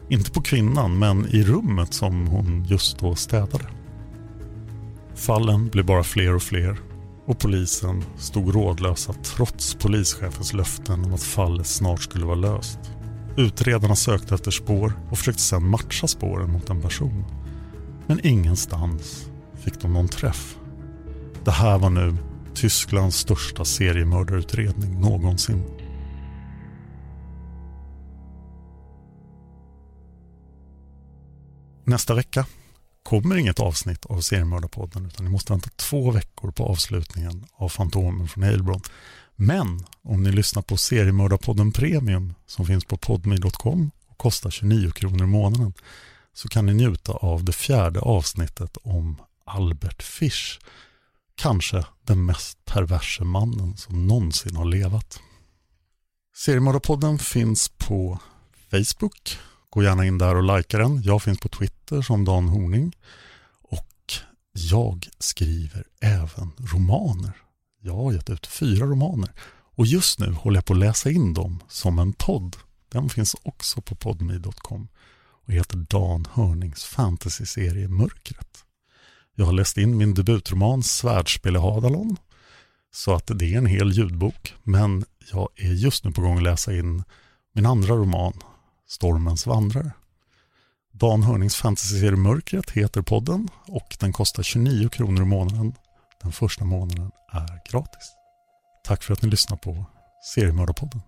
Inte 0.08 0.30
på 0.30 0.42
kvinnan, 0.42 0.98
men 0.98 1.26
i 1.26 1.42
rummet 1.42 1.94
som 1.94 2.26
hon 2.26 2.64
just 2.64 2.98
då 2.98 3.14
städade. 3.14 3.64
Fallen 5.14 5.68
blev 5.68 5.86
bara 5.86 6.04
fler 6.04 6.34
och 6.34 6.42
fler 6.42 6.78
och 7.26 7.38
polisen 7.38 8.04
stod 8.16 8.54
rådlösa 8.54 9.12
trots 9.12 9.74
polischefens 9.74 10.52
löften 10.52 11.04
om 11.04 11.14
att 11.14 11.22
fallet 11.22 11.66
snart 11.66 12.02
skulle 12.02 12.26
vara 12.26 12.36
löst. 12.36 12.78
Utredarna 13.36 13.96
sökte 13.96 14.34
efter 14.34 14.50
spår 14.50 14.92
och 15.10 15.18
försökte 15.18 15.42
sedan 15.42 15.68
matcha 15.68 16.06
spåren 16.06 16.52
mot 16.52 16.70
en 16.70 16.82
person. 16.82 17.24
Men 18.06 18.26
ingenstans 18.26 19.26
fick 19.64 19.80
de 19.80 19.92
någon 19.92 20.08
träff. 20.08 20.56
Det 21.44 21.50
här 21.50 21.78
var 21.78 21.90
nu 21.90 22.16
Tysklands 22.54 23.16
största 23.16 23.64
seriemördarutredning 23.64 25.00
någonsin. 25.00 25.62
Nästa 31.84 32.14
vecka 32.14 32.46
kommer 33.02 33.36
inget 33.36 33.60
avsnitt 33.60 34.06
av 34.06 34.20
Seriemördarpodden 34.20 35.06
utan 35.06 35.24
ni 35.24 35.30
måste 35.30 35.52
vänta 35.52 35.70
två 35.76 36.10
veckor 36.10 36.50
på 36.50 36.64
avslutningen 36.64 37.46
av 37.56 37.68
Fantomen 37.68 38.28
från 38.28 38.44
Heilbron. 38.44 38.80
Men 39.36 39.86
om 40.02 40.22
ni 40.22 40.32
lyssnar 40.32 40.62
på 40.62 40.76
Seriemördarpodden 40.76 41.72
Premium 41.72 42.34
som 42.46 42.66
finns 42.66 42.84
på 42.84 42.96
podme.com 42.96 43.90
och 44.06 44.18
kostar 44.18 44.50
29 44.50 44.90
kronor 44.90 45.24
i 45.24 45.26
månaden 45.26 45.72
så 46.32 46.48
kan 46.48 46.66
ni 46.66 46.74
njuta 46.74 47.12
av 47.12 47.44
det 47.44 47.52
fjärde 47.52 48.00
avsnittet 48.00 48.76
om 48.82 49.16
Albert 49.44 50.02
Fish. 50.02 50.58
Kanske 51.34 51.84
den 52.02 52.26
mest 52.26 52.64
perverse 52.64 53.24
mannen 53.24 53.76
som 53.76 54.06
någonsin 54.06 54.56
har 54.56 54.64
levat. 54.64 55.20
Seriemördarpodden 56.36 57.18
finns 57.18 57.68
på 57.68 58.18
Facebook 58.70 59.38
Gå 59.76 59.82
gärna 59.82 60.04
in 60.04 60.18
där 60.18 60.36
och 60.36 60.56
likea 60.56 60.80
den. 60.80 61.02
Jag 61.02 61.22
finns 61.22 61.38
på 61.38 61.48
Twitter 61.48 62.02
som 62.02 62.24
Dan 62.24 62.48
Horning. 62.48 62.96
Och 63.62 64.12
jag 64.52 65.08
skriver 65.18 65.84
även 66.00 66.52
romaner. 66.58 67.32
Jag 67.86 67.94
har 67.94 68.12
gett 68.12 68.30
ut 68.30 68.46
fyra 68.46 68.86
romaner. 68.86 69.30
Och 69.76 69.86
just 69.86 70.18
nu 70.18 70.32
håller 70.32 70.56
jag 70.56 70.64
på 70.64 70.72
att 70.72 70.78
läsa 70.78 71.10
in 71.10 71.34
dem 71.34 71.62
som 71.68 71.98
en 71.98 72.12
podd. 72.12 72.56
Den 72.88 73.08
finns 73.08 73.36
också 73.42 73.80
på 73.80 73.94
podmi.com 73.94 74.88
och 75.46 75.52
heter 75.52 75.76
Dan 75.76 76.26
Hörnings 76.32 76.84
fantasyserie 76.84 77.88
Mörkret. 77.88 78.64
Jag 79.34 79.46
har 79.46 79.52
läst 79.52 79.76
in 79.76 79.96
min 79.96 80.14
debutroman 80.14 80.82
Svärdspel 80.82 81.56
i 81.56 81.58
Hadalon. 81.58 82.16
Så 82.94 83.14
att 83.14 83.30
det 83.34 83.54
är 83.54 83.58
en 83.58 83.66
hel 83.66 83.92
ljudbok. 83.92 84.54
Men 84.62 85.04
jag 85.32 85.48
är 85.56 85.72
just 85.72 86.04
nu 86.04 86.12
på 86.12 86.22
gång 86.22 86.36
att 86.36 86.42
läsa 86.42 86.74
in 86.74 87.04
min 87.54 87.66
andra 87.66 87.94
roman 87.94 88.32
Stormens 88.88 89.46
vandrare. 89.46 89.90
Dan 90.92 91.22
Hörnings 91.22 91.56
fantasyserie 91.56 92.16
Mörkret 92.16 92.70
heter 92.70 93.02
podden 93.02 93.48
och 93.66 93.96
den 94.00 94.12
kostar 94.12 94.42
29 94.42 94.88
kronor 94.88 95.22
i 95.22 95.26
månaden. 95.26 95.74
Den 96.26 96.32
första 96.32 96.64
månaden 96.64 97.12
är 97.32 97.60
gratis. 97.70 98.12
Tack 98.84 99.02
för 99.02 99.12
att 99.12 99.22
ni 99.22 99.28
lyssnar 99.28 99.56
på 99.56 99.84
Seriemördarpodden. 100.34 101.02